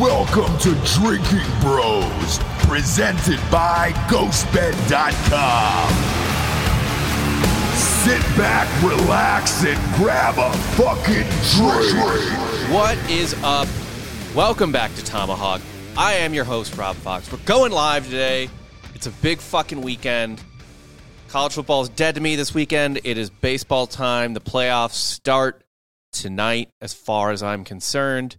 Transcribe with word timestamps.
Welcome 0.00 0.58
to 0.58 0.74
Drinking 0.98 1.48
Bros, 1.60 2.40
presented 2.66 3.38
by 3.48 3.92
GhostBed.com. 4.08 5.88
Sit 7.76 8.20
back, 8.36 8.82
relax, 8.82 9.64
and 9.64 9.78
grab 9.94 10.34
a 10.36 10.52
fucking 10.72 11.22
drink. 11.52 12.72
What 12.72 12.98
is 13.08 13.34
up? 13.44 13.68
Welcome 14.34 14.72
back 14.72 14.92
to 14.96 15.04
Tomahawk. 15.04 15.60
I 15.96 16.14
am 16.14 16.34
your 16.34 16.44
host, 16.44 16.76
Rob 16.76 16.96
Fox. 16.96 17.30
We're 17.30 17.38
going 17.44 17.70
live 17.70 18.06
today. 18.06 18.50
It's 18.96 19.06
a 19.06 19.12
big 19.12 19.38
fucking 19.38 19.80
weekend. 19.80 20.42
College 21.28 21.52
football 21.52 21.82
is 21.82 21.88
dead 21.88 22.16
to 22.16 22.20
me 22.20 22.34
this 22.34 22.52
weekend. 22.52 22.98
It 23.04 23.16
is 23.16 23.30
baseball 23.30 23.86
time. 23.86 24.34
The 24.34 24.40
playoffs 24.40 24.94
start 24.94 25.62
tonight, 26.10 26.70
as 26.80 26.92
far 26.92 27.30
as 27.30 27.44
I'm 27.44 27.62
concerned. 27.62 28.38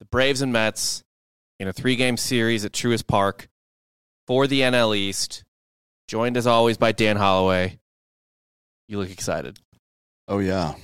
The 0.00 0.06
Braves 0.06 0.40
and 0.42 0.52
Mets 0.52 1.02
in 1.58 1.68
a 1.68 1.72
three 1.72 1.96
game 1.96 2.16
series 2.16 2.64
at 2.64 2.72
Truist 2.72 3.06
Park 3.06 3.48
for 4.26 4.46
the 4.46 4.60
NL 4.62 4.96
East. 4.96 5.44
Joined 6.08 6.36
as 6.36 6.46
always 6.46 6.76
by 6.78 6.92
Dan 6.92 7.16
Holloway. 7.16 7.78
You 8.88 8.98
look 8.98 9.10
excited. 9.10 9.58
Oh 10.26 10.38
yeah, 10.38 10.74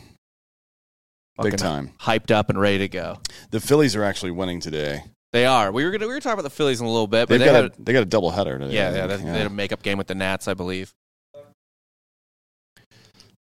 big 1.42 1.56
time. 1.56 1.90
Hyped 2.00 2.30
up 2.30 2.50
and 2.50 2.60
ready 2.60 2.78
to 2.78 2.88
go. 2.88 3.18
The 3.50 3.60
Phillies 3.60 3.96
are 3.96 4.04
actually 4.04 4.30
winning 4.32 4.60
today. 4.60 5.02
They 5.32 5.46
are. 5.46 5.72
We 5.72 5.84
were 5.84 5.90
gonna 5.90 6.06
we 6.06 6.14
were 6.14 6.20
talking 6.20 6.34
about 6.34 6.42
the 6.42 6.50
Phillies 6.50 6.80
in 6.80 6.86
a 6.86 6.90
little 6.90 7.06
bit, 7.06 7.28
but 7.28 7.38
They've 7.38 7.40
they 7.40 7.46
got 7.46 7.54
had 7.54 7.64
a, 7.64 7.82
they 7.82 7.92
got 7.92 8.02
a 8.02 8.06
double 8.06 8.30
header 8.30 8.58
today. 8.58 8.74
yeah, 8.74 8.94
yeah, 8.94 9.06
they, 9.06 9.16
they 9.16 9.22
had 9.38 9.46
a 9.46 9.50
makeup 9.50 9.82
game 9.82 9.98
with 9.98 10.06
the 10.06 10.14
Nats, 10.14 10.46
I 10.46 10.54
believe. 10.54 10.94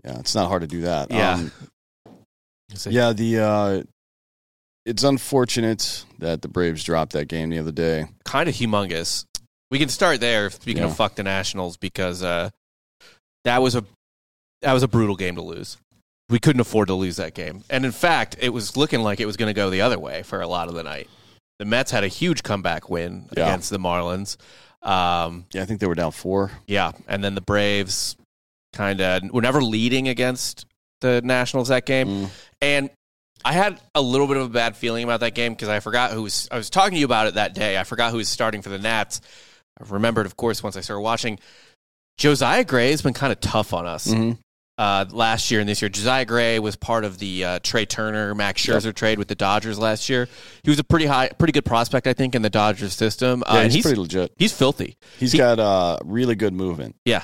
yeah. 0.04 0.20
It's 0.20 0.36
not 0.36 0.48
hard 0.48 0.62
to 0.62 0.68
do 0.68 0.82
that. 0.82 1.12
Yeah. 1.12 1.34
Um, 1.34 1.52
yeah. 2.86 3.12
The 3.14 3.40
uh, 3.40 3.84
it's 4.88 5.04
unfortunate 5.04 6.06
that 6.20 6.42
the 6.42 6.48
Braves 6.48 6.84
dropped 6.84 7.12
that 7.14 7.28
game 7.28 7.50
the 7.50 7.60
other 7.60 7.72
day. 7.72 8.06
kind 8.24 8.48
of 8.50 8.56
humongous. 8.56 9.26
We 9.70 9.80
can 9.80 9.90
start 9.90 10.20
there. 10.22 10.50
Speaking 10.50 10.82
Yeah. 10.84 10.90
of 10.90 10.96
fuck 10.96 11.16
the 11.16 11.24
Nationals, 11.24 11.76
because 11.78 12.24
uh, 12.24 12.50
that 13.44 13.62
was 13.62 13.76
a 13.76 13.84
that 14.62 14.74
was 14.74 14.82
a 14.84 14.88
brutal 14.88 15.16
game 15.16 15.36
to 15.36 15.42
lose. 15.42 15.78
We 16.30 16.40
couldn't 16.40 16.60
afford 16.62 16.88
to 16.88 16.94
lose 16.94 17.18
that 17.18 17.34
game, 17.34 17.64
and 17.70 17.86
in 17.86 17.92
fact, 17.92 18.38
it 18.40 18.50
was 18.50 18.76
looking 18.76 19.02
like 19.02 19.20
it 19.20 19.26
was 19.26 19.38
going 19.38 19.48
to 19.50 19.54
go 19.54 19.70
the 19.70 19.82
other 19.82 20.00
way 20.00 20.24
for 20.24 20.42
a 20.42 20.48
lot 20.48 20.68
of 20.68 20.74
the 20.74 20.84
night. 20.84 21.10
The 21.60 21.66
Mets 21.66 21.92
had 21.92 22.04
a 22.04 22.08
huge 22.10 22.44
comeback 22.44 22.90
win 22.90 23.30
Yeah. 23.36 23.44
against 23.48 23.70
the 23.70 23.80
Marlins. 23.80 24.38
Um, 24.82 25.46
Yeah, 25.54 25.64
I 25.64 25.66
think 25.66 25.80
they 25.80 25.88
were 25.88 25.96
down 25.96 26.12
four. 26.12 26.52
yeah, 26.66 26.92
and 27.08 27.24
then 27.24 27.36
the 27.36 27.42
Braves 27.42 28.16
kind 28.74 29.02
of 29.02 29.24
were 29.32 29.42
never 29.42 29.62
leading 29.64 30.08
against 30.08 30.66
the 31.02 31.22
Nationals 31.24 31.68
that 31.70 31.86
game. 31.86 32.08
Mm. 32.08 32.30
And 32.62 32.90
I 33.46 33.54
had 33.54 33.80
a 33.96 34.02
little 34.02 34.28
bit 34.28 34.38
of 34.38 34.44
a 34.44 34.50
bad 34.50 34.76
feeling 34.76 35.04
about 35.04 35.22
that 35.22 35.34
game 35.36 35.54
because 35.54 35.70
I 35.70 35.80
forgot 35.80 36.12
who 36.12 36.24
was. 36.24 36.48
I 36.52 36.58
was 36.58 36.70
talking 36.70 36.94
to 36.96 37.00
you 37.00 37.06
about 37.06 37.28
it 37.28 37.36
that 37.36 37.54
day. 37.54 37.78
I 37.78 37.84
forgot 37.84 38.12
who 38.12 38.18
was 38.18 38.28
starting 38.30 38.62
for 38.62 38.70
the 38.70 38.80
Nats. 38.80 39.22
I 39.80 39.86
remembered, 39.88 40.26
of 40.26 40.36
course, 40.36 40.64
once 40.64 40.76
I 40.76 40.82
started 40.82 41.02
watching. 41.02 41.40
Josiah 42.18 42.64
Gray 42.64 42.92
has 42.92 43.02
been 43.02 43.14
kind 43.14 43.32
of 43.32 43.40
tough 43.40 43.74
on 43.74 43.86
us 43.86 44.08
Mhm. 44.08 44.40
uh, 44.80 45.06
last 45.12 45.52
year 45.52 45.60
and 45.60 45.70
this 45.70 45.82
year. 45.84 45.90
Josiah 45.90 46.26
Gray 46.26 46.58
was 46.58 46.76
part 46.76 47.04
of 47.06 47.20
the 47.20 47.44
uh, 47.46 47.60
Trey 47.62 47.86
Turner, 47.86 48.34
Max 48.34 48.62
Scherzer 48.66 48.94
trade 48.94 49.20
with 49.20 49.28
the 49.28 49.36
Dodgers 49.36 49.78
last 49.78 50.10
year. 50.10 50.28
He 50.64 50.70
was 50.72 50.80
a 50.80 50.84
pretty 50.84 51.06
high, 51.06 51.30
pretty 51.30 51.52
good 51.54 51.66
prospect, 51.66 52.08
I 52.08 52.14
think, 52.14 52.34
in 52.34 52.42
the 52.42 52.50
Dodgers 52.50 52.94
system. 52.96 53.44
Uh, 53.46 53.54
Yeah, 53.54 53.62
and 53.62 53.72
he's, 53.72 53.84
pretty 53.84 54.00
legit. 54.02 54.34
he's 54.38 54.52
filthy. 54.52 54.98
He's 55.20 55.32
he- 55.32 55.38
got 55.38 55.60
uh, 55.60 56.00
really 56.04 56.36
good 56.36 56.54
movement. 56.54 56.96
Yeah, 57.06 57.22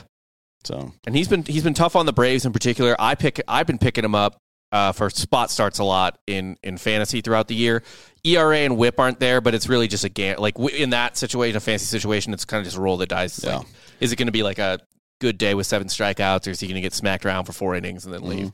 So 0.63 0.93
and 1.07 1.15
he's 1.15 1.27
been 1.27 1.43
he's 1.43 1.63
been 1.63 1.73
tough 1.73 1.95
on 1.95 2.05
the 2.05 2.13
Braves 2.13 2.45
in 2.45 2.53
particular. 2.53 2.95
I 2.99 3.15
pick 3.15 3.41
I've 3.47 3.65
been 3.67 3.79
picking 3.79 4.05
him 4.05 4.13
up 4.15 4.37
uh, 4.73 4.91
for 4.91 5.09
spot 5.09 5.51
starts 5.51 5.79
a 5.79 5.83
lot 5.83 6.17
in 6.27 6.57
in 6.63 6.77
fantasy 6.77 7.21
throughout 7.21 7.47
the 7.47 7.55
year. 7.55 7.83
ERA 8.25 8.57
and 8.57 8.75
WHIP 8.77 8.99
aren't 8.99 9.19
there, 9.19 9.39
but 9.39 9.53
it's 9.53 9.69
really 9.69 9.87
just 9.87 10.03
a 10.03 10.09
game. 10.09 10.37
Like 10.39 10.57
in 10.57 10.89
that 10.89 11.15
situation, 11.15 11.55
a 11.55 11.59
fantasy 11.59 11.85
situation, 11.85 12.33
it's 12.33 12.43
kind 12.43 12.59
of 12.59 12.65
just 12.65 12.77
roll 12.77 12.97
the 12.97 13.05
dice. 13.05 13.43
Yeah. 13.43 13.57
Like, 13.57 13.67
is 13.99 14.11
it 14.11 14.15
going 14.15 14.27
to 14.27 14.31
be 14.31 14.43
like 14.43 14.59
a 14.59 14.79
good 15.21 15.37
day 15.37 15.53
with 15.53 15.67
seven 15.67 15.87
strikeouts, 15.87 16.47
or 16.47 16.51
is 16.51 16.59
he 16.59 16.67
going 16.67 16.75
to 16.75 16.81
get 16.81 16.93
smacked 16.93 17.25
around 17.25 17.45
for 17.45 17.53
four 17.53 17.75
innings 17.75 18.05
and 18.05 18.13
then 18.13 18.23
leave? 18.23 18.51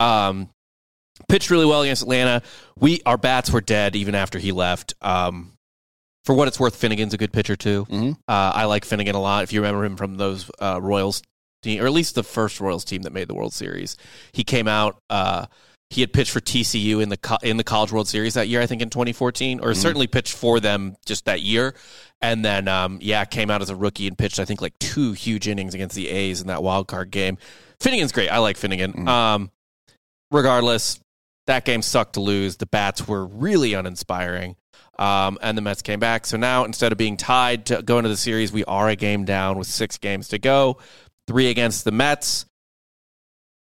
Um, 0.00 0.48
pitched 1.28 1.50
really 1.50 1.66
well 1.66 1.82
against 1.82 2.02
Atlanta. 2.02 2.42
We 2.78 3.02
our 3.04 3.18
bats 3.18 3.50
were 3.50 3.60
dead 3.60 3.94
even 3.94 4.14
after 4.14 4.38
he 4.38 4.52
left. 4.52 4.94
Um, 5.02 5.52
for 6.24 6.34
what 6.34 6.48
it's 6.48 6.58
worth, 6.60 6.76
Finnegan's 6.76 7.12
a 7.14 7.18
good 7.18 7.32
pitcher 7.32 7.56
too. 7.56 7.86
Mhm. 7.90 8.12
Uh, 8.28 8.52
I 8.54 8.64
like 8.64 8.84
Finnegan 8.84 9.14
a 9.16 9.20
lot. 9.20 9.42
If 9.44 9.52
you 9.52 9.60
remember 9.60 9.84
him 9.84 9.96
from 9.96 10.16
those 10.16 10.50
uh, 10.60 10.78
Royals 10.80 11.22
team, 11.62 11.82
or 11.82 11.86
at 11.86 11.92
least 11.92 12.14
the 12.14 12.22
first 12.22 12.60
Royals 12.60 12.84
team 12.84 13.02
that 13.02 13.12
made 13.12 13.28
the 13.28 13.34
World 13.34 13.54
Series, 13.54 13.96
he 14.32 14.44
came 14.44 14.68
out. 14.68 15.00
Uh, 15.10 15.46
he 15.90 16.02
had 16.02 16.12
pitched 16.12 16.30
for 16.30 16.40
TCU 16.40 17.02
in 17.02 17.08
the 17.08 17.16
co- 17.16 17.38
in 17.42 17.56
the 17.56 17.64
College 17.64 17.92
World 17.92 18.08
Series 18.08 18.34
that 18.34 18.46
year, 18.48 18.60
I 18.60 18.66
think 18.66 18.82
in 18.82 18.90
2014, 18.90 19.60
or 19.60 19.72
certainly 19.74 20.06
pitched 20.06 20.34
for 20.34 20.60
them 20.60 20.96
just 21.06 21.24
that 21.24 21.40
year. 21.40 21.74
And 22.20 22.44
then, 22.44 22.68
um, 22.68 22.98
yeah, 23.00 23.24
came 23.24 23.50
out 23.50 23.62
as 23.62 23.70
a 23.70 23.76
rookie 23.76 24.06
and 24.06 24.18
pitched, 24.18 24.38
I 24.38 24.44
think, 24.44 24.60
like 24.60 24.78
two 24.78 25.12
huge 25.12 25.48
innings 25.48 25.72
against 25.74 25.94
the 25.96 26.08
A's 26.08 26.40
in 26.42 26.48
that 26.48 26.62
wild 26.62 26.88
card 26.88 27.10
game. 27.10 27.38
Finnegan's 27.80 28.12
great. 28.12 28.28
I 28.28 28.38
like 28.38 28.56
Finnegan. 28.56 29.08
Um, 29.08 29.50
regardless, 30.30 31.00
that 31.46 31.64
game 31.64 31.80
sucked 31.80 32.14
to 32.14 32.20
lose. 32.20 32.56
The 32.56 32.66
bats 32.66 33.08
were 33.08 33.24
really 33.24 33.72
uninspiring. 33.72 34.56
Um, 34.98 35.38
and 35.40 35.56
the 35.56 35.62
Mets 35.62 35.80
came 35.80 36.00
back. 36.00 36.26
So 36.26 36.36
now, 36.36 36.64
instead 36.64 36.90
of 36.90 36.98
being 36.98 37.16
tied 37.16 37.66
to 37.66 37.82
go 37.82 37.98
into 37.98 38.08
the 38.08 38.16
series, 38.16 38.52
we 38.52 38.64
are 38.64 38.88
a 38.88 38.96
game 38.96 39.24
down 39.24 39.56
with 39.56 39.68
six 39.68 39.96
games 39.96 40.28
to 40.28 40.38
go, 40.38 40.78
three 41.28 41.50
against 41.50 41.84
the 41.84 41.92
Mets. 41.92 42.46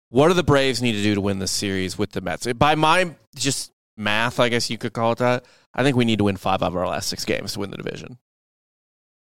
What 0.10 0.30
do 0.30 0.34
the 0.34 0.44
Braves 0.44 0.82
need 0.82 0.94
to 0.94 1.04
do 1.04 1.14
to 1.16 1.22
win 1.22 1.38
this 1.38 1.52
series 1.52 1.98
with 1.98 2.12
the 2.12 2.22
Mets? 2.22 2.52
By 2.54 2.74
my 2.76 3.14
just 3.36 3.72
math, 3.96 4.40
I 4.40 4.50
guess 4.50 4.70
you 4.70 4.78
could 4.78 4.94
call 4.94 5.12
it 5.12 5.20
that. 5.20 5.46
I 5.76 5.84
think 5.84 5.96
we 5.96 6.06
need 6.06 6.18
to 6.18 6.24
win 6.24 6.38
five 6.38 6.64
of 6.64 6.76
our 6.76 6.88
last 6.88 7.10
six 7.10 7.26
games 7.26 7.54
to 7.54 7.60
win 7.60 7.70
the 7.70 7.78
division. 7.78 8.18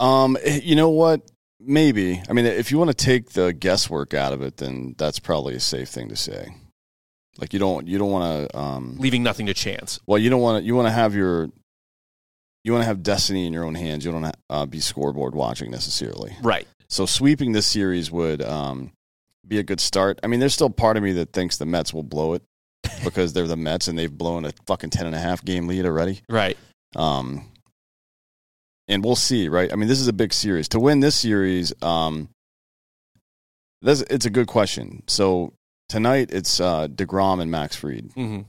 Um, 0.01 0.37
you 0.45 0.75
know 0.75 0.91
what? 0.91 1.31
Maybe. 1.61 2.21
I 2.29 2.33
mean, 2.33 2.45
if 2.45 2.73
you 2.73 2.79
want 2.79 2.91
to 2.91 2.97
take 2.97 3.31
the 3.31 3.53
guesswork 3.53 4.13
out 4.13 4.33
of 4.33 4.43
it, 4.43 4.57
then 4.57 4.97
that's 4.99 5.21
probably 5.21 5.55
a 5.55 5.61
safe 5.61 5.89
thing 5.89 6.09
to 6.09 6.17
say. 6.17 6.57
Like 7.39 7.53
you 7.55 7.59
don't 7.59 7.87
you 7.87 7.97
don't 7.97 8.11
want 8.11 8.51
to 8.51 8.59
um 8.59 8.97
leaving 8.99 9.23
nothing 9.23 9.47
to 9.47 9.55
chance. 9.55 9.99
well 10.07 10.19
you 10.19 10.29
don't 10.29 10.43
want 10.43 10.61
to 10.61 10.67
you 10.67 10.75
want 10.75 10.87
to 10.87 10.93
have 10.93 11.15
your 11.15 11.49
you 12.63 12.73
want 12.73 12.83
to 12.83 12.87
have 12.87 13.03
destiny 13.03 13.47
in 13.47 13.53
your 13.53 13.65
own 13.65 13.75
hands. 13.75 14.05
You 14.05 14.13
don't 14.13 14.23
want 14.23 14.35
to 14.35 14.41
uh, 14.55 14.67
be 14.67 14.81
scoreboard 14.81 15.35
watching 15.35 15.71
necessarily. 15.71 16.37
Right. 16.43 16.69
So 16.93 17.07
sweeping 17.07 17.53
this 17.53 17.67
series 17.67 18.11
would 18.11 18.43
um, 18.43 18.93
be 19.49 19.59
a 19.59 19.63
good 19.63 19.81
start. 19.81 20.21
I 20.23 20.27
mean, 20.27 20.41
there's 20.41 20.53
still 20.53 20.69
part 20.69 20.99
of 20.99 21.03
me 21.03 21.13
that 21.13 21.33
thinks 21.33 21.57
the 21.57 21.65
Mets 21.65 21.95
will 21.95 22.03
blow 22.03 22.35
it 22.35 22.43
because 23.05 23.33
they're 23.33 23.47
the 23.47 23.57
Mets 23.57 23.89
and 23.89 23.99
they've 23.99 24.13
blown 24.13 24.45
a 24.45 24.53
fucking 24.67 24.91
ten 24.91 25.07
and 25.07 25.15
a 25.15 25.19
half 25.19 25.43
game 25.43 25.67
lead 25.67 25.87
already. 25.87 26.21
Right. 26.29 26.59
Um, 26.95 27.51
and 28.89 29.03
we'll 29.03 29.17
see, 29.17 29.49
right? 29.49 29.73
I 29.73 29.77
mean, 29.77 29.89
this 29.89 30.01
is 30.01 30.07
a 30.09 30.13
big 30.13 30.35
series. 30.35 30.69
To 30.69 30.81
win 30.81 31.01
this 31.01 31.15
series, 31.17 31.73
um, 31.83 32.29
that's, 33.81 34.03
it's 34.03 34.27
a 34.27 34.31
good 34.31 34.47
question. 34.47 35.03
So 35.07 35.55
tonight 35.89 36.29
it's 36.31 36.61
uh, 36.61 36.89
Degrom 36.89 37.41
and 37.41 37.51
Max 37.51 37.75
Fried. 37.75 38.11
hmm 38.15 38.41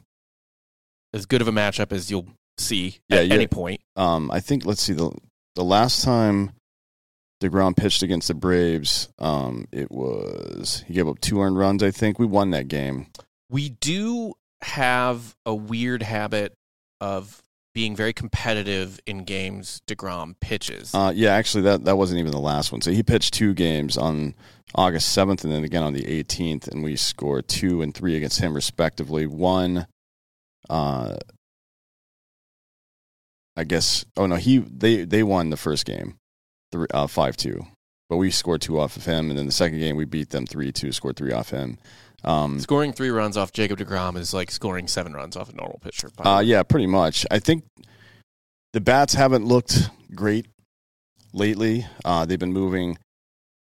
As 1.13 1.25
good 1.25 1.41
of 1.41 1.47
a 1.47 1.53
matchup 1.53 1.93
as 1.93 2.11
you'll 2.11 2.27
see 2.57 2.97
Yeah, 3.07 3.19
at 3.19 3.27
yeah. 3.27 3.35
any 3.35 3.47
point. 3.47 3.79
Um, 3.95 4.29
I 4.31 4.41
think 4.41 4.65
let's 4.65 4.81
see 4.81 4.93
the 4.93 5.11
the 5.55 5.63
last 5.63 6.03
time 6.03 6.51
Degrom 7.43 7.75
pitched 7.75 8.03
against 8.03 8.29
the 8.29 8.33
Braves, 8.33 9.09
um, 9.19 9.67
it 9.71 9.91
was 9.91 10.83
he 10.87 10.93
gave 10.93 11.07
up 11.07 11.19
two 11.19 11.41
earned 11.41 11.57
runs. 11.57 11.83
I 11.83 11.91
think 11.91 12.17
we 12.17 12.25
won 12.25 12.51
that 12.51 12.67
game. 12.67 13.07
We 13.49 13.69
do 13.69 14.33
have 14.61 15.35
a 15.45 15.53
weird 15.53 16.01
habit 16.01 16.53
of 17.01 17.41
being 17.73 17.95
very 17.95 18.13
competitive 18.13 18.99
in 19.05 19.23
games 19.23 19.81
DeGrom 19.87 20.35
pitches. 20.39 20.93
Uh, 20.93 21.11
yeah, 21.13 21.33
actually, 21.33 21.63
that 21.63 21.85
that 21.85 21.97
wasn't 21.97 22.19
even 22.19 22.31
the 22.31 22.39
last 22.39 22.71
one. 22.71 22.81
So 22.81 22.91
he 22.91 23.03
pitched 23.03 23.33
two 23.33 23.53
games 23.53 23.97
on 23.97 24.35
August 24.75 25.09
seventh, 25.09 25.43
and 25.43 25.51
then 25.51 25.63
again 25.63 25.83
on 25.83 25.93
the 25.93 26.07
eighteenth, 26.07 26.67
and 26.67 26.83
we 26.83 26.95
scored 26.95 27.47
two 27.47 27.81
and 27.81 27.93
three 27.93 28.15
against 28.15 28.39
him 28.39 28.53
respectively. 28.53 29.27
One, 29.27 29.87
uh, 30.69 31.17
I 33.55 33.63
guess. 33.63 34.05
Oh 34.15 34.27
no, 34.27 34.35
he 34.35 34.59
they 34.59 35.03
they 35.05 35.23
won 35.23 35.49
the 35.49 35.57
first 35.57 35.85
game, 35.85 36.17
three 36.73 36.87
uh, 36.93 37.07
five 37.07 37.37
two, 37.37 37.65
but 38.09 38.17
we 38.17 38.31
scored 38.31 38.61
two 38.61 38.79
off 38.79 38.97
of 38.97 39.05
him, 39.05 39.29
and 39.29 39.39
then 39.39 39.45
the 39.45 39.51
second 39.51 39.79
game 39.79 39.95
we 39.95 40.05
beat 40.05 40.31
them 40.31 40.45
three 40.45 40.71
two, 40.73 40.91
scored 40.91 41.15
three 41.15 41.31
off 41.31 41.51
him. 41.51 41.77
Um, 42.25 42.59
Scoring 42.59 42.93
three 42.93 43.09
runs 43.09 43.37
off 43.37 43.51
Jacob 43.51 43.79
DeGrom 43.79 44.17
is 44.17 44.33
like 44.33 44.49
scoring 44.49 44.87
seven 44.87 45.13
runs 45.13 45.35
off 45.35 45.49
a 45.49 45.55
normal 45.55 45.79
pitcher. 45.83 46.09
Uh, 46.17 46.41
yeah, 46.43 46.63
pretty 46.63 46.87
much. 46.87 47.25
I 47.29 47.39
think 47.39 47.63
the 48.71 48.81
bats 48.81 49.13
haven't 49.13 49.45
looked 49.45 49.89
great 50.15 50.47
lately. 51.33 51.85
Uh, 52.03 52.25
they've 52.25 52.39
been 52.39 52.53
moving. 52.53 52.97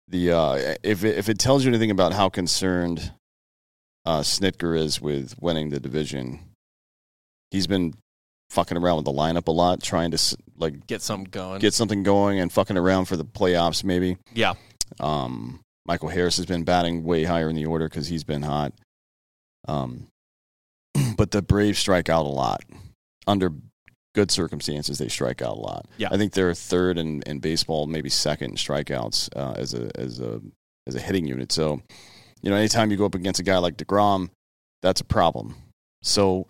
The 0.08 0.32
uh, 0.32 0.76
if 0.84 1.04
it, 1.04 1.18
if 1.18 1.30
it 1.30 1.40
tells 1.40 1.64
you 1.64 1.70
anything 1.70 1.92
about 1.92 2.14
how 2.14 2.30
concerned 2.30 3.12
uh, 4.06 4.20
Snitker 4.20 4.78
is 4.78 5.02
with 5.02 5.36
winning 5.42 5.70
the 5.70 5.80
division, 5.80 6.40
he's 7.52 7.68
been 7.68 7.94
fucking 8.50 8.78
around 8.78 8.98
with 8.98 9.06
the 9.06 9.14
lineup 9.14 9.48
a 9.48 9.52
lot, 9.52 9.82
trying 9.82 10.12
to 10.12 10.38
like 10.62 10.88
Get 10.88 11.02
some 11.02 11.24
going. 11.26 11.60
get 11.60 11.74
something 11.74 12.04
going 12.04 12.40
and 12.40 12.52
fucking 12.52 12.78
around 12.78 13.06
for 13.06 13.18
the 13.18 13.26
playoffs. 13.26 13.84
Maybe 13.84 14.18
yeah. 14.34 14.54
um, 15.00 15.60
Michael 15.86 16.10
Harris 16.10 16.38
has 16.38 16.46
been 16.46 16.64
batting 16.64 17.04
way 17.04 17.24
higher 17.24 17.50
in 17.50 17.56
the 17.56 17.66
order 17.66 17.90
because 17.90 18.08
he's 18.08 18.24
been 18.24 18.44
hot. 18.44 18.74
Um, 19.68 20.08
but 21.18 21.32
the 21.32 21.42
Braves 21.42 21.80
strike 21.80 22.10
out 22.10 22.26
a 22.26 22.30
lot 22.30 22.62
under 23.28 23.52
good 24.14 24.32
circumstances. 24.32 24.98
They 24.98 25.08
strike 25.08 25.42
out 25.42 25.58
a 25.58 25.60
lot. 25.60 25.88
Yeah. 25.98 26.10
I 26.12 26.18
think 26.18 26.34
they're 26.34 26.54
third 26.54 26.98
in, 26.98 27.22
in 27.24 27.40
baseball, 27.40 27.88
maybe 27.88 28.10
second 28.10 28.52
in 28.52 28.56
strikeouts 28.56 29.30
uh, 29.36 29.54
as 29.58 29.74
a 29.74 29.90
as 29.96 30.20
a 30.20 30.42
as 30.88 30.96
a 30.96 31.00
hitting 31.00 31.26
unit. 31.26 31.52
So, 31.52 31.82
you 32.42 32.50
know, 32.50 32.56
anytime 32.56 32.92
you 32.92 32.98
go 32.98 33.06
up 33.06 33.16
against 33.16 33.40
a 33.40 33.44
guy 33.44 33.58
like 33.58 33.78
Degrom, 33.78 34.30
that's 34.82 35.02
a 35.02 35.06
problem. 35.06 35.56
So. 36.04 36.48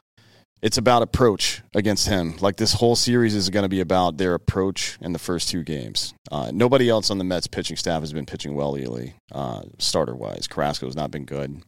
It's 0.61 0.77
about 0.77 1.01
approach 1.01 1.63
against 1.73 2.07
him. 2.07 2.37
Like 2.37 2.57
this 2.57 2.73
whole 2.73 2.95
series 2.95 3.33
is 3.33 3.49
going 3.49 3.63
to 3.63 3.69
be 3.69 3.79
about 3.79 4.17
their 4.17 4.35
approach 4.35 4.97
in 5.01 5.11
the 5.11 5.17
first 5.19 5.49
two 5.49 5.63
games. 5.63 6.13
Uh, 6.31 6.51
nobody 6.53 6.87
else 6.87 7.09
on 7.09 7.17
the 7.17 7.23
Mets 7.23 7.47
pitching 7.47 7.77
staff 7.77 8.01
has 8.01 8.13
been 8.13 8.27
pitching 8.27 8.53
well 8.55 8.73
lately, 8.73 9.15
uh, 9.31 9.63
starter 9.79 10.15
wise. 10.15 10.47
Carrasco 10.47 10.85
has 10.85 10.95
not 10.95 11.09
been 11.09 11.25
good. 11.25 11.63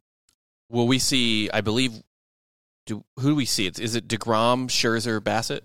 Will 0.69 0.87
we 0.87 0.99
see? 0.99 1.49
I 1.51 1.61
believe. 1.61 1.93
Do 2.85 3.03
who 3.19 3.29
do 3.29 3.35
we 3.35 3.45
see? 3.45 3.65
It's, 3.65 3.79
is 3.79 3.95
it 3.95 4.07
Degrom, 4.07 4.67
Scherzer, 4.67 5.19
Bassitt? 5.19 5.61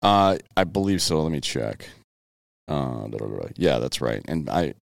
Uh, 0.00 0.38
I 0.56 0.64
believe 0.64 1.02
so. 1.02 1.20
Let 1.20 1.32
me 1.32 1.40
check. 1.40 1.88
Uh, 2.68 3.08
yeah, 3.56 3.78
that's 3.78 4.00
right. 4.00 4.22
And 4.28 4.48
I, 4.48 4.74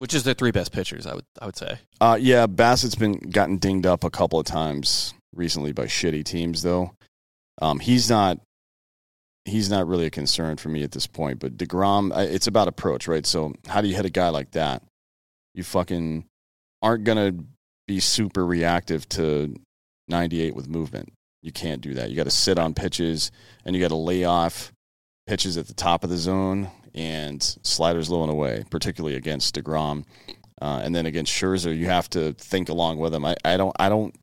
Which 0.00 0.14
is 0.14 0.24
the 0.24 0.34
three 0.34 0.50
best 0.50 0.72
pitchers? 0.72 1.06
I 1.06 1.14
would. 1.14 1.24
I 1.40 1.46
would 1.46 1.56
say. 1.56 1.78
uh, 2.00 2.18
yeah, 2.20 2.46
Bassitt's 2.46 2.94
been 2.94 3.14
gotten 3.14 3.56
dinged 3.58 3.86
up 3.86 4.04
a 4.04 4.10
couple 4.10 4.38
of 4.40 4.44
times 4.46 5.14
recently 5.34 5.72
by 5.72 5.86
shitty 5.86 6.24
teams, 6.24 6.62
though. 6.62 6.94
Um, 7.60 7.78
he's 7.78 8.08
not. 8.08 8.38
He's 9.44 9.68
not 9.68 9.88
really 9.88 10.06
a 10.06 10.10
concern 10.10 10.56
for 10.56 10.68
me 10.68 10.84
at 10.84 10.92
this 10.92 11.08
point. 11.08 11.40
But 11.40 11.56
Degrom, 11.56 12.16
it's 12.16 12.46
about 12.46 12.68
approach, 12.68 13.08
right? 13.08 13.26
So 13.26 13.52
how 13.66 13.80
do 13.80 13.88
you 13.88 13.96
hit 13.96 14.06
a 14.06 14.10
guy 14.10 14.28
like 14.28 14.52
that? 14.52 14.84
You 15.52 15.64
fucking 15.64 16.26
aren't 16.80 17.02
gonna 17.02 17.32
be 17.88 17.98
super 17.98 18.46
reactive 18.46 19.08
to 19.10 19.56
98 20.08 20.54
with 20.54 20.68
movement. 20.68 21.12
You 21.42 21.50
can't 21.50 21.80
do 21.80 21.94
that. 21.94 22.10
You 22.10 22.16
got 22.16 22.24
to 22.24 22.30
sit 22.30 22.58
on 22.58 22.74
pitches 22.74 23.32
and 23.64 23.74
you 23.74 23.82
got 23.82 23.88
to 23.88 23.96
lay 23.96 24.24
off 24.24 24.72
pitches 25.26 25.56
at 25.58 25.66
the 25.66 25.74
top 25.74 26.04
of 26.04 26.10
the 26.10 26.16
zone 26.16 26.70
and 26.94 27.42
sliders 27.62 28.10
low 28.10 28.22
and 28.22 28.30
away, 28.30 28.64
particularly 28.70 29.16
against 29.16 29.56
Degrom. 29.56 30.04
Uh, 30.60 30.80
and 30.84 30.94
then 30.94 31.06
against 31.06 31.32
Scherzer, 31.32 31.76
you 31.76 31.86
have 31.86 32.08
to 32.10 32.32
think 32.34 32.68
along 32.68 32.98
with 32.98 33.12
him. 33.12 33.24
I, 33.24 33.34
I 33.44 33.56
don't 33.56 33.74
I 33.80 33.88
don't 33.88 34.14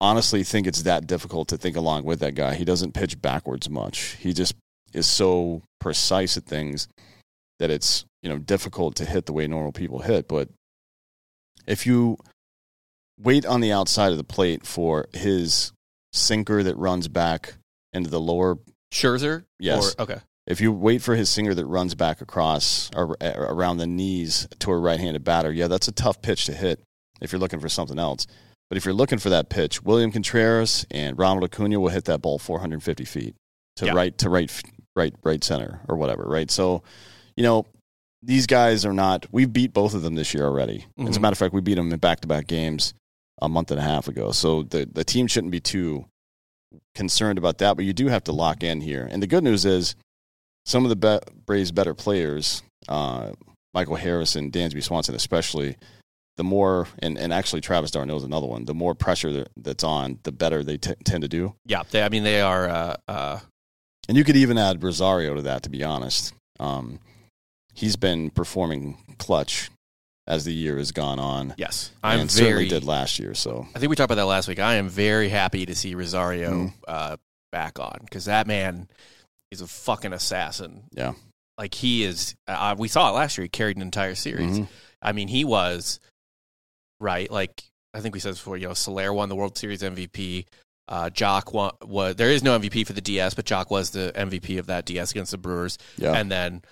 honestly 0.00 0.42
think 0.42 0.66
it's 0.66 0.82
that 0.82 1.06
difficult 1.06 1.48
to 1.48 1.56
think 1.56 1.76
along 1.76 2.04
with 2.04 2.20
that 2.20 2.34
guy. 2.34 2.54
He 2.54 2.64
doesn't 2.64 2.94
pitch 2.94 3.20
backwards 3.20 3.68
much. 3.68 4.16
He 4.20 4.32
just 4.32 4.54
is 4.92 5.06
so 5.06 5.62
precise 5.80 6.36
at 6.36 6.44
things 6.44 6.88
that 7.58 7.70
it's 7.70 8.04
you 8.22 8.28
know 8.28 8.38
difficult 8.38 8.96
to 8.96 9.04
hit 9.04 9.26
the 9.26 9.32
way 9.32 9.46
normal 9.46 9.72
people 9.72 10.00
hit. 10.00 10.28
But 10.28 10.48
if 11.66 11.86
you 11.86 12.18
wait 13.20 13.44
on 13.44 13.60
the 13.60 13.72
outside 13.72 14.12
of 14.12 14.18
the 14.18 14.24
plate 14.24 14.66
for 14.66 15.08
his 15.12 15.72
sinker 16.12 16.62
that 16.62 16.76
runs 16.76 17.08
back 17.08 17.54
into 17.92 18.10
the 18.10 18.20
lower 18.20 18.58
Scherzer. 18.92 19.44
Yes. 19.58 19.94
Or, 19.98 20.02
okay. 20.02 20.18
if 20.46 20.60
you 20.60 20.72
wait 20.72 21.02
for 21.02 21.14
his 21.14 21.28
sinker 21.28 21.54
that 21.54 21.66
runs 21.66 21.94
back 21.94 22.20
across 22.20 22.90
or 22.94 23.16
around 23.20 23.78
the 23.78 23.86
knees 23.86 24.48
to 24.60 24.70
a 24.70 24.78
right-handed 24.78 25.24
batter, 25.24 25.52
yeah, 25.52 25.68
that's 25.68 25.88
a 25.88 25.92
tough 25.92 26.22
pitch 26.22 26.46
to 26.46 26.52
hit 26.52 26.80
if 27.20 27.32
you're 27.32 27.40
looking 27.40 27.60
for 27.60 27.68
something 27.68 27.98
else. 27.98 28.26
But 28.70 28.76
if 28.76 28.84
you're 28.84 28.94
looking 28.94 29.18
for 29.18 29.30
that 29.30 29.48
pitch, 29.48 29.82
William 29.82 30.12
Contreras 30.12 30.86
and 30.90 31.18
Ronald 31.18 31.44
Acuna 31.44 31.80
will 31.80 31.88
hit 31.88 32.04
that 32.04 32.20
ball 32.20 32.38
450 32.38 33.04
feet 33.04 33.34
to 33.76 33.86
Yeah. 33.86 33.92
right 33.92 34.16
to 34.18 34.28
right 34.28 34.50
right 34.96 35.14
right 35.22 35.42
center 35.42 35.80
or 35.88 35.96
whatever, 35.96 36.24
right? 36.24 36.50
So, 36.50 36.82
you 37.36 37.42
know, 37.44 37.64
these 38.22 38.46
guys 38.46 38.84
are 38.84 38.92
not. 38.92 39.26
We've 39.32 39.52
beat 39.52 39.72
both 39.72 39.94
of 39.94 40.02
them 40.02 40.16
this 40.16 40.34
year 40.34 40.44
already. 40.44 40.86
As 40.98 41.16
a 41.16 41.18
Mhm. 41.18 41.22
matter 41.22 41.32
of 41.34 41.38
fact, 41.38 41.54
we 41.54 41.60
beat 41.60 41.76
them 41.76 41.90
in 41.92 41.98
back-to-back 41.98 42.46
games 42.48 42.92
a 43.40 43.48
month 43.48 43.70
and 43.70 43.78
a 43.78 43.82
half 43.82 44.08
ago. 44.08 44.32
So 44.32 44.64
the 44.64 44.88
the 44.92 45.04
team 45.04 45.28
shouldn't 45.28 45.52
be 45.52 45.60
too 45.60 46.06
concerned 46.94 47.38
about 47.38 47.58
that. 47.58 47.76
But 47.76 47.84
you 47.86 47.92
do 47.92 48.08
have 48.08 48.24
to 48.24 48.32
lock 48.32 48.62
in 48.62 48.80
here. 48.80 49.08
And 49.10 49.22
the 49.22 49.26
good 49.26 49.44
news 49.44 49.64
is 49.64 49.94
some 50.66 50.84
of 50.84 50.90
the 50.90 50.96
be- 50.96 51.32
Braves' 51.46 51.72
better 51.72 51.94
players, 51.94 52.62
uh, 52.88 53.32
Michael 53.72 53.96
Harris 53.96 54.34
and 54.36 54.52
Dansby 54.52 54.82
Swanson 54.82 55.14
especially, 55.14 55.76
the 56.38 56.44
more, 56.44 56.86
and, 57.00 57.18
and 57.18 57.32
actually 57.32 57.60
Travis 57.60 57.90
d'Arnaud's 57.90 58.24
another 58.24 58.46
one, 58.46 58.64
the 58.64 58.72
more 58.74 58.94
pressure 58.94 59.30
that, 59.32 59.48
that's 59.56 59.84
on, 59.84 60.18
the 60.22 60.32
better 60.32 60.62
they 60.64 60.78
t- 60.78 60.94
tend 61.04 61.22
to 61.22 61.28
do. 61.28 61.54
Yeah. 61.66 61.82
They, 61.90 62.02
I 62.02 62.08
mean, 62.08 62.22
they 62.24 62.40
are. 62.40 62.68
Uh, 62.68 62.96
uh, 63.08 63.38
And 64.08 64.16
you 64.16 64.24
could 64.24 64.36
even 64.36 64.56
add 64.56 64.82
Rosario 64.82 65.34
to 65.34 65.42
that, 65.42 65.64
to 65.64 65.68
be 65.68 65.82
honest. 65.84 66.32
Um, 66.60 67.00
he's 67.74 67.96
been 67.96 68.30
performing 68.30 68.96
clutch 69.18 69.70
as 70.28 70.44
the 70.44 70.52
year 70.54 70.78
has 70.78 70.92
gone 70.92 71.18
on. 71.18 71.54
yes. 71.58 71.90
I'm 72.04 72.20
and 72.20 72.30
certainly 72.30 72.68
did 72.68 72.84
last 72.84 73.18
year. 73.18 73.34
So 73.34 73.66
I 73.74 73.78
think 73.78 73.90
we 73.90 73.96
talked 73.96 74.06
about 74.10 74.16
that 74.22 74.26
last 74.26 74.46
week. 74.48 74.58
I 74.60 74.74
am 74.74 74.88
very 74.88 75.28
happy 75.28 75.66
to 75.66 75.74
see 75.74 75.94
Rosario 75.94 76.50
Mhm. 76.52 76.72
uh, 76.86 77.16
back 77.50 77.78
on 77.80 77.98
because 78.02 78.26
that 78.26 78.46
man 78.46 78.88
is 79.50 79.60
a 79.60 79.66
fucking 79.66 80.12
assassin. 80.12 80.84
Yeah. 80.92 81.14
Like 81.56 81.74
he 81.74 82.04
is. 82.04 82.34
Uh, 82.46 82.76
we 82.78 82.88
saw 82.88 83.08
it 83.08 83.12
last 83.14 83.36
year. 83.38 83.44
He 83.46 83.48
carried 83.48 83.76
an 83.76 83.82
entire 83.82 84.14
series. 84.14 84.60
Mhm. 84.60 84.68
I 85.02 85.12
mean, 85.12 85.28
he 85.28 85.44
was 85.44 85.98
right. 87.00 87.30
Like 87.30 87.62
I 87.94 88.00
think 88.00 88.14
we 88.14 88.20
said 88.20 88.34
before. 88.34 88.56
You 88.56 88.68
know, 88.68 88.74
Soler 88.74 89.12
won 89.12 89.28
the 89.28 89.36
World 89.36 89.56
Series 89.56 89.82
MVP. 89.82 90.46
Uh, 90.88 91.10
Joc 91.10 91.52
won, 91.52 91.72
was 91.84 92.16
there 92.16 92.30
is 92.30 92.42
no 92.42 92.58
MVP 92.58 92.86
for 92.86 92.94
the 92.94 93.00
DS, 93.02 93.34
but 93.34 93.44
Joc 93.44 93.70
was 93.70 93.90
the 93.90 94.10
MVP 94.14 94.58
of 94.58 94.66
that 94.66 94.86
DS 94.86 95.10
against 95.10 95.32
the 95.32 95.38
Brewers. 95.38 95.76
yeah, 95.98 96.12
And 96.12 96.30
then 96.32 96.62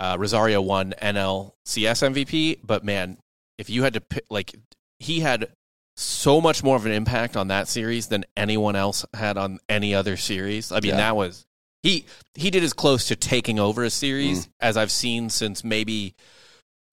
uh, 0.00 0.16
Rosario 0.18 0.62
won 0.62 0.94
NLCS 1.02 2.02
MVP. 2.14 2.60
But 2.64 2.84
man, 2.84 3.18
if 3.58 3.68
you 3.68 3.82
had 3.82 3.94
to 3.94 4.00
pick, 4.00 4.24
like, 4.30 4.54
he 4.98 5.20
had 5.20 5.48
so 5.96 6.40
much 6.40 6.62
more 6.62 6.76
of 6.76 6.86
an 6.86 6.92
impact 6.92 7.36
on 7.36 7.48
that 7.48 7.68
series 7.68 8.08
than 8.08 8.24
anyone 8.36 8.76
else 8.76 9.04
had 9.14 9.36
on 9.38 9.58
any 9.68 9.94
other 9.94 10.16
series. 10.16 10.72
I 10.72 10.76
mean, 10.80 10.90
Yeah. 10.90 10.96
that 10.96 11.16
was 11.16 11.46
he 11.82 12.06
he 12.34 12.50
did 12.50 12.64
as 12.64 12.72
close 12.72 13.06
to 13.08 13.16
taking 13.16 13.58
over 13.58 13.84
a 13.84 13.90
series 13.90 14.46
Mm. 14.46 14.50
as 14.60 14.76
I've 14.76 14.90
seen 14.90 15.28
since 15.30 15.62
maybe. 15.64 16.14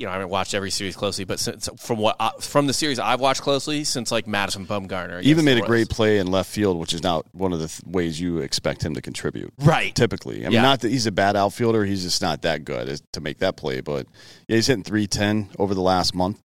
You 0.03 0.07
know, 0.07 0.12
I 0.12 0.15
haven't 0.15 0.31
watched 0.31 0.53
every 0.53 0.69
series 0.69 0.98
closely, 0.98 1.24
but 1.24 1.39
since, 1.39 1.69
from 1.77 1.98
what 1.98 2.17
I, 2.19 2.31
from 2.41 2.67
the 2.67 2.74
series 2.74 3.00
I've 3.00 3.22
watched 3.22 3.41
closely 3.41 3.86
since 3.86 4.12
like 4.12 4.27
Madison 4.27 4.65
Bumgarner, 4.67 5.24
even 5.24 5.45
made 5.45 5.57
a 5.57 5.62
great 5.62 5.88
play 5.88 6.17
in 6.17 6.27
left 6.27 6.50
field, 6.50 6.77
which 6.77 6.93
is 6.93 7.01
not 7.01 7.25
one 7.33 7.53
of 7.53 7.60
the 7.60 7.69
th- 7.69 7.83
ways 7.86 8.19
you 8.19 8.39
expect 8.39 8.83
him 8.83 8.95
to 8.95 9.01
contribute. 9.01 9.53
right. 9.60 9.95
typically. 9.95 10.41
I 10.41 10.50
mean, 10.50 10.51
Yeah. 10.51 10.62
not 10.63 10.81
that 10.81 10.91
he's 10.91 11.05
a 11.05 11.12
bad 11.13 11.38
outfielder; 11.38 11.86
he's 11.86 12.03
just 12.03 12.22
not 12.22 12.41
that 12.41 12.65
good 12.65 13.00
to 13.13 13.22
make 13.22 13.38
that 13.38 13.55
play. 13.55 13.79
But 13.79 14.07
yeah, 14.50 14.57
he's 14.57 14.67
hitting 14.67 14.83
three 14.83 15.07
ten 15.07 15.48
over 15.57 15.74
the 15.74 15.79
last 15.79 16.13
month. 16.13 16.41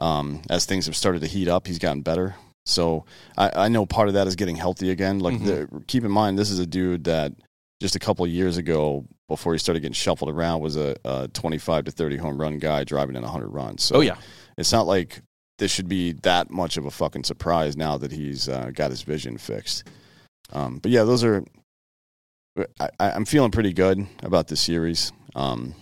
Um, 0.00 0.42
as 0.50 0.64
things 0.64 0.86
have 0.86 0.96
started 0.96 1.20
to 1.20 1.28
heat 1.28 1.46
up, 1.46 1.68
he's 1.68 1.78
gotten 1.78 2.02
better. 2.02 2.34
So 2.66 3.04
I, 3.38 3.66
I 3.66 3.68
know 3.68 3.86
part 3.86 4.08
of 4.08 4.14
that 4.14 4.26
is 4.26 4.34
getting 4.34 4.56
healthy 4.56 4.90
again. 4.90 5.20
Like, 5.20 5.38
the, 5.44 5.68
keep 5.86 6.02
in 6.04 6.10
mind, 6.10 6.40
this 6.40 6.50
is 6.50 6.58
a 6.58 6.66
dude 6.66 7.04
that 7.04 7.34
just 7.80 7.96
a 7.96 7.98
couple 7.98 8.24
of 8.24 8.30
years 8.30 8.56
ago, 8.58 9.04
before 9.28 9.52
he 9.52 9.58
started 9.58 9.80
getting 9.80 9.94
shuffled 9.94 10.30
around, 10.30 10.60
was 10.60 10.76
a, 10.76 10.96
a 11.04 11.28
twenty-five 11.28 11.84
to 11.86 11.90
thirty 11.90 12.16
home 12.16 12.38
run 12.40 12.58
guy 12.58 12.84
driving 12.84 13.16
in 13.16 13.22
hundred 13.22 13.48
runs. 13.48 13.82
So 13.84 13.96
Oh 13.96 14.00
yeah, 14.00 14.16
it's 14.58 14.72
not 14.72 14.86
like 14.86 15.22
this 15.58 15.70
should 15.70 15.88
be 15.88 16.12
that 16.22 16.50
much 16.50 16.76
of 16.76 16.86
a 16.86 16.90
fucking 16.90 17.24
surprise 17.24 17.76
now 17.76 17.96
that 17.98 18.12
he's 18.12 18.48
uh, 18.48 18.70
got 18.74 18.90
his 18.90 19.02
vision 19.02 19.38
fixed. 19.38 19.84
Um, 20.52 20.78
but 20.78 20.90
yeah, 20.90 21.04
those 21.04 21.22
are. 21.24 21.44
I, 22.80 22.88
I- 22.98 23.10
I'm 23.12 23.24
feeling 23.24 23.50
pretty 23.50 23.72
good 23.72 24.06
about 24.22 24.48
this 24.48 24.60
series. 24.60 25.12
Um, 25.34 25.74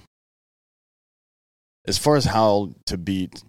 as 1.86 1.96
far 1.98 2.16
as 2.16 2.26
how 2.26 2.70
to 2.86 2.98
beat 2.98 3.42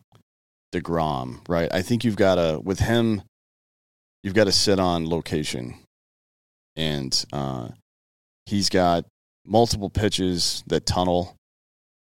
Degrom, 0.74 1.40
right? 1.50 1.68
I 1.74 1.82
think 1.82 2.04
you've 2.04 2.16
got 2.16 2.36
to 2.36 2.60
with 2.64 2.80
him. 2.80 3.22
You've 4.24 4.34
got 4.34 4.46
to 4.46 4.52
sit 4.52 4.80
on 4.80 5.10
location, 5.10 5.76
and 6.76 7.26
uh, 7.34 7.70
he's 8.50 8.70
got 8.70 9.06
multiple 9.46 9.90
pitches 9.90 10.64
that 10.68 10.86
tunnel. 10.86 11.36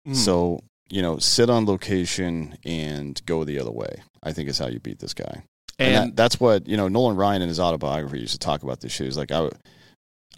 Mm. 0.07 0.15
So, 0.15 0.59
you 0.89 1.01
know, 1.01 1.19
sit 1.19 1.49
on 1.49 1.65
location 1.65 2.57
and 2.65 3.21
go 3.25 3.43
the 3.43 3.59
other 3.59 3.71
way. 3.71 4.01
I 4.23 4.33
think 4.33 4.49
is 4.49 4.57
how 4.57 4.67
you 4.67 4.79
beat 4.79 4.99
this 4.99 5.13
guy. 5.13 5.43
And, 5.77 5.95
and 5.95 6.09
that, 6.09 6.15
that's 6.15 6.39
what, 6.39 6.67
you 6.67 6.75
know, 6.75 6.87
Nolan 6.87 7.15
Ryan 7.15 7.43
in 7.43 7.47
his 7.47 7.59
autobiography 7.59 8.19
used 8.19 8.33
to 8.33 8.39
talk 8.39 8.63
about 8.63 8.81
this 8.81 8.91
shit. 8.91 9.05
He's 9.05 9.17
like, 9.17 9.31
I, 9.31 9.49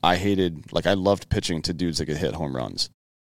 I 0.04 0.18
hated, 0.18 0.72
like, 0.72 0.86
I 0.86 0.94
loved 0.94 1.30
pitching 1.30 1.62
to 1.64 1.74
dudes 1.74 1.98
that 1.98 2.06
could 2.06 2.18
hit 2.18 2.34
home 2.34 2.56
runs. 2.56 2.90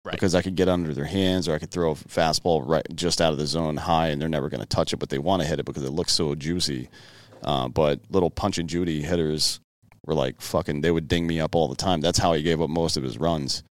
Right. 0.04 0.14
because 0.14 0.34
I 0.34 0.42
could 0.42 0.56
get 0.56 0.68
under 0.68 0.92
their 0.94 1.04
hands 1.04 1.46
or 1.46 1.54
I 1.54 1.60
could 1.60 1.70
throw 1.70 1.92
a 1.92 1.94
fastball 1.94 2.66
right 2.66 2.84
just 2.92 3.20
out 3.20 3.32
of 3.32 3.38
the 3.38 3.46
zone 3.46 3.76
high 3.76 4.08
and 4.08 4.20
they're 4.20 4.28
never 4.28 4.48
going 4.48 4.60
to 4.60 4.66
touch 4.66 4.92
it, 4.92 4.96
but 4.96 5.10
they 5.10 5.18
want 5.18 5.42
to 5.42 5.48
hit 5.48 5.60
it 5.60 5.64
because 5.64 5.84
it 5.84 5.92
looks 5.92 6.12
so 6.12 6.34
juicy. 6.34 6.88
Uh, 7.44 7.68
but 7.68 8.00
little 8.10 8.28
punch 8.28 8.58
and 8.58 8.68
Judy 8.68 9.00
hitters 9.02 9.60
were 10.06 10.14
like 10.14 10.40
fucking. 10.40 10.80
They 10.80 10.90
would 10.90 11.08
ding 11.08 11.26
me 11.26 11.40
up 11.40 11.54
all 11.54 11.68
the 11.68 11.76
time. 11.76 12.00
That's 12.00 12.18
how 12.18 12.32
he 12.32 12.42
gave 12.42 12.60
up 12.60 12.70
most 12.70 12.96
of 12.96 13.02
his 13.02 13.18
runs. 13.18 13.62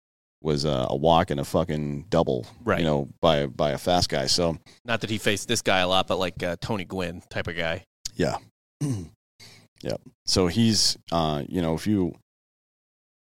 Was 0.44 0.66
uh, 0.66 0.88
a 0.90 0.96
walk 0.96 1.30
and 1.30 1.40
a 1.40 1.44
fucking 1.46 2.06
double, 2.10 2.48
Right. 2.64 2.80
You 2.80 2.86
know, 2.86 3.10
by 3.22 3.46
by 3.46 3.72
a 3.72 3.78
fast 3.78 4.10
guy. 4.10 4.26
So 4.26 4.58
Not 4.86 5.02
that 5.02 5.12
he 5.12 5.20
faced 5.20 5.48
this 5.48 5.62
guy 5.62 5.80
a 5.80 5.88
lot, 5.88 6.08
but 6.08 6.18
like 6.18 6.42
uh, 6.42 6.56
Tony 6.60 6.84
Gwynn 6.84 7.22
type 7.30 7.48
of 7.48 7.56
guy. 7.56 7.84
Yeah. 8.16 8.38
yep. 8.82 10.02
So 10.26 10.48
he's 10.48 10.98
uh, 11.12 11.44
you 11.48 11.62
know, 11.62 11.76
if 11.76 11.86
you 11.86 12.16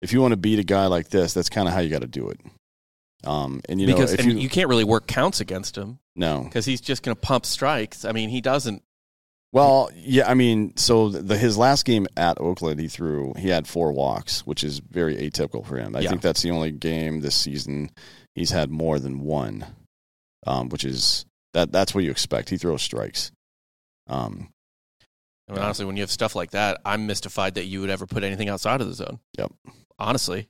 if 0.01 0.13
you 0.13 0.21
want 0.21 0.31
to 0.31 0.37
beat 0.37 0.59
a 0.59 0.63
guy 0.63 0.85
like 0.87 1.09
this, 1.09 1.33
that's 1.33 1.49
kind 1.49 1.67
of 1.67 1.73
how 1.73 1.81
you 1.81 1.89
got 1.89 2.01
to 2.01 2.07
do 2.07 2.29
it. 2.29 2.39
Um, 3.25 3.61
and 3.67 3.81
you 3.81 3.87
know, 3.87 3.95
because 3.95 4.25
you, 4.25 4.31
you, 4.33 4.47
can't 4.47 4.69
really 4.69 4.85
work 4.85 5.05
counts 5.05 5.41
against 5.41 5.77
him 5.77 5.99
no, 6.15 6.43
because 6.43 6.65
he's 6.65 6.79
just 6.79 7.03
going 7.03 7.15
to 7.15 7.19
pump 7.19 7.45
strikes. 7.45 8.05
I 8.05 8.13
mean, 8.13 8.29
he 8.29 8.39
doesn't. 8.39 8.81
Well, 9.51 9.89
yeah, 9.95 10.29
I 10.29 10.33
mean, 10.35 10.75
so 10.77 11.09
the 11.09 11.37
his 11.37 11.57
last 11.57 11.85
game 11.85 12.07
at 12.15 12.39
Oakland, 12.39 12.79
he 12.79 12.87
threw 12.87 13.33
he 13.37 13.49
had 13.49 13.67
four 13.67 13.91
walks, 13.91 14.41
which 14.41 14.63
is 14.63 14.79
very 14.79 15.15
atypical 15.17 15.65
for 15.65 15.77
him. 15.77 15.95
I 15.95 16.01
Yeah. 16.01 16.09
think 16.09 16.21
that's 16.21 16.41
the 16.41 16.51
only 16.51 16.71
game 16.71 17.21
this 17.21 17.35
season 17.35 17.89
he's 18.35 18.51
had 18.51 18.69
more 18.69 18.99
than 18.99 19.21
one, 19.21 19.65
um, 20.45 20.69
which 20.69 20.85
is 20.85 21.25
that 21.53 21.71
that's 21.71 21.95
what 21.95 22.03
you 22.03 22.11
expect. 22.11 22.49
He 22.49 22.57
throws 22.57 22.81
strikes. 22.83 23.31
Um, 24.07 24.49
I 25.47 25.53
mean, 25.53 25.61
honestly, 25.63 25.85
when 25.85 25.97
you 25.97 26.03
have 26.03 26.11
stuff 26.11 26.35
like 26.35 26.51
that, 26.51 26.79
I'm 26.85 27.07
mystified 27.07 27.55
that 27.55 27.65
you 27.65 27.81
would 27.81 27.89
ever 27.89 28.05
put 28.05 28.23
anything 28.23 28.49
outside 28.49 28.81
of 28.81 28.87
the 28.87 28.93
zone. 28.93 29.19
Yep. 29.39 29.51
Honestly, 29.97 30.47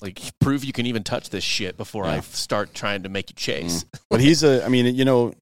like 0.00 0.20
prove 0.40 0.62
you 0.64 0.72
can 0.72 0.86
even 0.86 1.02
touch 1.02 1.30
this 1.30 1.42
shit 1.42 1.76
before 1.76 2.04
I 2.04 2.20
start 2.20 2.72
trying 2.72 3.02
to 3.02 3.08
make 3.08 3.30
you 3.30 3.34
chase. 3.34 3.84
But 4.10 4.20
he's 4.20 4.44
a, 4.44 4.64
I 4.64 4.68
mean, 4.68 4.94
you 4.94 5.04
know, 5.04 5.32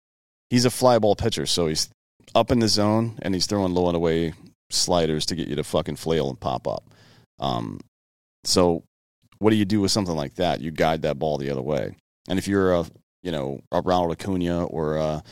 he's 0.48 0.64
a 0.64 0.70
fly 0.70 0.98
ball 0.98 1.14
pitcher, 1.14 1.44
so 1.44 1.66
he's 1.66 1.90
up 2.34 2.50
in 2.50 2.58
the 2.58 2.68
zone 2.68 3.18
and 3.22 3.34
he's 3.34 3.46
throwing 3.46 3.74
low 3.74 3.88
and 3.88 3.96
away 3.96 4.34
sliders 4.70 5.26
to 5.26 5.34
get 5.34 5.48
you 5.48 5.56
to 5.56 5.64
fucking 5.64 5.96
flail 5.96 6.28
and 6.28 6.40
pop 6.40 6.66
up. 6.66 6.84
Um, 7.38 7.80
so 8.44 8.84
what 9.38 9.50
do 9.50 9.56
you 9.56 9.64
do 9.64 9.80
with 9.80 9.90
something 9.90 10.14
like 10.14 10.34
that? 10.34 10.60
You 10.60 10.70
guide 10.70 11.02
that 11.02 11.18
ball 11.18 11.38
the 11.38 11.50
other 11.50 11.62
way. 11.62 11.94
And 12.28 12.38
if 12.38 12.48
you're 12.48 12.74
a, 12.74 12.84
you 13.22 13.30
know, 13.32 13.60
a 13.70 13.80
Ronald 13.80 14.12
Acuna 14.12 14.64
or 14.66 14.96
a 14.96 15.22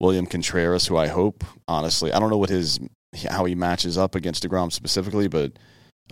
William 0.00 0.26
Contreras, 0.26 0.86
who 0.86 0.96
I 0.96 1.08
hope, 1.08 1.44
honestly, 1.68 2.12
I 2.12 2.18
don't 2.18 2.30
know 2.30 2.38
what 2.38 2.50
his 2.50 2.80
how 3.28 3.44
he 3.44 3.54
matches 3.56 3.98
up 3.98 4.14
against 4.14 4.48
Degrom 4.48 4.72
specifically, 4.72 5.28
but 5.28 5.52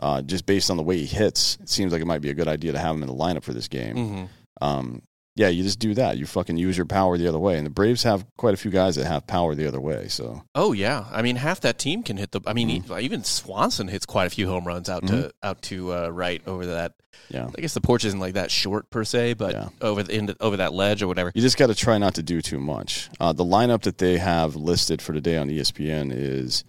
uh, 0.00 0.20
just 0.22 0.46
based 0.46 0.70
on 0.70 0.76
the 0.76 0.82
way 0.82 0.98
he 0.98 1.06
hits, 1.06 1.56
it 1.60 1.68
seems 1.68 1.92
like 1.92 2.02
it 2.02 2.06
might 2.06 2.20
be 2.20 2.30
a 2.30 2.34
good 2.34 2.48
idea 2.48 2.72
to 2.72 2.78
have 2.78 2.94
him 2.94 3.02
in 3.02 3.08
the 3.08 3.14
lineup 3.14 3.42
for 3.42 3.52
this 3.52 3.68
game 3.68 3.96
hmm 3.96 4.24
um, 4.60 5.02
yeah, 5.38 5.48
you 5.48 5.62
just 5.62 5.78
do 5.78 5.94
that. 5.94 6.18
You 6.18 6.26
fucking 6.26 6.56
use 6.58 6.76
your 6.76 6.84
power 6.86 7.16
the 7.16 7.28
other 7.28 7.38
way. 7.38 7.56
And 7.56 7.64
the 7.64 7.70
Braves 7.70 8.02
have 8.02 8.26
quite 8.36 8.52
a 8.54 8.56
few 8.56 8.70
guys 8.70 8.96
that 8.96 9.06
have 9.06 9.26
power 9.26 9.54
the 9.54 9.66
other 9.66 9.80
way. 9.80 10.08
So 10.08 10.42
Oh 10.54 10.72
yeah, 10.72 11.04
I 11.10 11.22
mean 11.22 11.36
half 11.36 11.60
that 11.60 11.78
team 11.78 12.02
can 12.02 12.16
hit 12.16 12.32
the. 12.32 12.40
I 12.46 12.52
mean 12.52 12.68
Mm-hmm. 12.82 12.98
even 13.00 13.24
Swanson 13.24 13.88
hits 13.88 14.04
quite 14.04 14.26
a 14.26 14.30
few 14.30 14.48
home 14.48 14.66
runs 14.66 14.88
out 14.90 15.06
to 15.06 15.30
out 15.42 15.62
to 15.62 15.94
uh, 15.94 16.08
right 16.08 16.42
over 16.46 16.66
that. 16.66 16.92
yeah, 17.30 17.48
I 17.56 17.60
guess 17.60 17.72
the 17.74 17.80
porch 17.80 18.04
isn't 18.04 18.20
like 18.20 18.34
that 18.34 18.50
short 18.50 18.90
per 18.90 19.04
se, 19.04 19.34
but 19.34 19.52
Yeah. 19.54 19.68
over 19.80 20.02
the 20.02 20.14
into, 20.14 20.36
over 20.40 20.56
that 20.58 20.72
ledge 20.74 21.02
or 21.02 21.06
whatever. 21.06 21.30
you 21.34 21.40
just 21.40 21.56
got 21.56 21.68
to 21.68 21.74
try 21.74 21.96
not 21.98 22.14
to 22.16 22.22
do 22.22 22.40
too 22.42 22.58
much. 22.60 23.08
Uh, 23.20 23.32
the 23.32 23.44
lineup 23.44 23.82
that 23.82 23.98
they 23.98 24.18
have 24.18 24.56
listed 24.56 25.00
for 25.00 25.12
today 25.12 25.36
on 25.38 25.48
ESPN 25.48 26.12
is 26.12 26.64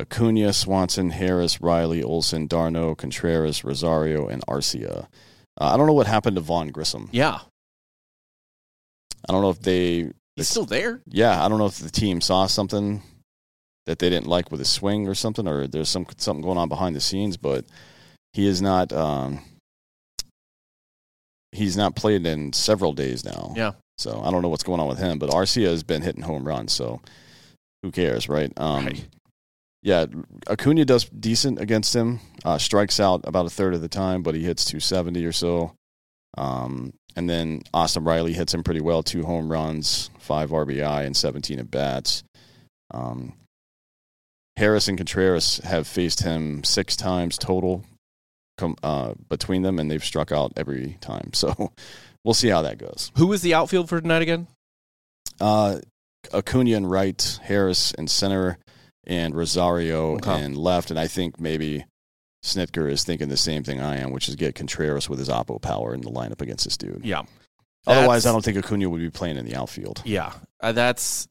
Acuna, 0.00 0.52
Swanson, 0.52 1.10
Harris, 1.10 1.60
Riley, 1.60 2.02
Olson, 2.02 2.46
d'Arnaud, 2.46 2.94
Contreras, 2.96 3.64
Rosario, 3.64 4.28
and 4.28 4.44
Arcia. 4.46 5.06
Uh, 5.60 5.72
I 5.72 5.76
don't 5.76 5.86
know 5.86 5.92
what 5.92 6.06
happened 6.06 6.36
to 6.36 6.40
Vaughn 6.42 6.68
Grissom. 6.68 7.08
Yeah, 7.12 7.40
I 9.26 9.32
don't 9.32 9.42
know 9.42 9.50
if 9.50 9.60
they, 9.60 10.10
he's 10.36 10.48
still 10.48 10.64
there. 10.66 11.00
yeah, 11.06 11.42
I 11.42 11.48
don't 11.48 11.58
know 11.58 11.66
if 11.66 11.78
the 11.78 11.90
team 11.90 12.20
saw 12.20 12.46
something 12.46 13.02
that 13.86 13.98
they 13.98 14.10
didn't 14.10 14.26
like 14.26 14.50
with 14.50 14.60
his 14.60 14.68
swing 14.70 15.08
or 15.08 15.14
something, 15.14 15.48
or 15.48 15.66
there's 15.66 15.88
some 15.88 16.06
something 16.18 16.42
going 16.42 16.58
on 16.58 16.68
behind 16.68 16.94
the 16.94 17.00
scenes. 17.00 17.36
But 17.38 17.64
he 18.34 18.46
is 18.46 18.60
not. 18.60 18.92
Um, 18.92 19.40
he's 21.52 21.76
not 21.76 21.96
played 21.96 22.26
in 22.26 22.52
several 22.52 22.92
days 22.92 23.24
now. 23.24 23.52
Yeah. 23.56 23.72
So 23.96 24.20
I 24.22 24.30
don't 24.30 24.42
know 24.42 24.48
what's 24.48 24.62
going 24.62 24.80
on 24.80 24.88
with 24.88 24.98
him. 24.98 25.18
But 25.18 25.30
Arcia 25.30 25.66
has 25.66 25.82
been 25.82 26.02
hitting 26.02 26.22
home 26.22 26.46
runs, 26.46 26.72
so 26.72 27.00
who 27.82 27.90
cares, 27.90 28.28
right? 28.28 28.52
Um, 28.56 28.86
Right. 28.86 29.06
Yeah, 29.80 30.06
Acuna 30.50 30.84
does 30.84 31.04
decent 31.04 31.60
against 31.60 31.94
him. 31.94 32.18
Uh, 32.44 32.58
strikes 32.58 32.98
out 32.98 33.20
about 33.24 33.46
a 33.46 33.50
third 33.50 33.74
of 33.74 33.80
the 33.80 33.88
time, 33.88 34.24
but 34.24 34.34
he 34.34 34.42
hits 34.42 34.64
270 34.64 35.24
or 35.24 35.30
so. 35.30 35.72
Um, 36.38 36.92
and 37.16 37.28
then 37.28 37.62
Austin 37.74 38.04
Riley 38.04 38.32
hits 38.32 38.54
him 38.54 38.62
pretty 38.62 38.80
well. 38.80 39.02
Two 39.02 39.24
home 39.24 39.50
runs, 39.50 40.08
five 40.20 40.50
RBI, 40.50 41.04
and 41.04 41.16
17 41.16 41.58
at 41.58 41.70
bats. 41.70 42.22
Um, 42.92 43.32
Harris 44.56 44.88
and 44.88 44.96
Contreras 44.96 45.58
have 45.64 45.86
faced 45.86 46.22
him 46.22 46.62
six 46.64 46.94
times 46.96 47.38
total 47.38 47.84
com- 48.56 48.76
uh, 48.82 49.14
between 49.28 49.62
them, 49.62 49.78
and 49.78 49.90
they've 49.90 50.04
struck 50.04 50.30
out 50.32 50.52
every 50.56 50.96
time. 51.00 51.30
So 51.34 51.72
we'll 52.24 52.34
see 52.34 52.48
how 52.48 52.62
that 52.62 52.78
goes. 52.78 53.10
Who 53.16 53.26
was 53.26 53.42
the 53.42 53.54
outfield 53.54 53.88
for 53.88 54.00
tonight 54.00 54.22
again? 54.22 54.46
Uh, 55.40 55.78
Acuna 56.32 56.70
in 56.76 56.86
right, 56.86 57.38
Harris 57.42 57.92
in 57.92 58.06
center, 58.08 58.58
and 59.06 59.34
Rosario 59.34 60.16
Okay. 60.16 60.44
in 60.44 60.54
left. 60.54 60.90
And 60.90 60.98
I 61.00 61.06
think 61.06 61.40
maybe 61.40 61.84
Snitker 62.54 62.90
is 62.90 63.04
thinking 63.04 63.28
the 63.28 63.36
same 63.36 63.62
thing 63.64 63.80
I 63.80 63.98
am, 63.98 64.10
which 64.10 64.28
is 64.28 64.36
get 64.36 64.54
Contreras 64.54 65.08
with 65.08 65.18
his 65.18 65.28
oppo 65.28 65.60
power 65.60 65.94
in 65.94 66.00
the 66.00 66.10
lineup 66.10 66.40
against 66.40 66.64
this 66.64 66.76
dude. 66.76 67.04
Yeah. 67.04 67.22
Otherwise, 67.86 68.26
I 68.26 68.32
don't 68.32 68.44
think 68.44 68.58
Acuna 68.58 68.88
would 68.90 69.00
be 69.00 69.10
playing 69.10 69.36
in 69.38 69.46
the 69.46 69.54
outfield. 69.56 70.02
Yeah, 70.04 70.32
uh, 70.60 70.72
that's 70.72 71.26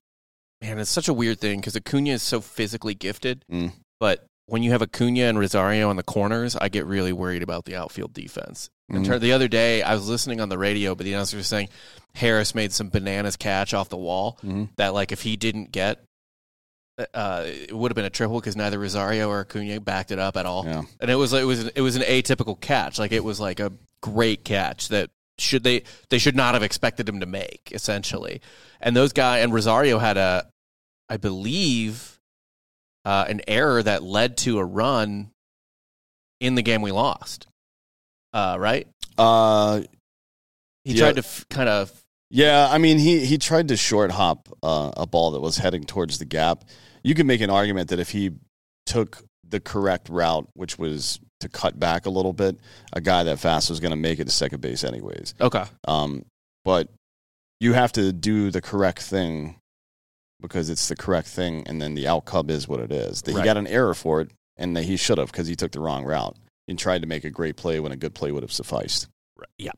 man. 0.61 0.79
It's 0.79 0.89
such 0.89 1.07
a 1.07 1.13
weird 1.13 1.39
thing 1.39 1.59
because 1.59 1.75
Acuna 1.75 2.11
is 2.11 2.23
so 2.23 2.41
physically 2.41 2.95
gifted, 2.95 3.43
Mm. 3.51 3.73
but 3.99 4.25
when 4.47 4.63
you 4.63 4.71
have 4.71 4.81
Acuna 4.81 5.23
and 5.23 5.37
Rosario 5.37 5.89
on 5.89 5.97
the 5.97 6.03
corners, 6.03 6.55
I 6.55 6.69
get 6.69 6.85
really 6.85 7.13
worried 7.13 7.43
about 7.43 7.65
the 7.65 7.75
outfield 7.75 8.13
defense. 8.13 8.69
Mhm. 8.89 9.05
ter- 9.05 9.19
the 9.19 9.33
other 9.33 9.49
day, 9.49 9.81
I 9.81 9.93
was 9.93 10.07
listening 10.07 10.39
on 10.39 10.47
the 10.47 10.57
radio, 10.57 10.95
but 10.95 11.03
the 11.03 11.11
announcer 11.13 11.35
was 11.35 11.45
saying 11.47 11.67
Harris 12.15 12.55
made 12.55 12.71
some 12.71 12.87
bananas 12.89 13.35
catch 13.35 13.73
off 13.73 13.89
the 13.89 13.97
wall 13.97 14.39
Mhm. 14.41 14.69
that, 14.77 14.93
like, 14.93 15.11
if 15.11 15.23
he 15.23 15.35
didn't 15.35 15.73
get, 15.73 16.01
uh, 17.13 17.43
it 17.45 17.75
would 17.75 17.91
have 17.91 17.95
been 17.95 18.05
a 18.05 18.09
triple 18.09 18.39
because 18.39 18.55
neither 18.55 18.79
Rosario 18.79 19.29
or 19.29 19.41
Acuna 19.41 19.79
backed 19.79 20.11
it 20.11 20.19
up 20.19 20.35
at 20.37 20.45
all. 20.45 20.65
Yeah. 20.65 20.83
And 20.99 21.11
it 21.11 21.15
was 21.15 21.33
it 21.33 21.45
was 21.45 21.67
it 21.67 21.81
was 21.81 21.95
an 21.95 22.01
atypical 22.03 22.59
catch. 22.59 22.97
Like 22.99 23.11
it 23.11 23.23
was 23.23 23.39
like 23.39 23.59
a 23.59 23.71
great 24.01 24.43
catch 24.43 24.87
that 24.89 25.09
should 25.37 25.63
they 25.63 25.83
they 26.09 26.17
should 26.17 26.35
not 26.35 26.53
have 26.55 26.63
expected 26.63 27.07
him 27.07 27.19
to 27.19 27.25
make 27.25 27.69
essentially. 27.71 28.41
And 28.81 28.95
those 28.95 29.13
guy 29.13 29.39
and 29.39 29.53
Rosario 29.53 29.99
had 29.99 30.17
a, 30.17 30.47
I 31.09 31.17
believe, 31.17 32.19
uh, 33.05 33.25
an 33.27 33.41
error 33.47 33.81
that 33.83 34.01
led 34.03 34.37
to 34.37 34.57
a 34.59 34.65
run 34.65 35.31
in 36.39 36.55
the 36.55 36.61
game 36.63 36.81
we 36.81 36.91
lost. 36.91 37.47
Uh, 38.33 38.57
right? 38.59 38.87
Uh, 39.17 39.81
He 40.83 40.93
Yeah. 40.93 40.99
tried 40.99 41.13
to 41.15 41.19
f- 41.19 41.45
kind 41.49 41.69
of 41.69 41.91
yeah, 42.29 42.67
I 42.69 42.77
mean, 42.77 42.97
he, 42.97 43.25
he 43.25 43.37
tried 43.37 43.69
to 43.69 43.77
short 43.77 44.11
hop 44.11 44.49
uh, 44.61 44.91
a 44.97 45.07
ball 45.07 45.31
that 45.31 45.39
was 45.39 45.57
heading 45.57 45.85
towards 45.85 46.17
the 46.19 46.25
gap. 46.25 46.65
You 47.07 47.15
could 47.15 47.25
make 47.25 47.39
an 47.39 47.49
argument 47.49 47.87
that 47.89 47.99
if 47.99 48.09
he 48.09 48.31
took 48.85 49.23
the 49.47 49.61
correct 49.61 50.09
route, 50.09 50.49
which 50.55 50.77
was 50.77 51.21
to 51.39 51.47
cut 51.47 51.79
back 51.79 52.05
a 52.05 52.09
little 52.09 52.33
bit, 52.33 52.59
a 52.91 52.99
guy 52.99 53.23
that 53.23 53.39
fast 53.39 53.69
was 53.69 53.79
going 53.79 53.91
to 53.91 53.95
make 53.95 54.19
it 54.19 54.25
to 54.25 54.31
second 54.31 54.59
base 54.59 54.83
anyways. 54.83 55.33
okay. 55.39 55.63
Um, 55.87 56.25
but 56.65 56.89
you 57.61 57.71
have 57.71 57.93
to 57.93 58.11
do 58.11 58.51
the 58.51 58.59
correct 58.59 59.01
thing 59.01 59.55
because 60.41 60.69
it's 60.69 60.89
the 60.89 60.97
correct 60.97 61.29
thing, 61.29 61.63
and 61.65 61.81
then 61.81 61.95
the 61.95 62.09
outcome 62.09 62.49
is 62.49 62.67
what 62.67 62.81
it 62.81 62.91
is. 62.91 63.21
That 63.21 63.37
he 63.37 63.41
got 63.41 63.55
an 63.55 63.67
error 63.67 63.93
for 63.93 64.19
it, 64.19 64.31
and 64.57 64.75
that 64.75 64.83
he 64.83 64.97
should 64.97 65.17
have 65.17 65.31
because 65.31 65.47
he 65.47 65.55
took 65.55 65.71
the 65.71 65.79
wrong 65.79 66.03
route 66.03 66.35
and 66.67 66.77
tried 66.77 67.03
to 67.03 67.07
make 67.07 67.23
a 67.23 67.29
great 67.29 67.55
play 67.55 67.79
when 67.79 67.93
a 67.93 67.95
good 67.95 68.15
play 68.15 68.33
would 68.33 68.43
have 68.43 68.51
sufficed. 68.51 69.07
Yeah. 69.57 69.71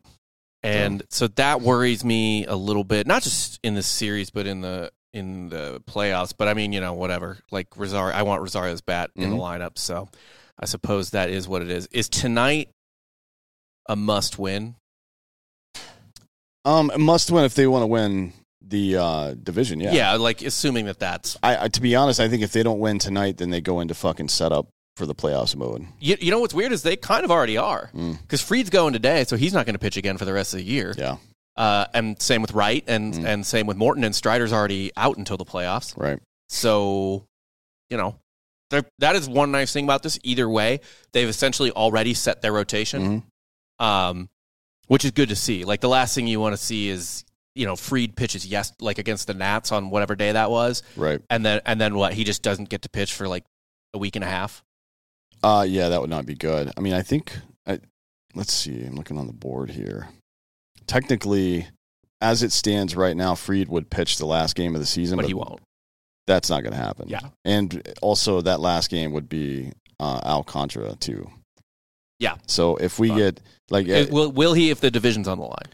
And 0.64 1.04
so 1.12 1.28
that 1.28 1.62
worries 1.62 2.04
me 2.04 2.48
a 2.48 2.56
little 2.56 2.84
bit, 2.84 3.06
not 3.06 3.22
just 3.22 3.60
in 3.62 3.76
this 3.76 3.86
series, 3.86 4.32
but 4.32 4.48
in 4.48 4.62
the 4.62 4.92
in 5.14 5.50
the 5.50 5.82
playoffs. 5.88 6.34
But 6.38 6.48
I 6.48 6.54
mean, 6.54 6.72
you 6.74 6.82
know, 6.82 6.94
whatever. 6.94 7.40
Like 7.52 7.76
Rosario, 7.78 8.16
I 8.16 8.24
want 8.24 8.42
Rosario's 8.42 8.82
bat 8.82 9.12
in 9.16 9.30
the 9.32 9.36
Mhm. 9.36 9.40
lineup, 9.40 9.78
so 9.78 10.10
I 10.60 10.66
suppose 10.66 11.12
that 11.12 11.30
is 11.30 11.48
what 11.48 11.62
it 11.62 11.70
is. 11.70 11.88
Is 11.92 12.10
tonight 12.10 12.70
a 13.88 13.96
must 13.96 14.38
win? 14.38 14.76
Um, 16.66 16.92
a 16.94 16.98
must 16.98 17.32
win 17.32 17.46
if 17.46 17.56
they 17.56 17.68
want 17.68 17.84
to 17.84 17.88
win 17.88 18.34
the 18.62 18.98
uh, 18.98 19.34
division. 19.42 19.80
Yeah. 19.80 19.94
Yeah. 19.94 20.14
like 20.16 20.42
assuming 20.44 20.86
that 20.86 21.00
that's 21.00 21.38
I, 21.42 21.66
I 21.66 21.68
to 21.70 21.82
be 21.82 21.96
honest, 21.96 22.20
I 22.20 22.28
think 22.28 22.44
if 22.44 22.52
they 22.52 22.62
don't 22.64 22.80
win 22.80 23.00
tonight, 23.00 23.38
then 23.38 23.50
they 23.50 23.62
go 23.62 23.80
into 23.80 23.94
fucking 23.96 24.30
setup 24.30 24.68
for 24.96 25.06
the 25.06 25.16
playoffs 25.16 25.56
mode. 25.56 25.88
you, 26.02 26.18
you 26.20 26.30
know 26.30 26.40
what's 26.40 26.54
weird 26.54 26.74
is 26.74 26.84
they 26.84 26.98
kind 26.98 27.24
of 27.24 27.32
already 27.32 27.56
are 27.58 27.90
Mm. 27.96 28.22
because 28.22 28.42
Fried's 28.42 28.70
going 28.70 28.92
today, 28.92 29.24
so 29.24 29.38
he's 29.38 29.54
not 29.54 29.66
going 29.66 29.74
to 29.76 29.80
pitch 29.80 29.96
again 29.96 30.18
for 30.18 30.26
the 30.26 30.34
rest 30.34 30.54
of 30.54 30.58
the 30.60 30.66
year. 30.66 30.94
Yeah. 30.98 31.16
Uh, 31.60 31.86
and 31.94 32.20
same 32.22 32.42
with 32.42 32.54
Wright, 32.54 32.84
and 32.88 33.14
Mm. 33.14 33.26
and 33.26 33.46
same 33.46 33.68
with 33.68 33.76
Morton 33.78 34.04
and 34.06 34.16
Strider's 34.16 34.54
already 34.54 34.92
out 34.96 35.18
until 35.18 35.36
the 35.38 35.44
playoffs. 35.46 35.96
Right. 35.98 36.20
So, 36.48 37.28
you 37.90 37.98
know, 37.98 38.16
that 39.00 39.16
is 39.16 39.28
one 39.28 39.52
nice 39.52 39.74
thing 39.74 39.84
about 39.84 40.02
this. 40.02 40.18
Either 40.24 40.48
way, 40.50 40.80
they've 41.12 41.28
essentially 41.28 41.72
already 41.72 42.14
set 42.14 42.42
their 42.42 42.54
rotation. 42.54 43.24
Mhm. 43.80 43.86
Um, 43.86 44.30
which 44.88 45.04
is 45.06 45.12
good 45.12 45.30
to 45.30 45.36
see. 45.36 45.66
Like 45.66 45.82
the 45.82 45.90
last 45.90 46.16
thing 46.16 46.26
you 46.28 46.40
want 46.40 46.54
to 46.54 46.58
see 46.64 46.90
is 46.90 47.24
you 47.56 47.66
know 47.66 47.76
Fried 47.76 48.16
pitches 48.16 48.46
yes 48.46 48.72
like 48.80 48.98
against 48.98 49.28
the 49.28 49.34
Nats 49.34 49.72
on 49.74 49.90
whatever 49.90 50.16
day 50.16 50.32
that 50.32 50.50
was, 50.50 50.82
Right. 50.96 51.20
and 51.30 51.46
then 51.46 51.62
and 51.66 51.80
then 51.82 51.96
what 51.96 52.14
he 52.14 52.24
just 52.24 52.42
doesn't 52.42 52.70
get 52.70 52.84
to 52.84 52.90
pitch 52.90 53.14
for 53.14 53.28
like 53.28 53.44
a 53.94 53.98
week 53.98 54.16
and 54.16 54.24
a 54.24 54.30
half. 54.30 54.64
Uh, 55.44 55.66
yeah, 55.68 55.90
that 55.90 56.00
would 56.02 56.10
not 56.10 56.26
be 56.26 56.36
good. 56.36 56.72
I 56.78 56.80
mean, 56.80 56.94
I 56.94 57.02
think. 57.02 57.38
I, 57.68 57.80
let's 58.34 58.54
see. 58.54 58.84
I'm 58.84 58.96
looking 58.96 59.18
on 59.18 59.28
the 59.28 59.34
board 59.34 59.72
here. 59.72 60.08
Technically, 60.90 61.68
as 62.20 62.42
it 62.42 62.52
stands 62.52 62.96
right 62.96 63.16
now, 63.16 63.36
Fried 63.36 63.70
would 63.70 63.92
pitch 63.92 64.18
the 64.18 64.26
last 64.26 64.56
game 64.56 64.74
of 64.74 64.82
the 64.82 64.88
season, 64.88 65.18
But 65.18 65.26
he 65.28 65.36
won't. 65.36 65.60
That's 66.26 66.50
not 66.50 66.62
going 66.64 66.74
to 66.74 66.80
happen. 66.80 67.08
Yeah. 67.08 67.30
and 67.46 67.88
also 68.02 68.42
that 68.42 68.60
last 68.60 68.90
game 68.90 69.12
would 69.14 69.30
be 69.30 69.72
uh, 70.00 70.20
Alcantara 70.26 70.96
too. 70.96 71.30
Yeah. 72.20 72.38
So 72.48 72.76
if 72.78 72.98
we 73.00 73.10
Fine. 73.10 73.18
get 73.18 73.40
like, 73.70 73.88
Uh, 73.88 74.06
Will 74.10 74.32
will 74.32 74.54
he 74.54 74.72
if 74.72 74.80
the 74.82 74.90
division's 74.92 75.28
on 75.28 75.38
the 75.38 75.46
line? 75.46 75.70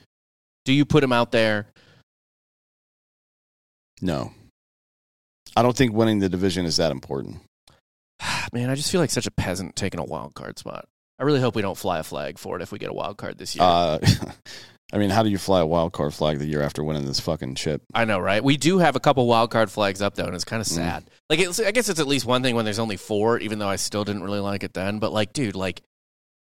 Do 0.65 0.73
you 0.73 0.83
put 0.85 1.03
him 1.03 1.13
out 1.13 1.31
there? 1.31 1.67
no, 4.01 4.31
I 5.55 5.61
don't 5.61 5.75
think 5.75 5.93
winning 5.93 6.19
the 6.19 6.27
division 6.29 6.65
is 6.65 6.77
that 6.77 6.91
important. 6.91 7.37
Man, 8.53 8.69
I 8.69 8.75
just 8.75 8.91
feel 8.91 8.99
like 9.01 9.09
such 9.11 9.27
a 9.27 9.31
peasant 9.31 9.75
taking 9.75 9.99
a 9.99 10.03
wild 10.03 10.35
card 10.35 10.59
spot. 10.59 10.85
I 11.17 11.23
really 11.23 11.39
hope 11.39 11.55
we 11.55 11.61
don't 11.61 11.77
fly 11.77 11.99
a 11.99 12.03
flag 12.03 12.37
for 12.37 12.57
it 12.57 12.61
if 12.61 12.71
we 12.73 12.77
get 12.79 12.89
a 12.89 12.93
wild 12.93 13.17
card 13.17 13.37
this 13.37 13.55
year. 13.55 13.63
Uh, 13.63 13.99
I 14.93 14.97
mean, 14.99 15.09
how 15.09 15.23
do 15.23 15.29
you 15.29 15.37
fly 15.37 15.61
a 15.61 15.65
wild 15.65 15.93
card 15.93 16.13
flag 16.13 16.37
the 16.39 16.45
year 16.45 16.61
after 16.61 16.83
winning 16.83 17.05
this 17.05 17.19
fucking 17.19 17.55
chip? 17.55 17.81
I 17.93 18.05
know, 18.05 18.19
right? 18.19 18.43
We 18.43 18.55
do 18.55 18.77
have 18.77 18.95
a 18.95 18.99
couple 18.99 19.25
wild 19.27 19.49
card 19.51 19.71
flags 19.71 20.01
up 20.01 20.15
though, 20.15 20.25
and 20.25 20.35
it's 20.35 20.45
kind 20.45 20.61
of 20.61 20.67
Mm. 20.67 20.75
sad. 20.75 21.09
Like, 21.29 21.39
it's, 21.39 21.59
I 21.59 21.71
guess 21.71 21.89
it's 21.89 21.99
at 21.99 22.07
least 22.07 22.25
one 22.25 22.43
thing 22.43 22.55
when 22.55 22.65
there's 22.65 22.79
only 22.79 22.95
four, 22.97 23.39
even 23.39 23.57
though 23.59 23.67
I 23.67 23.77
still 23.77 24.03
didn't 24.05 24.23
really 24.23 24.39
like 24.39 24.63
it 24.63 24.73
then. 24.73 24.99
But 24.99 25.11
like, 25.11 25.33
dude, 25.33 25.55
like, 25.55 25.81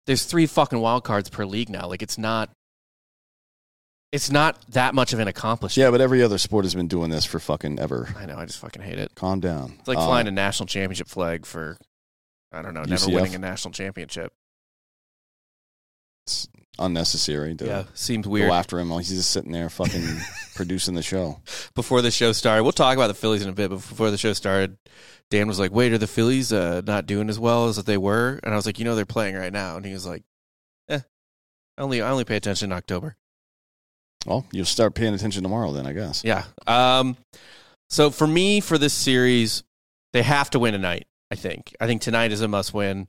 there's 0.05 0.25
three 0.25 0.45
fucking 0.45 0.79
wild 0.79 1.03
cards 1.03 1.27
per 1.29 1.43
league 1.45 1.69
now. 1.69 1.87
Like, 1.87 2.03
it's 2.03 2.19
not, 2.19 2.51
it's 4.11 4.31
not 4.31 4.63
that 4.71 4.93
much 4.93 5.11
of 5.11 5.19
an 5.19 5.27
accomplishment. 5.27 5.83
Yeah, 5.83 5.89
but 5.89 5.99
every 5.99 6.21
other 6.21 6.37
sport 6.37 6.63
has 6.65 6.75
been 6.75 6.87
doing 6.87 7.09
this 7.09 7.25
for 7.25 7.39
fucking 7.39 7.79
ever. 7.79 8.09
I 8.15 8.27
know. 8.27 8.37
I 8.37 8.45
just 8.45 8.59
fucking 8.59 8.83
hate 8.83 8.99
it. 8.99 9.13
Calm 9.15 9.39
down. 9.39 9.73
It's 9.79 9.87
like 9.87 9.97
Um, 9.97 10.05
flying 10.05 10.27
a 10.27 10.31
national 10.31 10.67
championship 10.67 11.07
flag 11.09 11.47
for, 11.47 11.77
I 12.53 12.61
don't 12.61 12.75
know, 12.75 12.83
never 12.83 13.07
UCF? 13.07 13.13
winning 13.15 13.35
a 13.35 13.39
national 13.39 13.71
championship. 13.73 14.31
It's 16.27 16.47
unnecessary 16.79 17.55
to 17.55 17.65
Yeah, 17.65 17.83
seems 17.93 18.27
weird. 18.27 18.49
go 18.49 18.53
after 18.53 18.79
him 18.79 18.89
while 18.89 18.99
he's 18.99 19.09
just 19.09 19.31
sitting 19.31 19.51
there 19.51 19.69
fucking 19.69 20.03
producing 20.55 20.95
the 20.95 21.03
show. 21.03 21.39
before 21.75 22.01
the 22.01 22.11
show 22.11 22.31
started. 22.31 22.63
We'll 22.63 22.71
talk 22.71 22.95
about 22.95 23.07
the 23.07 23.13
Phillies 23.13 23.41
in 23.43 23.49
a 23.49 23.53
bit, 23.53 23.69
but 23.69 23.77
before 23.77 24.11
the 24.11 24.17
show 24.17 24.33
started, 24.33 24.77
Dan 25.31 25.47
was 25.47 25.59
like, 25.59 25.71
"Wait, 25.71 25.91
are 25.93 25.97
the 25.97 26.07
Phillies 26.07 26.51
uh, 26.53 26.81
not 26.85 27.05
doing 27.07 27.29
as 27.29 27.39
well 27.39 27.67
as 27.67 27.77
they 27.83 27.97
were?" 27.97 28.39
And 28.43 28.53
I 28.53 28.55
was 28.55 28.65
like, 28.65 28.77
"You 28.79 28.85
know, 28.85 28.95
they're 28.95 29.05
playing 29.05 29.35
right 29.35 29.53
now." 29.53 29.75
And 29.77 29.85
he 29.85 29.93
was 29.93 30.05
like, 30.05 30.23
"Eh, 30.89 30.99
I 31.77 31.81
only 31.81 32.01
I 32.01 32.09
only 32.11 32.25
pay 32.25 32.35
attention 32.35 32.71
in 32.71 32.77
October." 32.77 33.15
Well, 34.25 34.45
you'll 34.51 34.65
start 34.65 34.95
paying 34.95 35.13
attention 35.13 35.43
tomorrow 35.43 35.71
then, 35.71 35.85
I 35.87 35.93
guess. 35.93 36.23
Yeah. 36.23 36.43
Um. 36.67 37.17
So 37.89 38.09
for 38.09 38.25
me, 38.27 38.59
for 38.59 38.77
this 38.77 38.93
series, 38.93 39.63
they 40.13 40.23
have 40.23 40.49
to 40.51 40.59
win 40.59 40.73
tonight. 40.73 41.07
I 41.31 41.35
think. 41.35 41.75
I 41.79 41.87
think 41.87 42.01
tonight 42.01 42.31
is 42.31 42.41
a 42.41 42.47
must 42.47 42.73
win, 42.73 43.07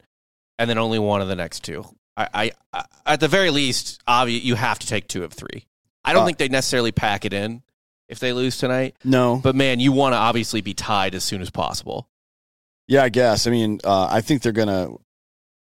and 0.58 0.68
then 0.70 0.78
only 0.78 0.98
one 0.98 1.20
of 1.20 1.28
the 1.28 1.36
next 1.36 1.64
two. 1.64 1.84
I, 2.16 2.52
I, 2.72 2.84
at 3.04 3.20
the 3.20 3.28
very 3.28 3.50
least, 3.50 4.00
obvious 4.06 4.42
you 4.42 4.54
have 4.54 4.78
to 4.78 4.86
take 4.86 5.06
two 5.08 5.22
of 5.24 5.32
three. 5.32 5.66
I 6.04 6.12
don't 6.12 6.22
Uh, 6.22 6.26
think 6.26 6.38
they 6.38 6.48
necessarily 6.48 6.92
pack 6.92 7.24
it 7.24 7.32
in 7.32 7.62
if 8.08 8.18
they 8.20 8.32
lose 8.32 8.56
tonight. 8.56 8.96
No, 9.04 9.36
But 9.42 9.54
man, 9.56 9.80
you 9.80 9.92
want 9.92 10.12
to 10.14 10.16
obviously 10.16 10.60
be 10.60 10.72
tied 10.74 11.14
as 11.14 11.24
soon 11.24 11.42
as 11.42 11.50
possible. 11.50 12.08
yeah, 12.88 13.02
I 13.02 13.08
guess. 13.10 13.46
I 13.46 13.50
mean, 13.50 13.80
uh, 13.84 14.08
I 14.10 14.20
think 14.20 14.42
they're 14.42 14.52
gonna. 14.52 14.88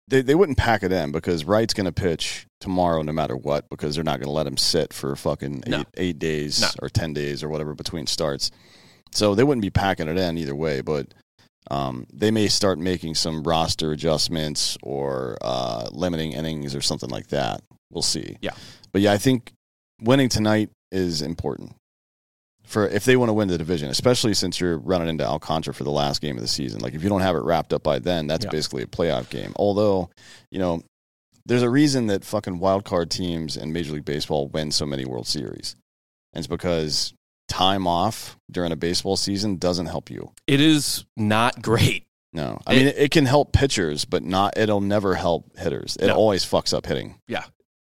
They 0.10 0.22
they 0.22 0.36
wouldn't 0.36 0.58
pack 0.58 0.84
it 0.84 0.92
in 0.94 1.12
because 1.12 1.44
Wright's 1.44 1.74
gonna 1.74 1.92
pitch 1.92 2.48
tomorrow 2.62 3.02
no 3.02 3.12
matter 3.12 3.36
what 3.36 3.70
because 3.70 3.96
they're 3.96 4.04
not 4.06 4.20
gonna 4.22 4.32
let 4.32 4.48
him 4.48 4.56
sit 4.58 4.94
for 4.94 5.16
fucking 5.18 5.64
eight 5.66 5.70
No. 5.70 5.84
eight 5.98 6.18
days 6.20 6.62
No. 6.62 6.70
or 6.82 6.88
ten 6.90 7.14
days 7.14 7.44
or 7.44 7.50
whatever 7.50 7.74
between 7.74 8.08
starts. 8.08 8.52
So 9.12 9.36
they 9.36 9.44
wouldn't 9.44 9.64
be 9.64 9.70
packing 9.70 10.08
it 10.08 10.18
in 10.18 10.38
either 10.38 10.56
way, 10.56 10.80
but. 10.82 11.14
Um, 11.70 12.06
they 12.14 12.32
may 12.32 12.48
start 12.48 12.80
making 12.80 13.16
some 13.16 13.44
roster 13.44 13.92
adjustments 13.92 14.78
or 14.84 15.38
uh, 15.42 15.88
limiting 15.92 16.32
innings 16.34 16.74
or 16.76 16.82
something 16.82 17.10
like 17.10 17.28
that. 17.28 17.62
We'll 17.92 18.02
see. 18.04 18.38
Yeah. 18.42 18.52
but 18.92 19.02
yeah, 19.02 19.12
I 19.14 19.18
think 19.18 19.52
winning 20.02 20.30
tonight 20.30 20.70
is 20.92 21.22
important 21.22 21.74
for 22.64 22.88
if 22.88 23.06
they 23.06 23.16
want 23.16 23.30
to 23.30 23.34
win 23.34 23.48
the 23.48 23.58
division, 23.58 23.90
especially 23.90 24.34
since 24.34 24.60
you're 24.60 24.78
running 24.78 25.08
into 25.08 25.26
Alcantara 25.26 25.74
for 25.74 25.84
the 25.86 25.92
last 25.92 26.22
game 26.22 26.36
of 26.36 26.42
the 26.42 26.48
season. 26.50 26.82
Like 26.82 26.94
if 26.94 27.04
you 27.04 27.10
don't 27.10 27.22
have 27.22 27.36
it 27.36 27.44
wrapped 27.44 27.72
up 27.74 27.84
by 27.84 28.00
then, 28.00 28.28
that's 28.28 28.44
Yeah. 28.46 28.52
basically 28.52 28.84
a 28.84 28.88
playoff 28.88 29.30
game. 29.30 29.54
Although, 29.56 30.10
you 30.52 30.60
know, 30.60 30.82
there's 31.46 31.64
a 31.64 31.70
reason 31.70 32.08
that 32.08 32.26
fucking 32.26 32.60
wild 32.60 32.84
card 32.84 33.10
teams 33.10 33.56
in 33.56 33.72
Major 33.72 33.94
League 33.94 34.04
Baseball 34.06 34.48
win 34.50 34.72
so 34.72 34.86
many 34.86 35.06
World 35.06 35.28
Series. 35.28 35.78
And 36.34 36.40
it's 36.42 36.48
because 36.48 37.14
time 37.48 37.88
off 37.88 38.38
during 38.52 38.72
a 38.72 38.76
baseball 38.76 39.16
season 39.18 39.58
doesn't 39.58 39.86
help 39.88 40.10
you. 40.10 40.32
It 40.48 40.60
is 40.62 41.06
not 41.16 41.62
great. 41.62 42.06
No. 42.34 42.60
I 42.68 42.74
It- 42.74 42.78
mean, 42.78 42.94
it 42.98 43.12
can 43.12 43.26
help 43.26 43.54
pitchers, 43.54 44.06
but 44.06 44.24
not 44.24 44.58
it'll 44.58 44.82
never 44.82 45.16
help 45.16 45.58
hitters. 45.58 45.96
It 46.00 46.08
No. 46.08 46.16
always 46.16 46.46
fucks 46.46 46.74
up 46.74 46.86
hitting. 46.86 47.20
Yeah. 47.28 47.44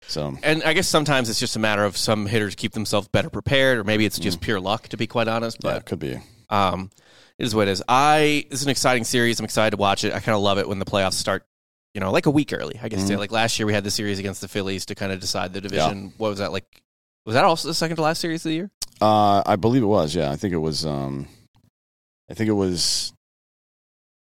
So, 0.08 0.36
And 0.44 0.64
I 0.64 0.74
guess 0.74 0.88
sometimes 0.88 1.30
it's 1.30 1.40
just 1.40 1.56
a 1.56 1.60
matter 1.60 1.86
of 1.86 1.96
some 1.96 2.26
hitters 2.26 2.56
keep 2.56 2.74
themselves 2.74 3.08
better 3.08 3.30
prepared, 3.30 3.78
or 3.78 3.84
maybe 3.84 4.04
it's 4.06 4.18
just 4.20 4.42
pure 4.42 4.60
luck, 4.60 4.88
to 4.90 4.98
be 4.98 5.06
quite 5.08 5.28
honest. 5.28 5.58
yeah, 5.64 5.76
it 5.76 5.86
could 5.86 6.00
be. 6.00 6.20
um, 6.50 6.90
it 7.38 7.46
is 7.46 7.56
what 7.56 7.68
it 7.68 7.72
is. 7.72 7.84
I 7.88 8.46
this 8.50 8.60
is 8.62 8.66
an 8.66 8.72
exciting 8.72 9.04
series. 9.04 9.40
I'm 9.40 9.46
excited 9.46 9.72
to 9.72 9.78
watch 9.78 10.04
it. 10.04 10.14
I 10.14 10.20
kind 10.20 10.36
of 10.36 10.42
love 10.42 10.58
it 10.58 10.68
when 10.68 10.80
the 10.80 10.86
playoffs 10.86 11.14
start. 11.14 11.46
You 11.94 12.02
know, 12.02 12.12
like 12.12 12.26
a 12.26 12.32
week 12.32 12.52
early. 12.54 12.80
I 12.82 12.88
guess 12.90 13.02
Mhm. 13.04 13.18
like 13.20 13.32
last 13.32 13.60
year 13.60 13.66
we 13.66 13.74
had 13.74 13.84
the 13.84 13.92
series 13.92 14.18
against 14.18 14.42
the 14.42 14.48
Phillies 14.48 14.86
to 14.88 14.96
kind 14.96 15.12
of 15.12 15.20
decide 15.20 15.54
the 15.54 15.62
division. 15.62 16.14
What 16.18 16.30
was 16.30 16.40
that 16.40 16.52
like? 16.52 16.66
Was 17.26 17.36
that 17.36 17.44
also 17.46 17.68
the 17.68 17.74
second 17.74 17.98
to 17.98 18.02
last 18.02 18.20
series 18.22 18.46
of 18.46 18.50
the 18.50 18.56
year? 18.56 18.72
Uh, 19.02 19.42
I 19.46 19.56
believe 19.56 19.84
it 19.84 19.88
was. 19.88 20.14
Yeah, 20.16 20.32
I 20.32 20.36
think 20.36 20.54
it 20.54 20.58
was. 20.58 20.86
Um, 20.86 21.28
I 22.30 22.34
think 22.34 22.50
it 22.50 22.54
was 22.54 23.12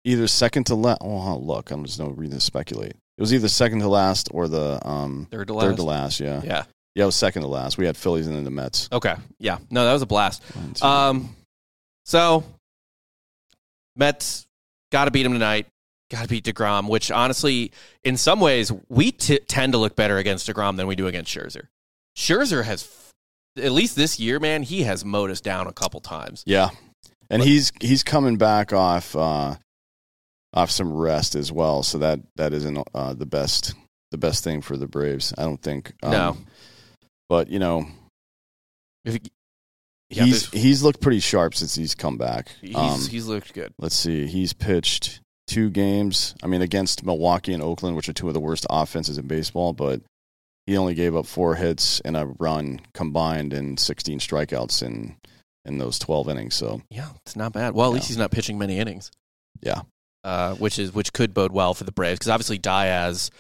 either 0.04 0.28
second 0.28 0.66
to 0.66 0.76
last. 0.76 1.00
Oh, 1.02 1.38
look, 1.38 1.72
I'm 1.72 1.86
just 1.86 2.00
no 2.00 2.08
reason 2.10 2.38
to 2.38 2.42
speculate. 2.44 2.92
It 2.92 3.22
was 3.22 3.34
either 3.34 3.48
second 3.48 3.80
to 3.80 3.88
last 3.88 4.30
or 4.32 4.48
the 4.48 4.80
um, 4.88 5.28
Third 5.32 5.48
to 5.48 5.54
last. 5.54 5.66
third 5.66 5.76
to 5.78 5.84
last. 5.84 6.20
Yeah. 6.20 6.42
Yeah. 6.44 6.64
yeah, 6.94 7.04
it 7.04 7.06
was 7.08 7.16
second 7.16 7.42
to 7.42 7.48
last. 7.48 7.78
We 7.78 7.86
had 7.88 7.98
Phillies 7.98 8.28
and 8.28 8.36
then 8.36 8.44
the 8.44 8.52
Mets. 8.52 8.90
Okay. 8.92 9.16
Yeah. 9.40 9.58
No, 9.72 9.86
that 9.86 9.94
was 9.94 10.02
a 10.04 10.06
blast. 10.06 10.44
One, 10.56 10.74
two. 10.74 10.86
Um, 10.86 11.36
so 12.06 12.44
Mets 13.96 14.46
got 14.92 15.06
to 15.06 15.12
beat 15.12 15.26
him 15.26 15.34
tonight. 15.34 15.68
Got 16.12 16.22
to 16.24 16.28
beat 16.30 16.46
Degrom, 16.46 16.88
which 16.90 17.12
honestly, 17.12 17.72
in 18.04 18.16
some 18.18 18.40
ways, 18.40 18.72
we 18.88 19.12
t- 19.12 19.40
tend 19.40 19.74
to 19.74 19.78
look 19.78 19.96
better 19.96 20.18
against 20.18 20.48
Degrom 20.48 20.78
than 20.78 20.88
we 20.88 20.96
do 20.96 21.08
against 21.08 21.36
Scherzer. 21.36 21.68
Scherzer 22.16 22.64
has, 22.64 22.84
at 23.60 23.72
least 23.72 23.96
this 23.96 24.20
year, 24.20 24.40
man, 24.40 24.64
he 24.64 24.84
has 24.84 25.04
mowed 25.06 25.30
us 25.32 25.42
down 25.42 25.68
a 25.68 25.74
couple 25.74 26.00
times. 26.00 26.44
yeah, 26.46 26.70
and 27.30 27.40
But- 27.42 27.48
he's 27.48 27.72
he's 27.82 28.04
coming 28.04 28.38
back 28.38 28.74
off 28.74 29.16
uh, 29.16 29.56
off 30.54 30.72
some 30.72 30.94
rest 30.94 31.36
as 31.36 31.52
well. 31.52 31.84
So 31.84 31.98
that 32.00 32.20
that 32.36 32.54
isn't 32.54 32.78
uh, 32.94 33.14
the 33.14 33.26
best 33.26 33.74
the 34.12 34.18
best 34.18 34.44
thing 34.44 34.62
for 34.62 34.78
the 34.78 34.88
Braves. 34.88 35.34
I 35.38 35.44
don't 35.44 35.62
think. 35.62 35.94
Um, 36.04 36.12
No. 36.12 36.38
but 37.30 37.50
you 37.50 37.60
know 37.60 37.88
If 39.06 39.16
he, 39.16 39.22
yeah, 40.10 40.24
he's 40.26 40.50
he's 40.52 40.84
looked 40.84 41.02
pretty 41.02 41.20
sharp 41.20 41.54
since 41.56 41.76
he's 41.76 41.94
come 41.96 42.18
back. 42.18 42.50
he's 42.62 42.76
Um, 42.76 43.00
he's 43.10 43.28
looked 43.28 43.54
good. 43.54 43.74
let's 43.78 43.96
see, 43.96 44.26
he's 44.28 44.54
pitched 44.54 45.20
two 45.48 45.70
games. 45.70 46.36
I 46.44 46.48
mean, 46.48 46.62
against 46.62 47.06
Milwaukee 47.06 47.54
and 47.54 47.62
Oakland, 47.64 47.96
which 47.96 48.08
are 48.10 48.14
two 48.14 48.28
of 48.30 48.34
the 48.34 48.40
worst 48.40 48.66
offenses 48.70 49.18
in 49.18 49.28
baseball, 49.28 49.74
but 49.74 50.02
he 50.68 50.78
only 50.78 50.94
gave 50.94 51.16
up 51.16 51.26
four 51.26 51.56
hits 51.56 52.00
and 52.02 52.16
a 52.16 52.28
run 52.38 52.82
combined 52.94 53.54
and 53.54 53.80
16 53.80 54.20
strikeouts 54.20 54.84
in 54.84 55.16
in 55.66 55.80
those 55.80 55.98
12 56.00 56.30
innings. 56.30 56.56
So 56.56 56.82
Yeah, 56.92 57.10
it's 57.26 57.36
not 57.36 57.52
bad. 57.54 57.74
Well, 57.74 57.90
at 57.90 57.94
least 57.96 58.08
he's 58.08 58.18
not 58.18 58.32
pitching 58.32 58.58
many 58.60 58.78
innings. 58.78 59.10
Yeah. 59.62 59.82
uh, 60.24 60.54
which 60.56 60.78
is 60.78 60.94
which 60.94 61.12
could 61.14 61.34
bode 61.34 61.52
well 61.52 61.74
for 61.74 61.84
the 61.86 61.92
Braves 61.92 62.20
because 62.20 62.30
obviously 62.30 62.58
Diaz 62.58 63.32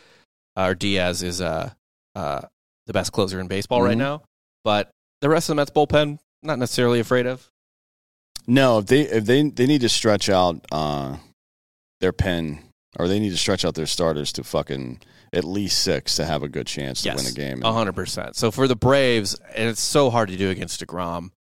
or 0.55 0.73
Diaz 0.73 1.21
is 1.21 1.39
uh, 1.41 1.69
uh, 2.15 2.41
the 2.87 2.93
best 2.93 3.11
closer 3.11 3.39
in 3.39 3.47
baseball 3.47 3.81
right 3.83 3.95
Mhm. 3.95 3.99
now. 3.99 4.23
But 4.63 4.89
the 5.21 5.29
rest 5.29 5.49
of 5.49 5.55
the 5.55 5.61
Mets 5.61 5.71
bullpen, 5.71 6.19
not 6.43 6.57
necessarily 6.59 6.99
afraid 6.99 7.25
of. 7.27 7.49
no, 8.47 8.79
if 8.79 8.85
they 8.87 9.01
if 9.01 9.25
they 9.25 9.43
they 9.49 9.67
need 9.67 9.81
to 9.81 9.89
stretch 9.89 10.29
out 10.29 10.65
uh, 10.71 11.17
their 11.99 12.13
pen 12.13 12.59
or 12.97 13.07
they 13.07 13.19
need 13.19 13.31
to 13.31 13.37
stretch 13.37 13.65
out 13.65 13.75
their 13.75 13.85
starters 13.85 14.31
to 14.33 14.43
fucking 14.43 15.01
at 15.33 15.43
least 15.43 15.81
six 15.83 16.15
to 16.15 16.25
have 16.25 16.43
a 16.43 16.49
good 16.49 16.67
chance 16.67 17.01
to 17.01 17.09
Yes. 17.09 17.17
win 17.17 17.25
a 17.27 17.31
game. 17.31 17.61
Hundred 17.61 17.93
percent. 17.93 18.35
So 18.35 18.51
for 18.51 18.67
the 18.67 18.75
Braves, 18.75 19.35
and 19.55 19.69
it's 19.69 19.81
so 19.81 20.09
hard 20.09 20.29
to 20.29 20.37
do 20.37 20.49
against 20.49 20.85
Degrom 20.85 21.31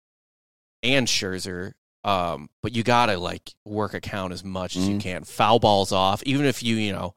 and 0.82 1.06
Scherzer. 1.06 1.72
Um, 2.04 2.50
but 2.62 2.72
you 2.74 2.82
gotta 2.84 3.18
like 3.18 3.54
work 3.64 3.92
a 3.94 4.00
count 4.00 4.32
as 4.32 4.44
much 4.44 4.76
as 4.76 4.86
you 4.88 4.96
Mhm. 4.96 5.00
can. 5.00 5.24
Foul 5.24 5.58
balls 5.58 5.90
off, 5.92 6.22
even 6.24 6.46
if 6.46 6.62
you 6.62 6.76
you 6.76 6.92
know 6.92 7.14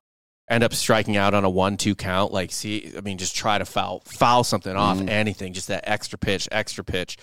end 0.50 0.64
up 0.64 0.74
striking 0.74 1.16
out 1.16 1.36
on 1.36 1.44
a 1.44 1.50
one-two 1.50 1.94
count. 1.94 2.34
Like, 2.34 2.52
see, 2.52 2.92
I 2.98 3.02
mean, 3.02 3.20
just 3.20 3.36
try 3.36 3.60
to 3.60 3.66
foul 3.66 4.02
foul 4.06 4.44
something 4.44 4.76
off, 4.76 4.98
Mhm. 4.98 5.08
anything, 5.10 5.54
just 5.54 5.68
that 5.68 5.84
extra 5.88 6.18
pitch, 6.18 6.48
extra 6.52 6.84
pitch. 6.84 7.18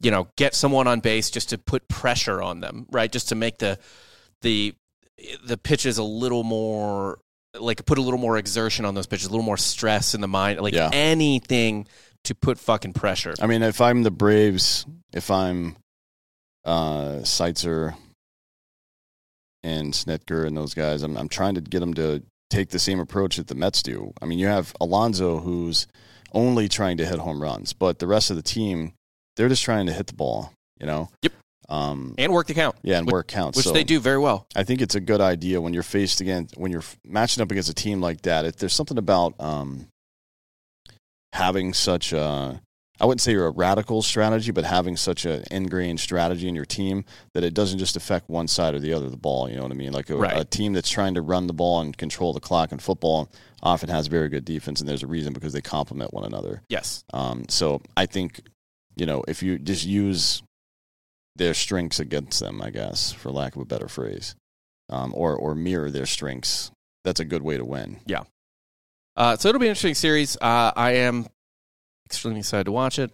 You 0.00 0.10
know, 0.10 0.28
get 0.36 0.54
someone 0.54 0.86
on 0.86 1.00
base 1.00 1.30
just 1.30 1.48
to 1.48 1.58
put 1.58 1.88
pressure 1.88 2.42
on 2.42 2.60
them, 2.60 2.86
right? 2.90 3.10
Just 3.10 3.28
to 3.30 3.34
make 3.34 3.58
the 3.58 3.78
the 4.42 4.74
the 5.42 5.56
pitches 5.58 5.96
a 5.98 6.02
little 6.04 6.44
more 6.44 7.18
like 7.60 7.84
put 7.86 7.98
a 7.98 8.02
little 8.02 8.18
more 8.20 8.36
exertion 8.38 8.84
on 8.84 8.94
those 8.94 9.06
pitches, 9.06 9.26
a 9.26 9.30
little 9.30 9.44
more 9.44 9.56
stress 9.56 10.14
in 10.14 10.20
the 10.20 10.28
mind, 10.28 10.60
like 10.60 10.74
Yeah. 10.74 10.90
anything 10.92 11.86
to 12.24 12.34
put 12.34 12.58
fucking 12.58 12.92
pressure. 12.92 13.34
I 13.40 13.46
mean, 13.46 13.62
if 13.62 13.80
I'm 13.80 14.02
the 14.02 14.10
Braves, 14.10 14.86
if 15.12 15.30
I'm 15.30 15.76
uh, 16.64 17.20
Seitzer 17.22 17.94
and 19.62 19.92
Snitker 19.92 20.46
and 20.46 20.56
those 20.56 20.74
guys, 20.74 21.02
I'm, 21.02 21.16
I'm 21.16 21.28
trying 21.28 21.54
to 21.54 21.60
get 21.60 21.80
them 21.80 21.94
to 21.94 22.22
take 22.50 22.70
the 22.70 22.78
same 22.78 23.00
approach 23.00 23.36
that 23.36 23.46
the 23.48 23.54
Mets 23.54 23.82
do. 23.82 24.12
I 24.22 24.26
mean, 24.26 24.38
you 24.38 24.46
have 24.46 24.74
Alonso 24.80 25.38
who's 25.38 25.86
only 26.32 26.68
trying 26.68 26.96
to 26.98 27.06
hit 27.06 27.18
home 27.18 27.40
runs, 27.42 27.72
but 27.72 27.98
the 27.98 28.06
rest 28.06 28.30
of 28.30 28.36
the 28.36 28.42
team, 28.42 28.92
they're 29.36 29.48
just 29.48 29.64
trying 29.64 29.86
to 29.86 29.92
hit 29.92 30.06
the 30.08 30.14
ball, 30.14 30.52
you 30.80 30.86
know? 30.86 31.08
Yep. 31.22 31.32
Um, 31.70 32.14
and 32.16 32.32
work 32.32 32.46
the 32.46 32.54
count. 32.54 32.76
yeah, 32.82 32.96
and 32.98 33.06
which, 33.06 33.12
work 33.12 33.28
counts. 33.28 33.56
which 33.56 33.66
So 33.66 33.72
they 33.72 33.84
do 33.84 34.00
very 34.00 34.18
well. 34.18 34.46
I 34.56 34.64
think 34.64 34.80
it's 34.80 34.94
a 34.94 35.00
good 35.00 35.20
idea 35.20 35.60
when 35.60 35.74
you're 35.74 35.82
faced 35.82 36.20
again, 36.20 36.48
when 36.56 36.72
you're 36.72 36.84
matching 37.04 37.42
up 37.42 37.50
against 37.50 37.68
a 37.68 37.74
team 37.74 38.00
like 38.00 38.22
that. 38.22 38.44
If 38.46 38.56
there's 38.56 38.72
something 38.72 38.96
about 38.98 39.34
um, 39.38 39.88
having 41.32 41.74
such 41.74 42.12
a, 42.12 42.60
I 43.00 43.04
wouldn't 43.04 43.20
say 43.20 43.32
you're 43.32 43.46
a 43.46 43.50
radical 43.50 44.02
strategy, 44.02 44.50
but 44.50 44.64
having 44.64 44.96
such 44.96 45.24
an 45.24 45.44
ingrained 45.50 46.00
strategy 46.00 46.48
in 46.48 46.54
your 46.54 46.64
team 46.64 47.04
that 47.34 47.44
it 47.44 47.54
doesn't 47.54 47.78
just 47.78 47.96
affect 47.96 48.28
one 48.28 48.48
side 48.48 48.74
or 48.74 48.78
the 48.80 48.92
other 48.92 49.04
of 49.06 49.10
the 49.12 49.16
ball. 49.18 49.48
You 49.48 49.56
know 49.56 49.62
what 49.62 49.70
I 49.70 49.74
mean? 49.76 49.92
Like 49.92 50.10
a, 50.10 50.16
Right. 50.16 50.36
a 50.40 50.44
team 50.44 50.72
that's 50.72 50.90
trying 50.90 51.14
to 51.14 51.22
run 51.22 51.46
the 51.46 51.52
ball 51.52 51.80
and 51.80 51.96
control 51.96 52.32
the 52.32 52.40
clock 52.40 52.72
in 52.72 52.78
football 52.78 53.30
often 53.62 53.88
has 53.88 54.06
very 54.06 54.28
good 54.28 54.44
defense, 54.44 54.80
and 54.80 54.88
there's 54.88 55.02
a 55.02 55.06
reason 55.06 55.32
because 55.32 55.52
they 55.52 55.60
complement 55.60 56.12
one 56.14 56.24
another. 56.24 56.62
Yes. 56.68 57.04
Um, 57.12 57.44
so 57.48 57.82
I 57.96 58.06
think, 58.06 58.40
you 58.96 59.06
know, 59.06 59.22
if 59.28 59.42
you 59.42 59.58
just 59.58 59.84
use 59.84 60.42
their 61.38 61.54
strengths 61.54 61.98
against 62.00 62.40
them, 62.40 62.60
I 62.60 62.70
guess, 62.70 63.12
for 63.12 63.30
lack 63.30 63.56
of 63.56 63.62
a 63.62 63.64
better 63.64 63.88
phrase, 63.88 64.34
um, 64.90 65.12
or 65.16 65.34
or 65.36 65.54
mirror 65.54 65.90
their 65.90 66.06
strengths, 66.06 66.70
that's 67.04 67.20
a 67.20 67.24
good 67.24 67.42
way 67.42 67.56
to 67.56 67.64
win. 67.64 67.98
Yeah. 68.06 68.24
Uh, 69.16 69.36
so 69.36 69.48
it'll 69.48 69.58
be 69.60 69.66
an 69.66 69.70
interesting 69.70 69.94
series. 69.94 70.36
Uh, 70.36 70.72
I 70.76 70.92
am 70.92 71.26
extremely 72.06 72.40
excited 72.40 72.64
to 72.64 72.72
watch 72.72 72.98
it, 72.98 73.10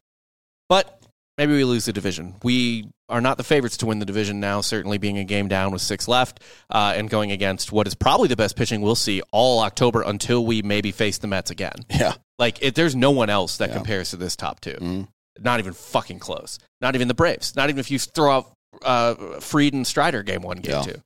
but 0.69 1.03
maybe 1.39 1.53
we 1.55 1.65
lose 1.65 1.85
the 1.87 1.93
division. 1.93 2.35
We 2.43 2.91
are 3.09 3.21
not 3.21 3.37
the 3.39 3.45
favorites 3.45 3.77
to 3.79 3.87
win 3.87 3.99
the 4.01 4.05
division 4.07 4.39
now. 4.41 4.61
Certainly, 4.61 4.99
being 4.99 5.19
a 5.19 5.25
game 5.25 5.49
down 5.49 5.73
with 5.73 5.81
six 5.83 6.07
left, 6.09 6.41
uh, 6.71 6.95
and 6.97 7.09
going 7.09 7.33
against 7.33 7.73
what 7.73 7.87
is 7.87 7.95
probably 7.95 8.29
the 8.29 8.37
best 8.37 8.57
pitching 8.57 8.81
we'll 8.83 8.95
see 8.95 9.23
all 9.33 9.61
October 9.61 10.03
until 10.03 10.45
we 10.45 10.63
maybe 10.63 10.93
face 10.93 11.19
the 11.19 11.27
Mets 11.27 11.51
again. 11.51 11.75
Yeah. 11.91 12.15
Like, 12.39 12.63
it, 12.63 12.75
there's 12.75 12.97
no 12.97 13.11
one 13.13 13.31
else 13.31 13.59
that 13.59 13.69
Yeah. 13.71 13.77
compares 13.77 14.11
to 14.11 14.17
this 14.17 14.35
top 14.37 14.59
2 14.61 14.73
Mhm. 14.81 15.09
Not 15.41 15.59
even 15.61 15.73
fucking 15.73 16.19
close. 16.21 16.59
Not 16.81 16.95
even 16.95 17.09
the 17.09 17.15
Braves. 17.15 17.57
Not 17.57 17.69
even 17.69 17.81
if 17.81 17.91
you 17.91 17.99
throw 17.99 18.31
out 18.37 18.53
uh, 18.83 19.15
Fried 19.41 19.73
and 19.75 19.87
Strider 19.87 20.23
game 20.23 20.43
one, 20.43 20.59
game 20.59 20.73
Yeah. 20.75 20.83
two. 20.83 21.03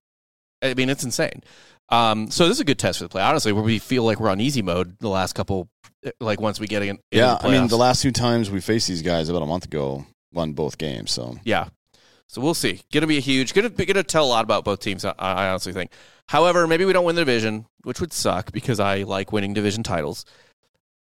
I 0.62 0.75
mean, 0.75 0.91
it's 0.91 1.05
insane. 1.05 1.43
Um, 1.91 2.31
so 2.31 2.45
this 2.47 2.57
is 2.57 2.61
a 2.61 2.64
good 2.64 2.79
test 2.79 2.99
for 2.99 3.05
the 3.05 3.09
play. 3.09 3.23
Honestly, 3.23 3.53
where 3.53 3.62
we 3.62 3.79
feel 3.79 4.05
like 4.05 4.21
we're 4.21 4.29
on 4.31 4.41
easy 4.41 4.61
mode 4.62 4.99
the 4.99 5.09
last 5.09 5.35
couple, 5.35 5.69
like 6.21 6.41
once 6.41 6.61
we 6.61 6.67
get 6.67 6.83
in. 6.83 6.99
Yeah, 7.11 7.38
I 7.41 7.49
mean, 7.49 7.69
the 7.69 7.79
last 7.79 8.03
two 8.03 8.12
times 8.12 8.51
we 8.51 8.61
faced 8.61 8.88
these 8.88 9.03
guys 9.03 9.29
about 9.29 9.43
a 9.43 9.47
month 9.47 9.64
ago, 9.64 10.05
won 10.33 10.53
both 10.53 10.77
games. 10.79 11.11
So 11.12 11.37
Yeah. 11.45 11.69
So 12.31 12.43
we'll 12.43 12.53
see. 12.53 12.83
Going 12.93 13.01
to 13.01 13.07
be 13.07 13.17
a 13.17 13.21
huge. 13.21 13.55
Going 13.55 13.71
to 13.71 13.87
going 13.87 13.95
to 13.97 14.03
tell 14.03 14.27
a 14.27 14.29
lot 14.29 14.45
about 14.45 14.62
both 14.64 14.81
teams. 14.81 15.03
I, 15.07 15.14
I 15.19 15.49
honestly 15.49 15.73
think. 15.73 15.91
However, 16.29 16.67
maybe 16.67 16.85
we 16.85 16.93
don't 16.93 17.07
win 17.07 17.14
the 17.17 17.23
division, 17.23 17.64
which 17.85 18.03
would 18.03 18.12
suck 18.12 18.53
because 18.53 18.81
I 18.81 19.05
like 19.05 19.33
winning 19.33 19.55
division 19.55 19.83
titles. 19.83 20.27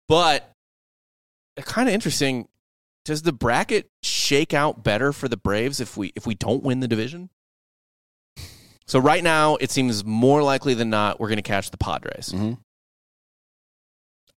But 0.09 0.49
kind 1.63 1.89
of 1.89 1.95
interesting. 1.95 2.47
Does 3.07 3.23
the 3.23 3.33
bracket 3.33 3.89
shake 4.03 4.53
out 4.53 4.85
better 4.85 5.13
for 5.13 5.29
the 5.29 5.37
Braves 5.39 5.81
if 5.81 5.97
we 5.97 6.13
if 6.15 6.27
we 6.27 6.35
don't 6.35 6.63
win 6.63 6.81
the 6.81 6.89
division? 6.89 7.31
So 8.87 8.99
right 8.99 9.23
now, 9.23 9.57
it 9.57 9.71
seems 9.71 10.05
more 10.05 10.43
likely 10.43 10.75
than 10.75 10.91
not 10.91 11.19
we're 11.19 11.29
going 11.29 11.39
to 11.39 11.43
catch 11.43 11.71
the 11.71 11.79
Padres. 11.79 12.31
mhm. 12.35 12.59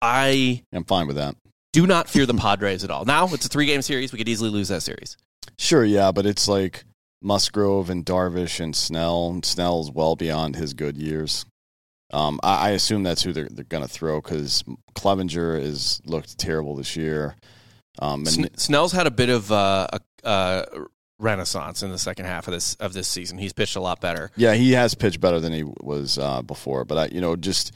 I 0.01 0.63
I'm 0.71 0.86
fine 0.86 1.08
with 1.08 1.17
that. 1.17 1.36
do 1.73 1.86
not 1.86 2.10
fear 2.10 2.25
the 2.25 2.34
Padres 2.34 2.84
at 2.84 2.91
all. 2.91 3.05
Now 3.05 3.27
it's 3.34 3.45
a 3.45 3.49
three 3.49 3.65
game 3.65 3.82
series. 3.82 4.12
We 4.13 4.17
could 4.17 4.29
easily 4.29 4.49
lose 4.49 4.69
that 4.69 4.82
series. 4.82 5.17
Sure, 5.58 5.84
yeah, 5.84 6.12
but 6.12 6.25
it's 6.25 6.47
like 6.47 6.86
Musgrove 7.21 7.89
and 7.89 8.05
Darvish 8.05 8.60
and 8.62 8.75
Snell. 8.75 9.29
And 9.29 9.43
Snell's 9.43 9.91
well 9.91 10.15
beyond 10.15 10.55
his 10.55 10.73
good 10.73 10.95
years. 10.97 11.45
Um, 12.12 12.39
I, 12.43 12.67
I 12.67 12.69
assume 12.71 13.03
that's 13.03 13.23
who 13.23 13.34
they're, 13.34 13.49
they're 13.51 13.65
going 13.65 13.84
to 13.84 13.89
throw 13.89 14.21
because 14.21 14.63
Clevinger 14.95 15.62
has 15.62 16.01
looked 16.05 16.38
terrible 16.39 16.75
this 16.75 16.95
year. 16.95 17.36
Um, 18.01 18.21
and 18.21 18.29
Sn- 18.29 18.57
Snell's 18.57 18.91
had 18.93 19.07
a 19.07 19.12
bit 19.12 19.29
of 19.29 19.51
uh, 19.51 19.88
a, 19.91 19.99
a 20.23 20.65
renaissance 21.19 21.83
in 21.83 21.91
the 21.91 21.97
second 21.97 22.25
half 22.25 22.47
of 22.47 22.53
this 22.53 22.75
of 22.75 22.93
this 22.93 23.07
season. 23.07 23.38
He's 23.38 23.53
pitched 23.53 23.75
a 23.75 23.81
lot 23.81 23.99
better. 24.01 24.31
Yeah, 24.35 24.53
he 24.53 24.71
has 24.71 24.95
pitched 24.95 25.19
better 25.19 25.39
than 25.39 25.51
he 25.53 25.63
was 25.63 26.17
uh, 26.17 26.41
before. 26.41 26.85
But 26.85 26.97
I, 26.97 27.05
you 27.13 27.19
know, 27.21 27.35
just 27.35 27.73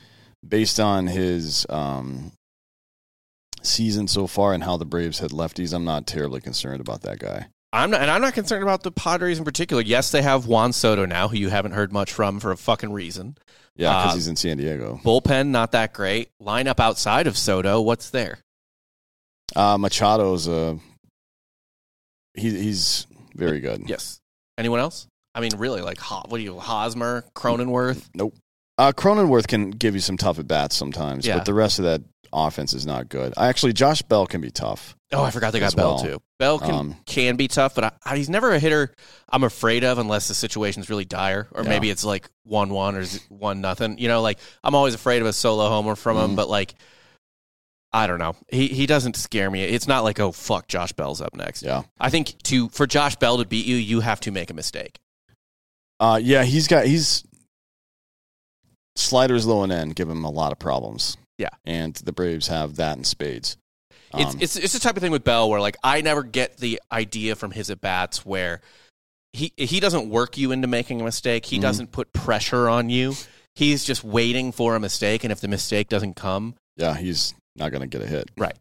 based 0.48 0.80
on 0.80 1.08
his 1.08 1.66
um, 1.70 2.32
season 3.62 4.08
so 4.08 4.28
far 4.28 4.54
and 4.54 4.64
how 4.64 4.78
the 4.78 4.86
Braves 4.86 5.20
had 5.20 5.32
lefties, 5.32 5.74
I'm 5.74 5.86
not 5.86 6.08
terribly 6.08 6.42
concerned 6.42 6.82
about 6.82 7.02
that 7.02 7.20
guy. 7.20 7.48
I'm 7.72 7.90
not, 7.90 8.02
and 8.02 8.12
I'm 8.12 8.22
not 8.22 8.34
concerned 8.36 8.62
about 8.62 8.84
the 8.84 8.92
Padres 8.92 9.40
in 9.40 9.46
particular. 9.46 9.82
Yes, 9.82 10.12
they 10.12 10.22
have 10.22 10.46
Juan 10.46 10.74
Soto 10.74 11.06
now, 11.06 11.28
who 11.28 11.38
you 11.38 11.50
haven't 11.50 11.72
heard 11.72 11.92
much 11.92 12.12
from 12.12 12.40
for 12.40 12.52
a 12.52 12.58
fucking 12.58 12.92
reason. 12.94 13.36
Yeah, 13.76 13.98
because 13.98 14.12
Uh, 14.12 14.16
he's 14.16 14.28
in 14.28 14.36
San 14.36 14.58
Diego. 14.58 15.00
Bullpen 15.04 15.48
not 15.48 15.72
that 15.72 15.92
great. 15.94 16.30
Lineup 16.40 16.80
outside 16.80 17.26
of 17.26 17.36
Soto, 17.36 17.82
what's 17.82 18.12
there? 18.12 18.38
Uh, 19.56 19.78
Machado's 19.78 20.48
uh, 20.48 20.76
he, 22.34 22.50
he's 22.50 23.08
very 23.36 23.60
good. 23.60 23.84
Yes. 23.88 24.20
Anyone 24.58 24.80
else? 24.80 25.08
I 25.36 25.42
mean, 25.42 25.52
really, 25.58 25.82
like 25.82 26.00
what 26.00 26.38
do 26.38 26.44
you 26.44 26.60
Hosmer, 26.60 27.24
Cronenworth? 27.36 28.10
Nope. 28.16 28.36
Uh, 28.78 28.92
Cronenworth 28.92 29.48
can 29.48 29.70
give 29.72 29.94
you 29.94 30.00
some 30.02 30.18
tough 30.18 30.40
at 30.40 30.48
bats 30.48 30.76
sometimes, 30.76 31.26
Yeah. 31.28 31.38
but 31.38 31.46
the 31.46 31.54
rest 31.54 31.78
of 31.80 31.86
that 31.86 32.02
offense 32.32 32.74
is 32.74 32.86
not 32.88 33.08
good. 33.10 33.34
Actually, 33.38 33.74
Josh 33.74 34.02
Bell 34.02 34.26
can 34.26 34.42
be 34.42 34.50
tough. 34.50 34.96
Oh, 35.12 35.24
I 35.24 35.30
forgot 35.30 35.54
they 35.54 35.60
got 35.60 35.76
Bell 35.76 35.96
well. 35.96 36.04
too. 36.04 36.22
Bell 36.40 36.58
can 36.58 36.74
Um, 36.74 36.96
can 37.06 37.36
be 37.36 37.48
tough, 37.48 37.76
but 37.76 37.84
I, 37.84 37.92
I, 38.04 38.18
he's 38.18 38.30
never 38.30 38.52
a 38.52 38.58
hitter 38.60 38.92
I'm 39.30 39.44
afraid 39.44 39.84
of 39.84 40.00
unless 40.00 40.28
the 40.28 40.34
situation's 40.34 40.90
really 40.90 41.06
dire, 41.06 41.48
or 41.52 41.64
Yeah. 41.64 41.70
maybe 41.70 41.92
it's 41.92 42.04
like 42.04 42.28
one 42.46 42.70
one 42.74 42.96
or 42.96 43.06
one 43.30 43.62
nothing. 43.62 44.00
You 44.00 44.08
know, 44.08 44.22
like 44.24 44.40
I'm 44.64 44.74
always 44.74 44.96
afraid 44.96 45.22
of 45.22 45.28
a 45.28 45.34
solo 45.34 45.70
homer 45.70 45.96
from 45.96 46.18
him, 46.18 46.32
Mhm. 46.32 46.36
but 46.36 46.50
like 46.50 46.74
I 47.94 48.08
don't 48.08 48.18
know, 48.20 48.36
he 48.50 48.68
he 48.70 48.86
doesn't 48.88 49.16
scare 49.16 49.52
me. 49.52 49.64
It's 49.64 49.88
not 49.88 50.04
like 50.04 50.20
oh 50.20 50.32
fuck, 50.32 50.68
Josh 50.68 50.92
Bell's 50.94 51.22
up 51.22 51.36
next. 51.36 51.62
Yeah. 51.64 51.84
I 52.00 52.10
think 52.10 52.42
to 52.44 52.70
for 52.70 52.88
Josh 52.88 53.16
Bell 53.18 53.38
to 53.38 53.46
beat 53.46 53.66
you, 53.68 53.76
you 53.76 54.00
have 54.00 54.20
to 54.22 54.32
make 54.32 54.50
a 54.50 54.54
mistake. 54.54 55.00
Uh, 56.00 56.20
yeah, 56.22 56.44
he's 56.44 56.68
got 56.68 56.86
he's 56.86 57.24
sliders 58.96 59.46
low 59.46 59.64
and 59.64 59.72
end 59.72 59.96
give 59.96 60.10
him 60.10 60.24
a 60.24 60.30
lot 60.30 60.52
of 60.52 60.60
problems. 60.60 61.18
Yeah. 61.40 61.50
and 61.66 61.96
the 61.96 62.12
Braves 62.14 62.48
have 62.48 62.76
that 62.76 62.96
in 62.98 63.04
spades. 63.04 63.58
It's 64.14 64.34
Um, 64.36 64.40
it's 64.42 64.56
it's 64.56 64.74
the 64.74 64.80
type 64.80 64.96
of 64.96 65.02
thing 65.02 65.12
with 65.12 65.24
Bell 65.24 65.50
where 65.50 65.60
like 65.60 65.78
I 65.84 66.02
never 66.02 66.22
get 66.24 66.58
the 66.58 66.80
idea 66.92 67.36
from 67.36 67.52
his 67.52 67.70
at 67.72 67.82
bats 67.82 68.24
where 68.26 68.62
he 69.34 69.52
he 69.58 69.80
doesn't 69.80 70.10
work 70.10 70.38
you 70.38 70.52
into 70.52 70.68
making 70.68 71.02
a 71.02 71.04
mistake. 71.04 71.46
He 71.46 71.58
Mhm. 71.58 71.62
doesn't 71.62 71.92
put 71.92 72.14
pressure 72.14 72.70
on 72.70 72.90
you. 72.92 73.16
He's 73.56 73.84
just 73.84 74.04
waiting 74.04 74.52
for 74.52 74.76
a 74.76 74.80
mistake, 74.80 75.24
and 75.24 75.32
if 75.32 75.42
the 75.42 75.48
mistake 75.48 75.90
doesn't 75.90 76.14
come, 76.16 76.54
yeah, 76.78 76.96
he's 76.96 77.34
not 77.56 77.72
going 77.72 77.82
to 77.82 77.88
get 77.88 78.02
a 78.02 78.08
hit. 78.08 78.30
Right. 78.38 78.58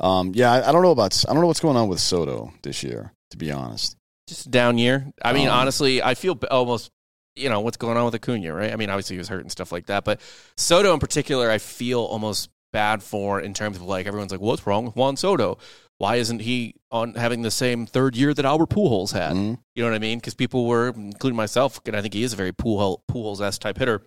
Um, 0.00 0.32
yeah, 0.34 0.52
I, 0.52 0.68
I 0.68 0.72
don't 0.72 0.82
know 0.82 0.90
about 0.92 1.24
I 1.28 1.32
don't 1.32 1.40
know 1.40 1.46
what's 1.48 1.60
going 1.60 1.76
on 1.76 1.88
with 1.88 2.00
Soto 2.00 2.52
this 2.62 2.82
year. 2.82 3.12
To 3.32 3.36
be 3.36 3.50
honest, 3.52 3.96
just 4.26 4.46
a 4.46 4.48
down 4.48 4.78
year. 4.78 5.12
I 5.22 5.32
mean, 5.32 5.48
Um, 5.48 5.54
honestly, 5.54 6.02
I 6.02 6.14
feel 6.14 6.38
almost 6.50 6.90
you 7.36 7.48
know 7.48 7.60
what's 7.60 7.76
going 7.76 7.96
on 7.96 8.04
with 8.04 8.14
Acuna, 8.14 8.54
right? 8.54 8.72
I 8.72 8.76
mean, 8.76 8.90
obviously 8.90 9.14
he 9.16 9.18
was 9.18 9.28
hurt 9.28 9.40
and 9.42 9.50
stuff 9.52 9.70
like 9.72 9.86
that, 9.86 10.04
but 10.04 10.20
Soto 10.56 10.94
in 10.94 11.00
particular, 11.00 11.50
I 11.50 11.58
feel 11.58 12.00
almost 12.00 12.48
bad 12.72 13.02
for 13.02 13.40
in 13.40 13.54
terms 13.54 13.76
of 13.76 13.82
like 13.82 14.06
everyone's 14.06 14.30
like, 14.30 14.40
what's 14.40 14.66
wrong 14.66 14.86
with 14.86 14.96
Juan 14.96 15.16
Soto? 15.16 15.58
Why 15.98 16.16
isn't 16.16 16.40
he 16.40 16.74
on 16.92 17.14
having 17.14 17.42
the 17.42 17.50
same 17.50 17.84
third 17.86 18.14
year 18.16 18.32
that 18.32 18.44
Albert 18.44 18.70
Pujols 18.70 19.12
had? 19.12 19.32
Mhm. 19.34 19.58
You 19.74 19.82
know 19.82 19.90
what 19.90 19.96
I 19.96 19.98
mean? 19.98 20.18
Because 20.18 20.34
people 20.34 20.66
were, 20.66 20.88
including 20.88 21.36
myself, 21.36 21.80
and 21.86 21.96
I 21.96 22.02
think 22.02 22.14
he 22.14 22.22
is 22.22 22.32
a 22.32 22.36
very 22.36 22.52
Pujols 22.52 23.40
s 23.40 23.58
type 23.58 23.78
hitter. 23.78 24.02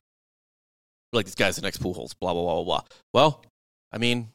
Like 1.14 1.26
this 1.26 1.36
guy's 1.36 1.58
the 1.58 1.62
next 1.62 1.82
Pujols, 1.84 2.14
blah 2.20 2.34
blah 2.34 2.42
blah 2.44 2.56
blah 2.56 2.64
blah. 2.64 2.82
Well, 3.14 3.44
I 3.92 3.98
mean, 3.98 4.30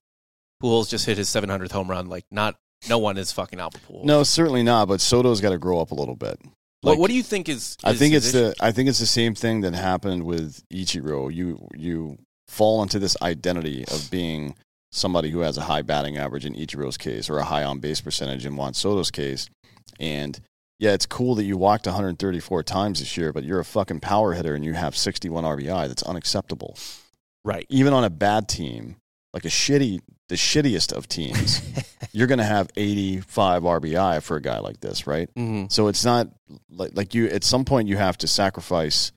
Pujols 0.62 0.88
just 0.88 1.06
hit 1.06 1.18
his 1.18 1.28
700th 1.28 1.72
home 1.72 1.90
run. 1.90 2.08
Like, 2.08 2.24
not 2.30 2.56
no 2.88 2.98
one 2.98 3.16
is 3.18 3.32
fucking 3.32 3.58
Albert 3.60 3.80
Pujols. 3.88 4.04
no, 4.04 4.22
certainly 4.22 4.62
not. 4.62 4.88
But 4.88 5.00
Soto's 5.00 5.40
got 5.40 5.50
to 5.50 5.58
grow 5.58 5.80
up 5.80 5.90
a 5.90 5.94
little 5.94 6.16
bit. 6.16 6.38
What, 6.82 6.92
Like- 6.92 6.98
what 6.98 7.10
do 7.10 7.16
you 7.16 7.22
think 7.22 7.48
is? 7.48 7.76
I 7.84 7.94
think 7.94 8.14
it's 8.14 8.28
issue? 8.28 8.38
the 8.38 8.54
I 8.60 8.72
think 8.72 8.88
it's 8.88 8.98
the 8.98 9.06
same 9.06 9.34
thing 9.34 9.62
that 9.62 9.74
happened 9.74 10.24
with 10.24 10.62
Ichiro. 10.72 11.32
You 11.34 11.68
you 11.74 12.18
fall 12.48 12.82
into 12.82 12.98
this 12.98 13.16
identity 13.22 13.84
of 13.88 14.08
being 14.10 14.54
somebody 14.92 15.30
who 15.30 15.40
has 15.40 15.56
a 15.58 15.62
high 15.62 15.82
batting 15.82 16.16
average 16.16 16.46
in 16.46 16.54
Ichiro's 16.54 16.96
case 16.96 17.28
or 17.28 17.38
a 17.38 17.44
high 17.44 17.64
on 17.64 17.80
base 17.80 18.00
percentage 18.00 18.46
in 18.46 18.56
Juan 18.56 18.72
Soto's 18.72 19.10
case. 19.10 19.48
And 19.98 20.38
yeah, 20.78 20.92
it's 20.92 21.06
cool 21.06 21.34
that 21.36 21.44
you 21.44 21.56
walked 21.56 21.86
134 21.86 22.62
times 22.62 23.00
this 23.00 23.16
year, 23.16 23.32
but 23.32 23.42
you're 23.44 23.58
a 23.60 23.64
fucking 23.64 24.00
power 24.00 24.34
hitter 24.34 24.54
and 24.54 24.64
you 24.64 24.74
have 24.74 24.96
61 24.96 25.42
RBI. 25.44 25.88
That's 25.88 26.02
unacceptable. 26.02 26.76
right. 27.44 27.66
Even 27.68 27.92
on 27.94 28.04
a 28.04 28.10
bad 28.10 28.48
team, 28.48 28.96
like 29.36 29.44
a 29.44 29.48
shitty 29.48 30.00
the 30.28 30.34
shittiest 30.34 30.92
of 30.92 31.06
teams, 31.08 31.60
you're 32.12 32.26
going 32.26 32.38
to 32.40 32.44
have 32.44 32.68
85 32.76 33.62
RBI 33.62 34.22
for 34.22 34.36
a 34.36 34.40
guy 34.40 34.58
like 34.60 34.80
this, 34.80 35.06
right? 35.06 35.28
hmm 35.36 35.66
So 35.68 35.88
it's 35.88 36.04
not 36.04 36.28
like 36.70 36.92
like 36.94 37.14
you 37.14 37.26
at 37.28 37.44
some 37.44 37.64
point 37.66 37.86
you 37.88 37.96
have 37.98 38.16
to 38.18 38.26
sacrifice 38.26 39.12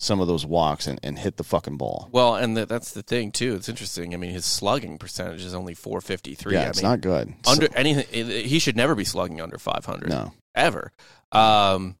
some 0.00 0.20
of 0.20 0.26
those 0.28 0.46
walks 0.46 0.86
and, 0.86 0.98
and 1.02 1.18
hit 1.18 1.36
the 1.38 1.44
fucking 1.44 1.76
ball. 1.76 2.08
Well, 2.12 2.36
and 2.36 2.56
the, 2.56 2.66
that's 2.66 2.92
the 2.92 3.02
thing 3.02 3.32
too. 3.32 3.54
It's 3.54 3.68
interesting. 3.68 4.14
I 4.14 4.16
mean, 4.16 4.30
his 4.30 4.44
slugging 4.44 4.96
percentage 4.98 5.44
is 5.44 5.54
only 5.54 5.74
453. 5.74 6.52
yeah, 6.54 6.60
I 6.60 6.64
it's 6.68 6.82
mean, 6.82 6.90
not 6.90 7.00
good. 7.00 7.34
under 7.46 7.66
So- 7.66 7.72
anything. 7.74 8.44
He 8.46 8.58
should 8.60 8.76
never 8.76 8.94
be 8.94 9.04
slugging 9.04 9.40
under 9.40 9.58
500. 9.58 10.08
no. 10.08 10.32
ever. 10.54 10.92
Um, 11.32 11.96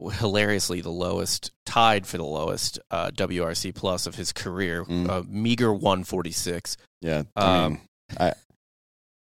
hilariously, 0.00 0.80
the 0.80 0.90
lowest, 0.90 1.50
tied 1.66 2.06
for 2.06 2.16
the 2.18 2.24
lowest 2.24 2.78
uh, 2.90 3.10
WRC 3.10 3.74
plus 3.74 4.06
of 4.06 4.14
his 4.14 4.32
career, 4.32 4.84
Mm. 4.84 5.08
uh, 5.08 5.22
meager 5.28 5.72
146. 5.72 6.76
Yeah, 7.00 7.24
I 7.36 7.64
Um, 7.64 7.72
mean, 7.72 7.80
I, 8.18 8.32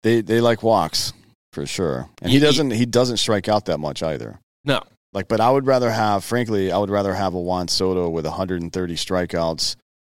they 0.04 0.22
they 0.22 0.42
like 0.42 0.64
walks 0.64 1.14
for 1.54 1.66
sure, 1.66 2.10
and 2.22 2.32
he 2.32 2.38
ye- 2.38 2.44
doesn't 2.44 2.72
he 2.72 2.86
doesn't 2.86 3.18
strike 3.18 3.48
out 3.50 3.66
that 3.66 3.80
much 3.80 4.02
either. 4.04 4.40
No, 4.66 4.82
Like, 5.14 5.28
but 5.28 5.40
I 5.42 5.50
would 5.50 5.66
rather 5.66 5.90
have, 5.92 6.24
frankly, 6.24 6.72
I 6.72 6.78
would 6.78 6.90
rather 6.92 7.14
have 7.14 7.34
a 7.34 7.40
Juan 7.40 7.68
Soto 7.68 8.10
with 8.10 8.26
130 8.26 8.96
strikeouts, 8.96 9.76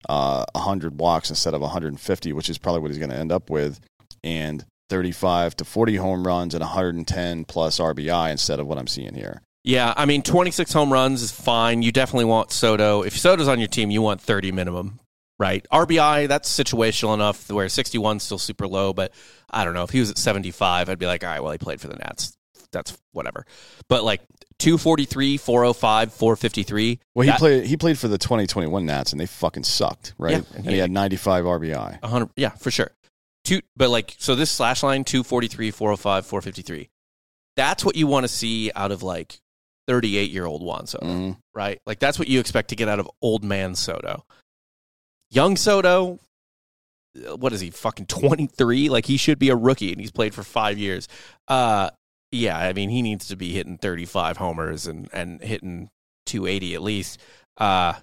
uh, 0.09 0.44
100 0.55 0.98
walks 0.98 1.31
instead 1.31 1.55
of 1.55 1.61
150, 1.61 2.33
which 2.33 2.48
is 2.50 2.59
probably 2.59 2.81
what 2.81 2.90
he's 2.90 2.98
going 2.98 3.11
to 3.11 3.16
end 3.16 3.31
up 3.31 3.50
with, 3.50 3.79
and 4.24 4.64
35 4.88 5.55
to 5.57 5.64
40 5.64 5.96
home 5.96 6.26
runs 6.26 6.55
and 6.55 6.62
110 6.62 7.44
plus 7.44 7.79
RBI 7.79 8.31
instead 8.33 8.59
of 8.59 8.66
what 8.66 8.79
I'm 8.79 8.88
seeing 8.88 9.14
here. 9.14 9.40
Yeah, 9.64 9.92
I 9.96 10.07
mean, 10.07 10.23
26 10.23 10.73
home 10.73 10.92
runs 10.92 11.23
is 11.23 11.33
fine. 11.33 11.83
You 11.83 11.92
definitely 11.92 12.25
want 12.27 12.51
Soto. 12.53 13.03
If 13.03 13.16
Soto's 13.18 13.49
on 13.49 13.59
your 13.59 13.68
team, 13.68 13.90
you 13.90 14.01
want 14.03 14.20
30 14.20 14.53
minimum, 14.53 15.01
right? 15.38 15.66
RBI, 15.73 16.29
that's 16.29 16.51
situational 16.51 17.14
enough 17.14 17.51
where 17.51 17.68
61 17.68 18.18
is 18.18 18.23
still 18.23 18.38
super 18.38 18.66
low, 18.66 18.92
but 18.92 19.12
I 19.51 19.64
don't 19.64 19.75
know. 19.75 19.83
If 19.85 19.90
he 19.90 20.01
was 20.01 20.11
at 20.11 20.18
75, 20.18 20.88
I'd 20.88 20.99
be 20.99 21.07
like, 21.07 21.23
all 21.25 21.31
right, 21.31 21.42
well, 21.42 21.53
he 21.53 21.59
played 21.59 21.81
for 21.81 21.88
the 21.88 21.96
Nats. 21.96 22.37
That's 22.73 22.96
whatever. 23.12 23.44
But 23.88 24.05
like 24.05 24.23
243, 24.61 25.37
405, 25.38 26.12
453. 26.12 27.01
Well, 27.14 27.25
he 27.25 27.31
that- 27.31 27.38
played 27.38 27.64
he 27.66 27.77
played 27.77 27.99
for 27.99 28.09
the 28.09 28.18
2021 28.18 28.87
Nats, 28.87 29.12
and 29.12 29.20
they 29.20 29.27
fucking 29.27 29.64
sucked, 29.64 30.14
right? 30.18 30.31
Yeah, 30.33 30.37
and, 30.38 30.46
and 30.57 30.64
he, 30.66 30.73
he- 30.75 30.79
had 30.79 30.90
95 30.90 31.44
RBI. 31.44 32.05
Hundred, 32.05 32.31
yeah, 32.37 32.51
for 32.51 32.70
sure. 32.70 32.92
Two, 33.44 33.61
but 33.77 33.88
like, 33.90 34.14
so 34.18 34.35
this 34.35 34.51
slash 34.51 34.83
line 34.83 35.03
two 35.03 35.23
forty 35.25 35.49
three, 35.49 35.70
four 35.70 35.88
hundred 35.88 35.96
five, 36.03 36.27
four 36.27 36.40
fifty 36.42 36.62
three. 36.62 36.90
That's 37.57 37.85
what 37.85 37.96
you 37.96 38.07
want 38.07 38.25
to 38.25 38.29
see 38.29 38.70
out 38.77 38.92
of 38.92 39.03
like 39.03 39.40
thirty 39.90 40.16
eight 40.16 40.31
year 40.31 40.46
old 40.46 40.62
Juan 40.62 40.87
Soto, 40.87 41.05
Mhm. 41.05 41.37
right? 41.53 41.81
Like 41.85 41.98
that's 41.98 42.16
what 42.16 42.29
you 42.29 42.38
expect 42.38 42.68
to 42.68 42.76
get 42.76 42.88
out 42.88 43.00
of 43.00 43.11
old 43.20 43.42
man 43.42 43.74
Soto. 43.74 44.24
Young 45.33 45.57
Soto, 45.57 46.20
what 47.37 47.53
is 47.53 47.61
he? 47.61 47.70
Fucking 47.70 48.07
twenty 48.07 48.46
three. 48.46 48.88
Like 48.88 49.05
he 49.07 49.16
should 49.16 49.40
be 49.40 49.48
a 49.48 49.57
rookie, 49.57 49.90
and 49.90 50.00
he's 50.00 50.12
played 50.12 50.33
for 50.33 50.44
five 50.44 50.79
years. 50.79 51.09
Uh, 51.48 51.90
yeah, 52.31 52.57
I 52.57 52.72
mean 52.72 52.88
he 52.90 53.03
needs 53.03 53.26
to 53.29 53.37
be 53.37 53.50
hitting 53.53 53.79
thirty 53.79 54.05
five 54.05 54.37
homers 54.37 54.87
and 54.87 55.09
and 55.12 55.40
hitting 55.42 55.90
two 56.24 56.46
eighty 56.46 56.74
at 56.76 56.83
least. 56.83 57.18
Uh, 57.57 57.94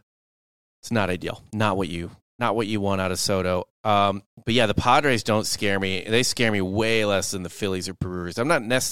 it's 0.82 0.92
not 0.92 1.10
ideal. 1.10 1.42
Not 1.54 1.78
what 1.78 1.88
you 1.88 2.12
not 2.40 2.56
what 2.56 2.68
you 2.68 2.80
want 2.80 3.02
out 3.02 3.12
of 3.12 3.20
Soto. 3.20 3.66
Um, 3.84 4.22
but 4.46 4.54
yeah, 4.54 4.66
the 4.66 4.74
Padres 4.74 5.24
don't 5.24 5.46
scare 5.46 5.80
me. 5.80 6.06
They 6.08 6.24
scare 6.24 6.52
me 6.52 6.62
way 6.62 7.04
less 7.06 7.32
than 7.32 7.44
the 7.44 7.50
Phillies 7.50 7.90
or 7.90 7.94
Brewers. 7.94 8.38
I'm 8.38 8.48
not 8.48 8.62
nec- 8.64 8.84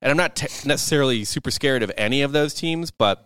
and 0.00 0.10
I'm 0.10 0.16
not 0.16 0.36
te- 0.36 0.68
necessarily 0.68 1.24
super 1.24 1.50
scared 1.50 1.82
of 1.82 1.92
any 1.96 2.22
of 2.22 2.32
those 2.32 2.54
teams, 2.54 2.90
but 2.90 3.24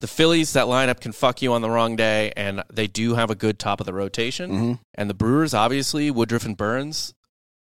the 0.00 0.06
Phillies 0.06 0.52
that 0.52 0.66
lineup 0.66 1.00
can 1.00 1.12
fuck 1.12 1.40
you 1.40 1.54
on 1.54 1.62
the 1.62 1.70
wrong 1.70 1.96
day, 1.96 2.32
and 2.36 2.62
they 2.70 2.86
do 2.86 3.14
have 3.14 3.30
a 3.30 3.34
good 3.34 3.58
top 3.58 3.80
of 3.80 3.86
the 3.86 3.94
rotation. 3.94 4.50
Mhm. 4.50 4.78
And 4.94 5.08
the 5.08 5.14
Brewers, 5.14 5.54
obviously, 5.54 6.10
Woodruff 6.10 6.44
and 6.44 6.56
Burns. 6.56 7.14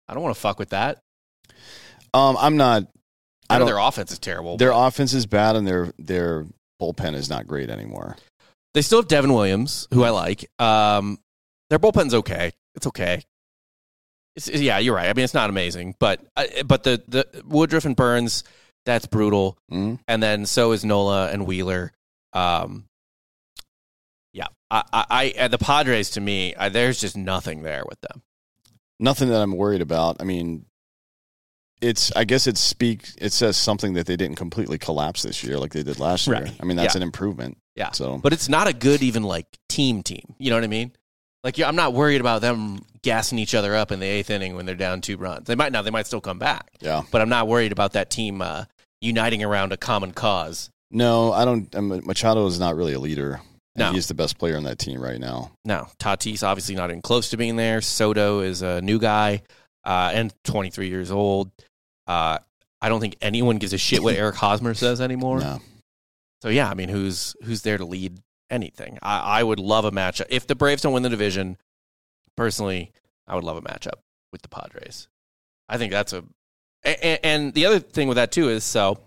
I 0.07 0.13
don't 0.13 0.23
want 0.23 0.35
to 0.35 0.41
fuck 0.41 0.59
with 0.59 0.69
that. 0.69 0.99
Um, 2.13 2.35
I'm 2.39 2.57
not. 2.57 2.83
I, 3.49 3.55
I 3.55 3.59
know 3.59 3.65
don't. 3.65 3.75
their 3.75 3.77
offense 3.87 4.11
is 4.11 4.19
terrible. 4.19 4.57
Their 4.57 4.71
but 4.71 4.87
offense 4.87 5.13
is 5.13 5.25
bad, 5.27 5.55
and 5.55 5.65
their 5.65 5.93
their 5.97 6.45
bullpen 6.81 7.13
is 7.15 7.29
not 7.29 7.47
great 7.47 7.69
anymore. 7.69 8.17
They 8.73 8.81
still 8.81 8.99
have 8.99 9.07
Devin 9.07 9.33
Williams, 9.33 9.87
who 9.93 10.03
I 10.03 10.09
like. 10.11 10.49
Um, 10.59 11.19
their 11.69 11.79
bullpen's 11.79 12.13
okay. 12.13 12.51
It's 12.75 12.87
okay. 12.87 13.23
It's, 14.35 14.47
yeah, 14.49 14.77
you're 14.79 14.95
right. 14.95 15.09
I 15.09 15.13
mean, 15.13 15.23
it's 15.23 15.33
not 15.33 15.49
amazing, 15.49 15.95
but 15.99 16.21
uh, 16.37 16.45
but 16.65 16.83
the 16.83 17.03
the 17.07 17.43
Woodruff 17.45 17.85
and 17.85 17.95
Burns, 17.95 18.43
that's 18.85 19.05
brutal. 19.07 19.57
Mhm. 19.71 19.99
and 20.07 20.21
then 20.23 20.45
so 20.45 20.71
is 20.71 20.85
Nola 20.85 21.29
and 21.31 21.45
Wheeler. 21.47 21.91
Um, 22.33 22.85
yeah, 24.33 24.45
I, 24.69 24.83
I, 24.93 25.33
I 25.39 25.47
the 25.47 25.57
Padres 25.57 26.11
to 26.11 26.21
me, 26.21 26.53
I, 26.55 26.69
there's 26.69 27.01
just 27.01 27.17
nothing 27.17 27.63
there 27.63 27.83
with 27.89 27.99
them. 28.01 28.21
Nothing 28.99 29.29
that 29.29 29.41
I'm 29.41 29.53
worried 29.55 29.81
about. 29.81 30.17
I 30.19 30.25
mean, 30.25 30.65
it's. 31.81 32.11
I 32.15 32.23
guess 32.25 32.45
it 32.47 32.57
speak. 32.57 33.09
It 33.17 33.31
says 33.33 33.57
something 33.57 33.93
that 33.93 34.05
they 34.05 34.15
didn't 34.17 34.35
completely 34.37 34.77
collapse 34.77 35.23
this 35.23 35.43
year 35.43 35.57
like 35.57 35.71
they 35.73 35.83
did 35.83 35.99
last 35.99 36.27
year. 36.27 36.35
Right. 36.41 36.51
I 36.61 36.65
mean, 36.65 36.77
that's 36.77 36.93
Yeah. 36.95 36.99
an 36.99 37.03
improvement. 37.03 37.57
Yeah, 37.79 37.91
So 37.91 38.17
but 38.17 38.33
it's 38.33 38.49
not 38.49 38.67
a 38.67 38.73
good 38.73 39.01
even 39.01 39.23
like 39.23 39.47
team 39.69 40.03
team. 40.03 40.35
You 40.37 40.49
know 40.49 40.57
what 40.57 40.65
I 40.65 40.67
mean? 40.67 40.91
Like 41.45 41.57
I'm 41.59 41.77
not 41.77 41.93
worried 41.93 42.19
about 42.19 42.41
them 42.41 42.81
gassing 43.01 43.39
each 43.39 43.55
other 43.55 43.73
up 43.73 43.93
in 43.93 44.01
the 44.01 44.05
eighth 44.05 44.29
inning 44.29 44.55
when 44.55 44.65
they're 44.65 44.75
down 44.75 44.99
two 44.99 45.15
runs. 45.15 45.47
They 45.47 45.55
might 45.55 45.71
now, 45.71 45.81
they 45.81 45.89
might 45.89 46.05
still 46.05 46.19
come 46.19 46.37
back, 46.39 46.69
yeah. 46.81 47.03
but 47.09 47.21
I'm 47.21 47.29
not 47.29 47.47
worried 47.47 47.71
about 47.71 47.93
that 47.93 48.09
team 48.09 48.41
uh, 48.41 48.65
uniting 48.99 49.43
around 49.43 49.71
a 49.71 49.77
common 49.77 50.11
cause. 50.11 50.69
No, 50.91 51.31
I 51.31 51.45
don't. 51.45 51.73
Mean, 51.73 52.01
Machado 52.05 52.45
is 52.47 52.59
not 52.59 52.75
really 52.75 52.93
a 52.93 52.99
leader. 52.99 53.39
No. 53.75 53.93
he's 53.93 54.07
the 54.07 54.13
best 54.13 54.37
player 54.37 54.57
on 54.57 54.63
that 54.65 54.77
team 54.77 54.99
right 54.99 55.19
now. 55.19 55.51
No, 55.63 55.87
Tatis 55.99 56.43
obviously 56.43 56.75
not 56.75 56.89
even 56.89 57.01
close 57.01 57.29
to 57.29 57.37
being 57.37 57.55
there. 57.55 57.79
Soto 57.79 58.41
is 58.41 58.61
a 58.61 58.81
new 58.81 58.99
guy 58.99 59.43
uh, 59.85 60.11
and 60.13 60.33
23 60.43 60.89
years 60.89 61.11
old. 61.11 61.49
Uh, 62.05 62.39
I 62.81 62.89
don't 62.89 62.99
think 62.99 63.15
anyone 63.21 63.57
gives 63.57 63.71
a 63.71 63.77
shit 63.77 64.03
what 64.03 64.15
Eric 64.17 64.35
Hosmer 64.35 64.73
says 64.73 64.99
anymore. 64.99 65.39
No. 65.39 65.61
So 66.41 66.49
yeah, 66.49 66.69
I 66.69 66.73
mean, 66.73 66.89
who's 66.89 67.35
who's 67.43 67.61
there 67.63 67.77
to 67.77 67.85
lead 67.85 68.19
anything? 68.49 68.97
I, 69.01 69.39
I 69.39 69.43
would 69.43 69.59
love 69.59 69.85
a 69.85 69.91
matchup 69.91 70.27
if 70.29 70.47
the 70.47 70.55
Braves 70.55 70.81
don't 70.81 70.93
win 70.93 71.03
the 71.03 71.09
division. 71.09 71.57
Personally, 72.35 72.91
I 73.27 73.35
would 73.35 73.43
love 73.43 73.57
a 73.57 73.61
matchup 73.61 73.99
with 74.31 74.41
the 74.41 74.49
Padres. 74.49 75.07
I 75.67 75.77
think 75.77 75.91
that's 75.91 76.13
a 76.13 76.23
and, 76.83 77.19
and 77.23 77.53
the 77.53 77.65
other 77.65 77.79
thing 77.79 78.07
with 78.07 78.15
that 78.15 78.31
too 78.31 78.49
is 78.49 78.63
so 78.63 78.99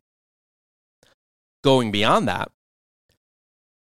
going 1.64 1.90
beyond 1.90 2.28
that. 2.28 2.50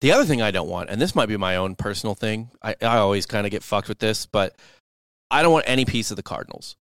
The 0.02 0.12
other 0.12 0.26
thing 0.26 0.42
I 0.42 0.52
don't 0.52 0.70
want, 0.70 0.90
and 0.90 1.02
this 1.02 1.16
might 1.16 1.26
be 1.26 1.38
my 1.38 1.56
own 1.56 1.76
personal 1.76 2.14
thing, 2.14 2.52
I, 2.62 2.76
I 2.82 2.98
always 2.98 3.26
kind 3.26 3.48
of 3.48 3.52
get 3.52 3.64
fucked 3.64 3.90
with 3.90 3.98
this, 3.98 4.28
but 4.28 4.56
I 5.32 5.42
don't 5.42 5.52
want 5.52 5.66
any 5.68 5.86
piece 5.86 6.12
of 6.12 6.18
the 6.18 6.24
Cardinals. 6.24 6.76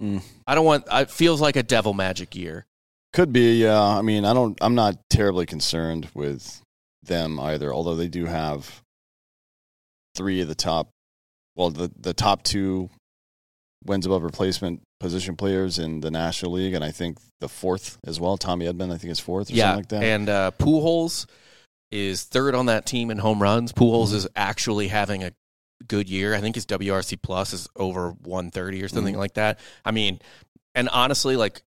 Mm. 0.00 0.22
I 0.46 0.54
don't 0.54 0.66
want. 0.66 0.84
It 0.92 1.10
feels 1.10 1.40
like 1.40 1.56
a 1.56 1.62
devil 1.62 1.94
magic 1.94 2.36
year. 2.36 2.65
Could 3.16 3.32
be. 3.32 3.62
Yeah. 3.62 3.80
I 3.82 4.02
mean, 4.02 4.24
I 4.24 4.32
don't. 4.34 4.56
I'm 4.60 4.74
not 4.74 4.96
terribly 5.10 5.46
concerned 5.46 6.08
with 6.14 6.62
them 7.02 7.40
either. 7.40 7.72
Although 7.72 7.94
they 7.96 8.08
do 8.08 8.26
have 8.26 8.82
three 10.14 10.40
of 10.42 10.48
the 10.48 10.54
top. 10.54 10.90
Well, 11.54 11.70
the 11.70 11.90
the 11.98 12.12
top 12.14 12.42
two 12.42 12.90
wins 13.84 14.04
above 14.06 14.22
replacement 14.22 14.82
position 15.00 15.36
players 15.36 15.78
in 15.78 16.00
the 16.00 16.10
National 16.10 16.52
League, 16.52 16.74
and 16.74 16.84
I 16.84 16.90
think 16.90 17.18
the 17.40 17.48
fourth 17.48 17.98
as 18.06 18.20
well. 18.20 18.36
Tommy 18.36 18.66
Edman, 18.66 18.92
I 18.92 18.98
think 18.98 19.10
is 19.12 19.20
fourth 19.20 19.50
or 19.50 19.54
yeah, 19.54 19.64
something 19.74 19.78
like 19.78 19.88
that. 19.88 20.02
and 20.02 20.28
uh, 20.28 20.50
Pujols 20.58 21.26
is 21.90 22.24
third 22.24 22.54
on 22.54 22.66
that 22.66 22.84
team 22.84 23.10
in 23.10 23.18
home 23.18 23.42
runs. 23.42 23.72
Pujols 23.72 24.08
Mm-hmm. 24.08 24.16
is 24.16 24.28
actually 24.36 24.88
having 24.88 25.22
a 25.24 25.32
good 25.88 26.10
year. 26.10 26.34
I 26.34 26.40
think 26.40 26.54
his 26.56 26.66
WRC 26.66 27.20
plus 27.22 27.52
is 27.54 27.68
over 27.76 28.10
130 28.10 28.82
or 28.82 28.88
something 28.88 29.14
Mhm. 29.14 29.18
like 29.18 29.34
that. 29.34 29.58
I 29.84 29.90
mean, 29.92 30.18
and 30.74 30.88
honestly, 30.90 31.36
like 31.36 31.62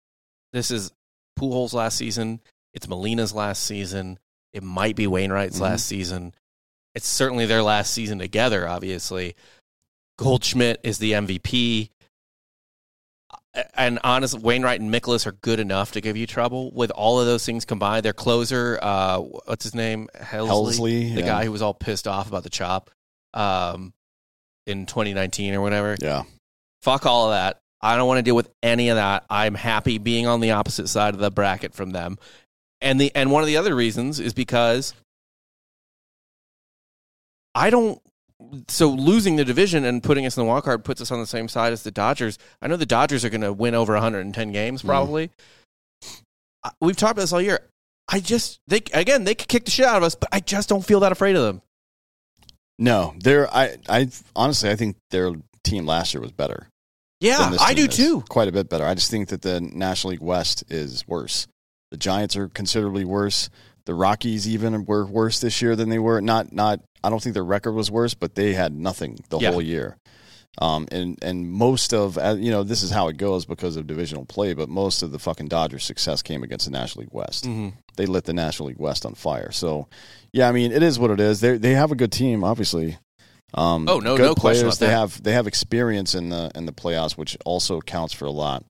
this 0.53 0.71
is 0.71 0.93
Pujols 1.39 1.73
last 1.73 1.97
season. 1.97 2.41
It's 2.73 2.89
Molina's 2.89 3.33
last 3.33 3.63
season. 3.65 4.19
It 4.53 4.63
might 4.63 4.97
be 4.97 5.07
Wainwright's 5.07 5.59
Mhm. 5.59 5.63
last 5.63 5.87
season. 5.87 6.35
It's 6.95 7.09
certainly 7.09 7.47
their 7.47 7.63
last 7.63 7.93
season 7.93 8.19
together. 8.19 8.69
Obviously, 8.69 9.35
Goldschmidt 10.19 10.81
is 10.85 10.99
the 10.99 11.15
MVP. 11.15 11.91
And 13.75 14.01
honestly, 14.03 14.41
Wainwright 14.41 14.81
and 14.81 14.93
Mikolas 14.93 15.27
are 15.27 15.33
good 15.33 15.61
enough 15.61 15.93
to 15.93 16.01
give 16.01 16.17
you 16.17 16.27
trouble. 16.27 16.73
With 16.73 16.91
all 16.91 17.21
of 17.21 17.27
those 17.27 17.47
things 17.47 17.65
combined, 17.65 18.05
their 18.05 18.13
closer, 18.13 18.79
uh, 18.83 19.19
what's 19.19 19.63
his 19.65 19.75
name, 19.77 20.09
Helsley, 20.17 20.49
Helsley, 20.49 21.15
the 21.15 21.21
yeah. 21.21 21.27
guy 21.27 21.45
who 21.45 21.53
was 21.53 21.63
all 21.63 21.75
pissed 21.75 22.09
off 22.09 22.27
about 22.27 22.43
the 22.43 22.51
chop 22.51 22.91
um, 23.33 23.93
in 24.67 24.87
2019 24.87 25.55
or 25.55 25.61
whatever. 25.61 25.97
yeah. 26.01 26.25
Fuck 26.83 27.07
all 27.07 27.27
of 27.27 27.31
that. 27.33 27.61
I 27.85 27.97
don't 27.97 28.09
want 28.09 28.19
to 28.19 28.23
deal 28.23 28.35
with 28.35 28.51
any 28.63 28.89
of 28.89 28.97
that. 28.97 29.25
I'm 29.29 29.55
happy 29.55 29.99
being 29.99 30.27
on 30.27 30.41
the 30.41 30.53
opposite 30.53 30.89
side 30.89 31.13
of 31.15 31.21
the 31.21 31.31
bracket 31.31 31.75
from 31.75 31.91
them. 31.91 32.19
And 32.81 33.01
the 33.01 33.13
and 33.15 33.31
one 33.31 33.43
of 33.43 33.47
the 33.47 33.57
other 33.59 33.75
reasons 33.75 34.19
is 34.21 34.33
because 34.33 34.95
I 37.55 37.71
don't 37.71 38.01
so 38.69 38.89
losing 38.91 39.37
the 39.37 39.45
division 39.45 39.85
and 39.85 40.03
putting 40.03 40.27
us 40.27 40.37
in 40.37 40.43
the 40.43 40.47
wild 40.49 40.65
card 40.65 40.85
puts 40.85 41.01
us 41.01 41.11
on 41.11 41.21
the 41.21 41.27
same 41.27 41.49
side 41.49 41.73
as 41.73 41.83
the 41.83 41.91
Dodgers. 41.91 42.39
I 42.61 42.67
know 42.69 42.77
the 42.77 42.85
Dodgers 42.87 43.25
are 43.25 43.31
going 43.31 43.41
to 43.43 43.53
win 43.53 43.75
over 43.75 43.93
110 43.95 44.53
games 44.53 44.83
Mm. 44.83 44.87
probably. 44.87 45.31
I- 46.63 46.73
We've 46.81 46.97
talked 46.97 47.13
about 47.13 47.23
this 47.23 47.33
all 47.33 47.41
year. 47.41 47.61
I 48.09 48.21
just 48.21 48.61
they 48.67 48.83
again 48.93 49.25
they 49.25 49.35
could 49.35 49.49
kick 49.49 49.65
the 49.65 49.71
shit 49.71 49.87
out 49.87 49.97
of 49.97 50.03
us, 50.03 50.15
but 50.15 50.29
I 50.33 50.41
just 50.41 50.69
don't 50.69 50.85
feel 50.85 51.01
that 51.01 51.13
afraid 51.13 51.37
of 51.37 51.43
them. 51.43 51.63
No, 52.79 53.15
they're. 53.21 53.49
I. 53.55 53.77
I 53.89 54.09
honestly, 54.35 54.69
I 54.69 54.75
think 54.77 54.97
their 55.11 55.33
team 55.63 55.87
last 55.87 56.13
year 56.13 56.21
was 56.21 56.33
better. 56.33 56.69
Yeah, 57.25 57.57
I 57.61 57.75
do 57.75 57.85
is. 57.87 57.97
too. 57.97 58.23
Quite 58.29 58.49
a 58.49 58.53
bit 58.53 58.69
better. 58.69 58.85
I 58.85 58.95
just 58.95 59.11
think 59.11 59.29
that 59.29 59.43
the 59.43 59.61
National 59.61 60.13
League 60.13 60.21
West 60.23 60.65
is 60.69 61.07
worse. 61.09 61.47
The 61.91 61.97
Giants 61.97 62.37
are 62.37 62.49
considerably 62.49 63.05
worse. 63.05 63.51
The 63.87 63.95
Rockies 63.95 64.49
even 64.49 64.85
were 64.85 65.05
worse 65.07 65.41
this 65.41 65.61
year 65.63 65.77
than 65.77 65.89
they 65.91 65.99
were. 65.99 66.21
Not 66.21 66.53
not. 66.53 66.81
I 67.03 67.11
don't 67.11 67.23
think 67.23 67.35
their 67.35 67.45
record 67.45 67.73
was 67.73 67.91
worse, 67.91 68.15
but 68.15 68.35
they 68.35 68.55
had 68.55 68.73
nothing 68.73 69.19
the 69.29 69.39
Yeah. 69.39 69.51
whole 69.53 69.61
year. 69.63 69.97
Um, 70.57 70.87
and 70.93 71.19
and 71.21 71.51
most 71.51 71.93
of 71.93 72.17
uh, 72.17 72.37
you 72.39 72.51
know 72.53 72.63
this 72.63 72.83
is 72.83 72.91
how 72.91 73.09
it 73.09 73.17
goes 73.17 73.45
because 73.45 73.77
of 73.77 73.87
divisional 73.89 74.25
play, 74.25 74.55
but 74.55 74.69
most 74.69 75.03
of 75.03 75.11
the 75.11 75.19
fucking 75.19 75.49
Dodgers' 75.49 75.85
success 75.85 76.23
came 76.23 76.43
against 76.45 76.65
the 76.67 76.71
National 76.71 77.03
League 77.03 77.13
West. 77.13 77.45
Mm-hmm. 77.45 77.71
They 77.97 78.07
lit 78.07 78.25
the 78.25 78.33
National 78.33 78.69
League 78.69 78.79
West 78.79 79.05
on 79.05 79.15
fire. 79.15 79.51
So, 79.51 79.89
yeah, 80.33 80.49
I 80.49 80.53
mean, 80.53 80.71
it 80.73 80.83
is 80.83 80.99
what 80.99 81.11
it 81.11 81.19
is. 81.21 81.41
They 81.41 81.57
they 81.59 81.73
have 81.73 81.91
a 81.91 81.97
good 81.97 82.13
team, 82.13 82.45
obviously. 82.45 82.99
Um, 83.57 83.89
Oh, 83.89 83.99
no- 84.01 84.17
good 84.17 84.23
no 84.25 84.35
question 84.35 84.63
players. 84.63 84.79
They 84.79 84.87
that. 84.87 84.93
have 84.93 85.23
they 85.23 85.33
have 85.33 85.47
experience 85.47 86.15
in 86.15 86.29
the 86.31 86.51
in 86.55 86.67
the 86.67 86.73
playoffs, 86.73 87.13
which 87.17 87.37
also 87.45 87.81
counts 87.81 88.13
for 88.13 88.25
a 88.25 88.31
lot. 88.31 88.65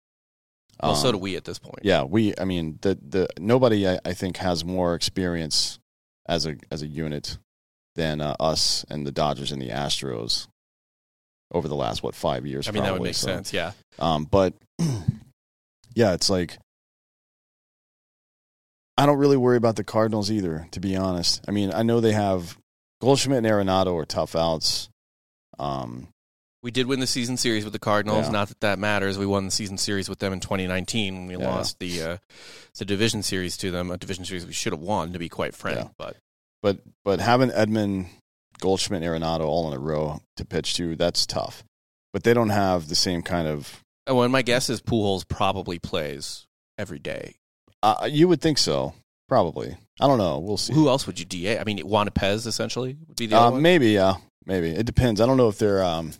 Well, 0.82 0.94
so 0.96 1.08
Um, 1.08 1.14
do 1.14 1.18
we 1.18 1.36
at 1.36 1.44
this 1.44 1.58
point. 1.58 1.78
yeah, 1.82 2.02
we. 2.02 2.34
I 2.38 2.44
mean, 2.44 2.78
the 2.82 2.98
the 3.00 3.28
nobody 3.38 3.88
I, 3.88 3.98
I 4.04 4.12
think 4.12 4.36
has 4.38 4.64
more 4.64 4.94
experience 4.94 5.78
as 6.26 6.46
a 6.46 6.56
as 6.70 6.82
a 6.82 6.86
unit 6.86 7.38
than 7.94 8.20
uh, 8.20 8.34
us 8.40 8.84
and 8.90 9.06
the 9.06 9.12
Dodgers 9.12 9.52
and 9.52 9.62
the 9.62 9.68
Astros 9.70 10.48
over 11.52 11.68
the 11.68 11.76
last 11.76 12.02
what 12.02 12.14
five 12.14 12.44
years. 12.44 12.68
I 12.68 12.72
mean, 12.72 12.82
that 12.82 12.92
would 12.92 13.02
make 13.02 13.14
So, 13.14 13.28
sense. 13.28 13.52
Yeah. 13.52 13.72
Um, 14.00 14.24
but 14.24 14.54
yeah, 15.94 16.12
it's 16.12 16.28
like 16.28 16.58
I 18.96 19.06
don't 19.06 19.18
really 19.18 19.36
worry 19.36 19.56
about 19.56 19.76
the 19.76 19.84
Cardinals 19.84 20.30
either, 20.30 20.68
to 20.72 20.80
be 20.80 20.96
honest. 20.96 21.42
I 21.48 21.50
mean, 21.52 21.72
I 21.72 21.82
know 21.82 22.00
they 22.00 22.12
have 22.12 22.56
Goldschmidt 23.04 23.44
and 23.44 23.46
Arenado 23.46 23.94
are 24.00 24.04
tough 24.06 24.34
outs. 24.34 24.88
Um, 25.58 26.08
We 26.62 26.70
did 26.70 26.86
win 26.86 27.00
the 27.00 27.06
season 27.06 27.36
series 27.36 27.62
with 27.64 27.72
the 27.74 27.78
Cardinals. 27.78 28.26
Yeah. 28.26 28.32
Not 28.32 28.48
that 28.48 28.60
that 28.60 28.78
matters. 28.78 29.18
We 29.18 29.26
won 29.26 29.44
the 29.44 29.50
season 29.50 29.76
series 29.76 30.08
with 30.08 30.18
them 30.18 30.32
in 30.32 30.40
2019 30.40 31.14
when 31.14 31.26
we 31.26 31.36
Yeah. 31.36 31.50
lost 31.50 31.78
the 31.78 32.02
uh, 32.02 32.16
the 32.78 32.84
division 32.86 33.22
series 33.22 33.56
to 33.58 33.70
them. 33.70 33.90
A 33.90 33.98
division 33.98 34.24
series 34.24 34.46
we 34.46 34.52
should 34.54 34.72
have 34.72 34.80
won, 34.80 35.12
to 35.12 35.18
be 35.18 35.28
quite 35.28 35.54
frank. 35.54 35.78
Yeah. 35.78 35.88
But 35.98 36.16
but 36.62 36.78
but 37.04 37.20
having 37.20 37.50
Edman, 37.50 38.06
Goldschmidt, 38.60 39.02
and 39.02 39.22
Arenado 39.22 39.40
all 39.46 39.68
in 39.68 39.74
a 39.74 39.78
row 39.78 40.20
to 40.38 40.44
pitch 40.46 40.74
to, 40.76 40.96
that's 40.96 41.26
tough. 41.26 41.62
But 42.14 42.24
they 42.24 42.32
don't 42.32 42.48
have 42.50 42.88
the 42.88 42.94
same 42.94 43.20
kind 43.22 43.46
of. 43.46 43.80
oh, 44.06 44.22
and 44.22 44.32
my 44.32 44.40
guess 44.42 44.70
is 44.70 44.80
Pujols 44.80 45.28
probably 45.28 45.78
plays 45.78 46.46
every 46.78 46.98
day. 46.98 47.34
Uh, 47.82 48.08
you 48.10 48.26
would 48.28 48.40
think 48.40 48.56
so, 48.56 48.94
probably. 49.28 49.76
I 50.00 50.06
don't 50.06 50.18
know. 50.18 50.38
We'll 50.40 50.56
see. 50.56 50.72
Who 50.74 50.88
else 50.88 51.06
would 51.06 51.18
you 51.18 51.24
DA? 51.24 51.58
I 51.58 51.64
mean, 51.64 51.78
Juan 51.78 52.08
Yepez 52.08 52.46
essentially 52.46 52.96
would 53.06 53.16
be 53.16 53.26
the 53.26 53.38
Uh, 53.38 53.50
maybe, 53.52 53.90
yeah, 53.90 54.14
maybe 54.44 54.70
it 54.70 54.86
depends. 54.86 55.20
I 55.20 55.26
don't 55.26 55.36
know 55.36 55.48
if 55.48 55.58
they're. 55.58 55.82
Um, 55.84 56.12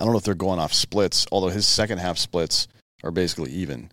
I 0.00 0.04
don't 0.04 0.12
know 0.12 0.18
if 0.18 0.24
they're 0.24 0.34
going 0.34 0.58
off 0.58 0.72
splits. 0.74 1.26
Although 1.32 1.48
his 1.48 1.66
second 1.66 1.98
half 1.98 2.18
splits 2.18 2.68
are 3.04 3.10
basically 3.10 3.50
even 3.52 3.90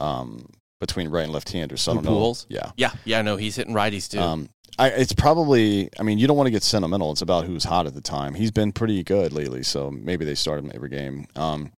um, 0.00 0.46
between 0.80 1.08
right 1.08 1.24
and 1.24 1.32
left 1.32 1.50
handers. 1.52 1.82
So 1.82 1.92
I 1.92 1.94
don't 1.96 2.04
know. 2.04 2.34
Yeah. 2.48 2.70
Yeah, 2.76 2.92
yeah, 3.04 3.22
no, 3.22 3.36
he's 3.36 3.56
hitting 3.56 3.74
righties 3.74 4.10
too. 4.10 4.20
Um, 4.20 4.48
I, 4.78 4.88
it's 4.88 5.12
probably. 5.12 5.88
I 5.98 6.02
mean, 6.02 6.18
you 6.18 6.26
don't 6.26 6.36
want 6.36 6.46
to 6.48 6.50
get 6.50 6.62
sentimental. 6.62 7.12
It's 7.12 7.22
about 7.22 7.44
who's 7.46 7.64
hot 7.64 7.86
at 7.86 7.94
the 7.94 8.00
time. 8.00 8.34
He's 8.34 8.50
been 8.50 8.72
pretty 8.72 9.02
good 9.04 9.32
lately, 9.32 9.62
so 9.62 9.90
maybe 9.90 10.24
they 10.24 10.34
start 10.34 10.58
him 10.62 10.70
every 10.74 10.88
game. 10.88 11.26
Um, 11.36 11.70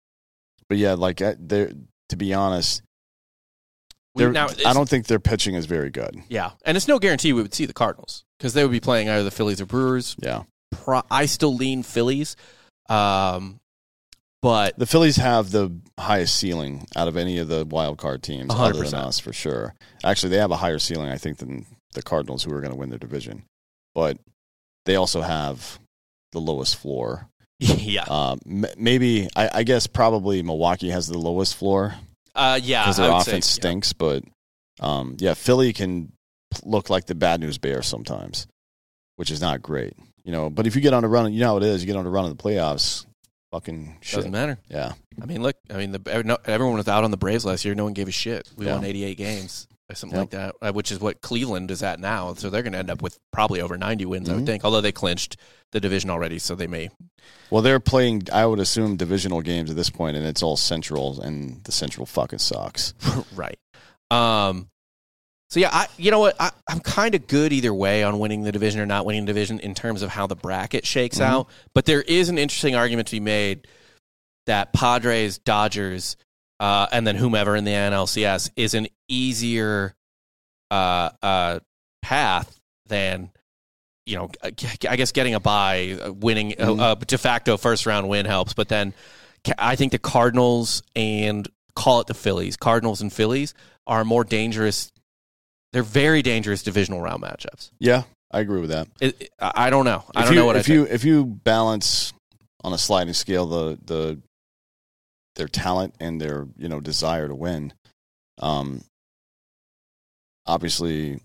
but 0.69 0.79
yeah, 0.79 0.95
like 0.95 1.21
I- 1.21 1.37
they're 1.39 1.73
to 2.11 2.17
be 2.17 2.33
honest, 2.35 2.83
We- 4.15 4.27
now, 4.27 4.49
I 4.65 4.73
don't 4.73 4.89
think 4.89 5.07
their 5.07 5.19
pitching 5.21 5.55
is 5.55 5.67
very 5.67 5.91
good. 5.91 6.17
Yeah, 6.29 6.51
and 6.65 6.77
it's 6.77 6.87
no 6.89 6.99
guarantee 6.99 7.33
we 7.33 7.43
would 7.43 7.55
see 7.55 7.67
the 7.67 7.73
Cardinals 7.73 8.25
because 8.39 8.55
they 8.55 8.63
would 8.63 8.71
be 8.73 8.81
playing 8.81 9.09
either 9.09 9.25
the 9.25 9.31
Phillies 9.31 9.61
or 9.61 9.67
Brewers. 9.67 10.15
Yeah, 10.21 10.45
Pro- 10.71 11.03
I 11.11 11.27
still 11.27 11.55
lean 11.55 11.83
Phillies, 11.83 12.37
um, 12.89 13.59
but 14.43 14.79
the 14.79 14.87
Phillies 14.87 15.17
have 15.17 15.51
the 15.51 15.71
highest 15.99 16.37
ceiling 16.37 16.87
out 16.95 17.09
of 17.09 17.17
any 17.17 17.39
of 17.39 17.49
the 17.49 17.65
wild 17.65 17.99
card 17.99 18.23
teams, 18.23 18.51
A 18.53 18.55
hundred 18.57 18.81
other 18.81 18.91
than 18.91 19.01
us 19.01 19.19
for 19.19 19.33
sure. 19.33 19.75
Actually, 20.05 20.31
they 20.31 20.37
have 20.39 20.51
a 20.51 20.57
higher 20.57 20.79
ceiling, 20.79 21.09
I 21.11 21.17
think, 21.19 21.39
than 21.39 21.67
the 21.95 22.03
Cardinals, 22.03 22.45
who 22.45 22.53
are 22.53 22.61
going 22.61 22.73
to 22.73 22.79
win 22.79 22.91
their 22.91 22.99
division. 22.99 23.45
But 23.95 24.19
they 24.85 24.97
also 24.97 25.23
have 25.23 25.79
the 26.33 26.41
lowest 26.41 26.77
floor. 26.77 27.29
yeah, 27.59 28.03
Um, 28.09 28.39
m- 28.47 28.67
maybe 28.77 29.29
I, 29.35 29.49
I 29.55 29.63
guess 29.63 29.87
probably 29.87 30.43
Milwaukee 30.43 30.91
has 30.91 31.07
the 31.07 31.19
lowest 31.19 31.55
floor 31.57 31.95
uh, 32.35 32.59
yeah, 32.63 32.83
because 32.85 32.99
I 33.01 33.07
their 33.07 33.13
offense 33.17 33.27
say, 33.47 33.57
yeah. 33.59 33.63
stinks. 33.63 33.93
But 33.93 34.25
um, 34.81 35.17
yeah, 35.19 35.35
Philly 35.35 35.73
can 35.73 36.13
look 36.65 36.91
like 36.91 37.07
the 37.07 37.15
bad 37.15 37.41
news 37.41 37.59
bear 37.59 37.83
sometimes, 37.83 38.47
which 39.17 39.31
is 39.31 39.41
not 39.41 39.63
great. 39.63 39.95
You 40.25 40.33
know, 40.33 40.51
but 40.51 40.67
if 40.67 40.75
you 40.75 40.81
get 40.81 40.95
on 40.95 41.05
a 41.05 41.09
run, 41.09 41.33
you 41.33 41.41
know 41.41 41.49
how 41.49 41.57
it 41.59 41.63
is. 41.63 41.83
You 41.83 41.87
get 41.87 41.97
on 41.97 42.07
a 42.07 42.11
run 42.11 42.25
in 42.25 42.31
the 42.35 42.43
playoffs, 42.43 43.05
fucking 43.53 43.99
shit. 44.01 44.17
Doesn't 44.17 44.33
matter. 44.33 44.59
Yeah, 44.69 44.93
I 45.21 45.27
mean, 45.27 45.43
look, 45.43 45.57
I 45.71 45.75
mean, 45.75 45.93
the, 45.93 46.41
everyone 46.47 46.77
was 46.77 46.89
out 46.89 47.05
on 47.05 47.11
the 47.11 47.17
Braves 47.17 47.45
last 47.45 47.65
year. 47.65 47.75
No 47.75 47.85
one 47.85 47.93
gave 47.93 48.09
a 48.09 48.13
shit. 48.13 48.51
We 48.57 48.67
Yeah. 48.67 48.75
won 48.77 48.85
88 48.85 49.17
games 49.19 49.69
something 49.93 50.19
Yep. 50.19 50.23
like 50.23 50.31
that, 50.31 50.55
uh, 50.63 50.73
which 50.73 50.91
is 50.91 50.99
what 50.99 51.21
Cleveland 51.21 51.71
is 51.71 51.83
at 51.83 52.01
now. 52.01 52.33
So 52.35 52.49
they're 52.49 52.63
going 52.63 52.73
to 52.73 52.79
end 52.79 52.91
up 52.91 53.03
with 53.03 53.19
probably 53.33 53.61
over 53.61 53.77
90 53.77 54.07
wins, 54.07 54.29
I 54.29 54.33
Mhm. 54.33 54.37
would 54.37 54.47
think. 54.47 54.65
Although 54.65 54.81
they 54.81 54.93
clinched 54.93 55.37
the 55.73 55.81
division 55.81 56.09
already, 56.09 56.39
so 56.39 56.55
they 56.55 56.67
may. 56.67 56.89
Well, 57.51 57.61
they're 57.63 57.81
playing. 57.81 58.29
I 58.33 58.47
would 58.47 58.61
assume 58.61 58.97
divisional 58.97 59.43
games 59.43 59.69
at 59.71 59.77
this 59.77 59.91
point, 59.91 60.17
and 60.17 60.25
it's 60.27 60.43
all 60.43 60.57
Central, 60.57 61.21
and 61.21 61.63
the 61.65 61.73
Central 61.73 62.07
fucking 62.07 62.39
sucks. 62.39 62.95
right. 63.35 63.59
Um. 64.11 64.69
So 65.51 65.61
yeah, 65.61 65.71
I 65.73 65.87
you 65.99 66.11
know 66.11 66.19
what 66.21 66.35
I, 66.41 66.51
I'm 66.69 66.81
kind 66.81 67.15
of 67.15 67.27
good 67.29 67.53
either 67.53 67.73
way 67.73 68.03
on 68.03 68.19
winning 68.19 68.43
the 68.43 68.51
division 68.53 68.81
or 68.81 68.87
not 68.87 69.05
winning 69.07 69.25
the 69.25 69.33
division 69.33 69.61
in 69.61 69.75
terms 69.75 70.03
of 70.03 70.11
how 70.11 70.27
the 70.27 70.35
bracket 70.35 70.85
shakes 70.87 71.19
Mhm. 71.19 71.25
out. 71.27 71.49
But 71.75 71.85
there 71.85 72.03
is 72.03 72.29
an 72.29 72.39
interesting 72.39 72.75
argument 72.75 73.09
to 73.09 73.13
be 73.13 73.21
made 73.21 73.69
that 74.47 74.73
Padres, 74.73 75.39
Dodgers, 75.39 76.17
uh, 76.65 76.87
and 76.93 77.07
then 77.07 77.17
whomever 77.17 77.55
in 77.57 77.65
the 77.65 77.73
NLCS 77.73 78.51
is 78.57 78.73
an 78.75 78.87
easier 79.09 79.95
uh, 80.71 81.11
uh, 81.23 81.59
path 82.03 82.59
than 82.87 83.31
you 84.07 84.17
know. 84.17 84.31
I 84.43 84.97
guess 84.97 85.13
getting 85.13 85.35
a 85.35 85.41
bye, 85.41 85.99
uh, 86.03 86.13
winning 86.13 86.53
Mhm. 86.53 86.81
a, 86.81 86.93
a 86.93 86.97
de 87.05 87.19
facto 87.19 87.57
first 87.57 87.87
round 87.87 88.09
win 88.09 88.25
helps, 88.27 88.55
but 88.55 88.69
then 88.69 88.95
I 89.59 89.77
think 89.77 89.93
the 89.93 89.99
Cardinals 89.99 90.83
and 90.97 91.47
call 91.77 92.01
it 92.01 92.07
the 92.07 92.15
Phillies, 92.15 92.57
Cardinals 92.57 93.01
and 93.03 93.13
Phillies 93.13 93.53
are 93.87 94.05
more 94.05 94.25
dangerous. 94.25 94.91
They're 95.73 95.83
very 95.83 96.23
dangerous 96.23 96.63
divisional 96.63 97.01
round 97.03 97.23
matchups. 97.23 97.71
Yeah, 97.79 98.05
I 98.31 98.41
agree 98.41 98.61
with 98.61 98.71
that. 98.71 98.89
It, 99.01 99.31
I 99.41 99.67
I 99.67 99.71
don't 99.71 99.85
know. 99.85 100.05
I 100.17 100.21
if 100.21 100.27
don't 100.27 100.35
you, 100.35 100.41
know 100.41 100.47
what 100.47 100.57
if 100.57 100.71
I 100.71 100.73
you 100.73 100.85
think. 100.85 100.95
if 100.95 101.05
you 101.05 101.25
balance 101.27 102.13
on 102.63 102.73
a 102.73 102.79
sliding 102.79 103.13
scale 103.15 103.47
the 103.47 103.79
the 103.85 104.21
their 105.37 105.49
talent 105.49 105.95
and 106.01 106.21
their 106.21 106.47
you 106.57 106.69
know 106.69 106.81
desire 106.81 107.29
to 107.29 107.35
win, 107.35 107.73
um, 108.39 108.83
obviously 110.47 111.21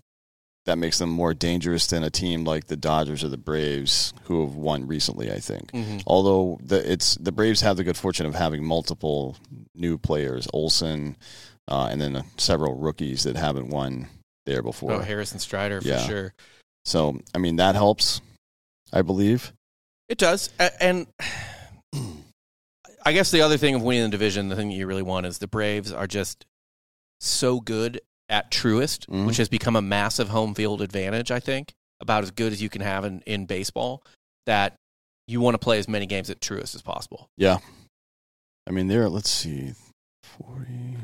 that 0.66 0.76
makes 0.76 0.98
them 0.98 1.08
more 1.08 1.32
dangerous 1.32 1.86
than 1.86 2.02
a 2.04 2.10
team 2.10 2.44
like 2.44 2.66
the 2.66 2.76
Dodgers 2.76 3.24
or 3.24 3.28
the 3.28 3.38
Braves 3.38 4.12
who 4.24 4.42
have 4.44 4.54
won 4.54 4.86
recently. 4.86 5.32
I 5.32 5.38
think. 5.38 5.72
Mhm. 5.72 6.02
Although 6.06 6.58
the 6.62 6.90
it's 6.92 7.14
the 7.16 7.32
Braves 7.32 7.60
have 7.62 7.76
the 7.76 7.84
good 7.84 7.96
fortune 7.96 8.26
of 8.26 8.34
having 8.34 8.64
multiple 8.64 9.36
new 9.74 9.96
players, 9.98 10.46
Olson, 10.52 11.16
uh, 11.68 11.88
and 11.90 12.00
then 12.00 12.16
uh, 12.16 12.22
several 12.36 12.74
rookies 12.74 13.22
that 13.24 13.36
haven't 13.36 13.68
won 13.68 14.08
there 14.46 14.62
before. 14.62 14.92
Oh, 14.92 14.98
Harris 15.00 15.32
and 15.32 15.40
Strider 15.40 15.80
for 15.80 15.88
Yeah. 15.88 16.06
sure. 16.06 16.34
So 16.84 17.18
I 17.34 17.38
mean 17.38 17.56
that 17.56 17.74
helps, 17.74 18.20
I 18.92 19.02
believe. 19.02 19.52
It 20.08 20.18
does, 20.18 20.50
and 20.80 21.06
I 23.04 23.12
guess 23.12 23.30
the 23.30 23.40
other 23.42 23.56
thing 23.56 23.74
of 23.74 23.82
winning 23.82 24.04
the 24.04 24.08
division, 24.10 24.48
the 24.48 24.56
thing 24.56 24.68
that 24.68 24.74
you 24.74 24.86
really 24.86 25.02
want 25.02 25.26
is 25.26 25.38
the 25.38 25.46
Braves 25.48 25.92
are 25.92 26.06
just 26.06 26.44
so 27.20 27.60
good 27.60 28.00
at 28.28 28.50
Truist, 28.50 29.06
Mhm. 29.06 29.26
which 29.26 29.38
has 29.38 29.48
become 29.48 29.74
a 29.76 29.82
massive 29.82 30.28
home 30.28 30.54
field 30.54 30.82
advantage. 30.82 31.30
I 31.30 31.40
think 31.40 31.72
about 32.00 32.22
as 32.24 32.30
good 32.30 32.52
as 32.52 32.62
you 32.62 32.68
can 32.68 32.82
have 32.82 33.04
in, 33.04 33.20
in 33.26 33.46
baseball. 33.46 34.02
That 34.46 34.74
you 35.26 35.40
want 35.40 35.54
to 35.54 35.58
play 35.58 35.78
as 35.78 35.86
many 35.88 36.06
games 36.06 36.30
at 36.30 36.40
Truist 36.40 36.74
as 36.74 36.82
possible. 36.82 37.28
Yeah. 37.36 37.58
I 38.66 38.70
mean, 38.72 38.88
they're, 38.88 39.08
let's 39.08 39.30
see, 39.30 39.72
40. 40.22 40.96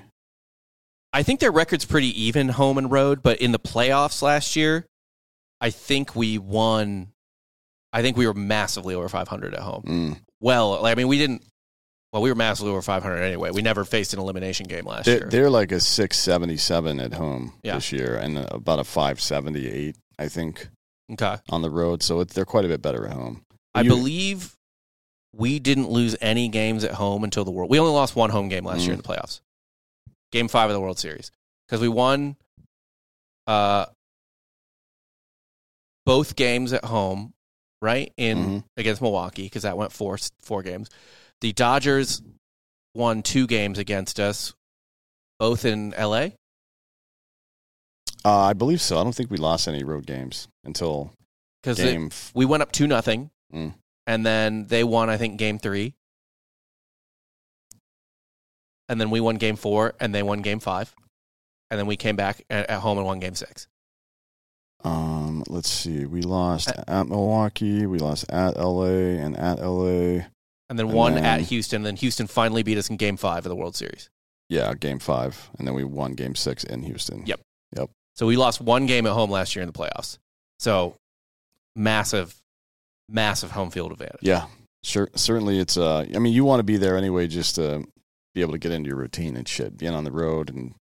I 1.12 1.22
think 1.22 1.40
their 1.40 1.52
record's 1.52 1.85
pretty 1.85 2.09
even 2.22 2.48
home 2.50 2.76
and 2.78 2.90
road, 2.90 3.22
but 3.22 3.38
in 3.40 3.52
the 3.52 3.59
playoffs 3.59 4.22
last 4.22 4.56
year, 4.56 4.87
I 5.61 5.70
think 5.70 6.14
we 6.16 6.38
won. 6.38 7.12
I 7.92 8.02
think 8.02 8.16
we 8.16 8.26
were 8.26 8.35
massively 8.35 8.94
over 8.94 9.09
500 9.09 9.54
at 9.54 9.61
home. 9.61 9.82
Mm. 9.87 10.20
Well, 10.40 10.85
I 10.85 10.94
mean, 10.94 11.09
we 11.09 11.18
didn't. 11.18 11.42
Well, 12.16 12.22
we 12.22 12.31
were 12.31 12.35
massively 12.35 12.70
over 12.70 12.81
500 12.81 13.18
anyway. 13.18 13.50
We 13.50 13.61
never 13.61 13.85
faced 13.85 14.14
an 14.14 14.18
elimination 14.20 14.66
game 14.66 14.87
last 14.87 15.05
They're, 15.05 15.18
year. 15.18 15.29
they're 15.29 15.50
like 15.50 15.70
a 15.70 15.81
677 15.81 16.99
at 16.99 17.12
home 17.12 17.53
Yeah. 17.62 17.74
this 17.74 17.93
year 17.93 18.16
and 18.16 18.38
about 18.38 18.78
a 18.78 18.84
578, 18.84 19.97
I 20.18 20.28
think, 20.28 20.66
okay. 21.12 21.36
on 21.51 21.61
the 21.61 21.68
road. 21.68 22.03
So 22.03 22.20
it, 22.20 22.30
they're 22.30 22.47
quite 22.47 22.64
a 22.64 22.68
bit 22.68 22.80
better 22.80 23.05
at 23.07 23.12
home. 23.12 23.45
I 23.74 23.82
You- 23.82 23.90
believe 23.90 24.57
we 25.34 25.59
didn't 25.59 25.90
lose 25.90 26.16
any 26.22 26.49
games 26.49 26.84
at 26.84 26.93
home 26.93 27.22
until 27.22 27.45
the 27.45 27.51
World. 27.51 27.68
We 27.70 27.78
only 27.78 27.93
lost 27.93 28.16
one 28.16 28.30
home 28.30 28.49
game 28.49 28.64
last 28.64 28.84
year 28.84 28.93
in 28.95 28.97
the 28.97 29.03
Mm. 29.07 29.14
playoffs. 29.18 29.40
Game 30.32 30.49
five 30.49 30.70
of 30.70 30.74
the 30.74 30.80
World 30.80 30.99
Series. 30.99 31.30
Because 31.68 31.82
we 31.82 31.88
won 31.88 32.36
uh, 33.47 33.84
both 36.07 36.34
games 36.34 36.72
at 36.72 36.86
home, 36.86 37.34
right? 37.82 38.11
In 38.16 38.38
Mhm. 38.38 38.64
against 38.78 39.03
Milwaukee, 39.03 39.43
because 39.43 39.64
that 39.64 39.76
went 39.76 39.93
four 39.93 40.18
four 40.40 40.62
games. 40.62 40.88
The 41.41 41.53
Dodgers 41.53 42.22
won 42.95 43.22
two 43.22 43.47
games 43.47 43.78
against 43.78 44.18
us, 44.18 44.55
both 45.39 45.64
in 45.64 45.91
LA. 45.99 46.28
Uh, 48.24 48.41
I 48.41 48.53
believe 48.55 48.80
so. 48.80 48.99
I 48.99 49.05
don't 49.05 49.14
think 49.14 49.30
we 49.30 49.37
lost 49.37 49.68
any 49.68 49.84
road 49.84 50.07
games 50.07 50.49
until 50.64 51.12
Because 51.62 51.78
game. 51.78 52.07
f- 52.07 52.32
we 52.34 52.45
went 52.45 52.62
up 52.62 52.72
two 52.72 52.87
nothing, 52.87 53.30
Mm. 53.55 53.74
and 54.07 54.26
then 54.26 54.66
they 54.66 54.82
won. 54.82 55.09
I 55.11 55.16
think 55.16 55.39
game 55.39 55.59
three, 55.59 55.95
and 58.89 59.01
then 59.01 59.11
we 59.11 59.20
won 59.20 59.37
game 59.37 59.57
four, 59.57 59.95
and 60.01 60.14
they 60.14 60.22
won 60.22 60.43
game 60.43 60.59
five, 60.61 60.95
and 61.70 61.78
then 61.78 61.87
we 61.87 61.97
came 61.97 62.16
back 62.16 62.45
at, 62.51 62.68
at 62.70 62.80
home 62.80 62.99
and 62.99 63.07
won 63.07 63.20
game 63.20 63.34
six. 63.34 63.68
Um, 64.84 65.45
let's 65.49 65.68
see. 65.70 66.05
We 66.07 66.22
lost 66.22 66.68
Uh, 66.68 66.84
at 66.87 67.09
Milwaukee. 67.09 67.87
We 67.87 67.99
lost 67.99 68.24
at 68.30 68.57
LA 68.57 69.18
and 69.20 69.37
at 69.37 69.59
LA. 69.61 70.26
And 70.68 70.78
then 70.78 70.86
And 70.86 70.94
one 70.96 71.14
then- 71.14 71.24
at 71.24 71.40
Houston. 71.42 71.76
And 71.76 71.86
then 71.86 71.96
Houston 71.96 72.26
finally 72.26 72.62
beat 72.62 72.78
us 72.78 72.90
in 72.90 72.96
game 72.96 73.16
five 73.16 73.44
of 73.46 73.50
the 73.50 73.56
World 73.56 73.76
Series. 73.76 74.08
Yeah, 74.48 74.74
game 74.74 74.98
five, 75.00 75.50
and 75.58 75.66
then 75.66 75.74
we 75.74 75.82
won 75.84 76.12
game 76.12 76.34
six 76.36 76.62
in 76.62 76.82
Houston. 76.84 77.24
Yep. 77.26 77.40
Yep. 77.76 77.90
So 78.14 78.26
we 78.26 78.36
lost 78.36 78.60
one 78.60 78.86
game 78.86 79.04
at 79.06 79.12
home 79.12 79.30
last 79.30 79.56
year 79.56 79.62
in 79.62 79.66
the 79.66 79.72
playoffs. 79.72 80.18
So 80.60 80.94
massive, 81.74 82.34
massive 83.08 83.50
home 83.50 83.70
field 83.70 83.92
advantage. 83.92 84.20
Yeah, 84.22 84.46
sure. 84.82 85.08
Certainly, 85.14 85.58
it's. 85.58 85.76
Uh, 85.76 86.06
I 86.14 86.18
mean, 86.18 86.32
you 86.32 86.44
want 86.44 86.60
to 86.60 86.64
be 86.64 86.76
there 86.76 86.96
anyway, 86.96 87.26
just 87.26 87.56
to 87.56 87.84
be 88.34 88.40
able 88.40 88.52
to 88.52 88.58
get 88.58 88.72
into 88.72 88.88
your 88.88 88.96
routine 88.98 89.36
and 89.36 89.46
shit. 89.48 89.76
Being 89.76 89.94
on 89.94 90.04
the 90.04 90.12
road, 90.12 90.50
and 90.50 90.74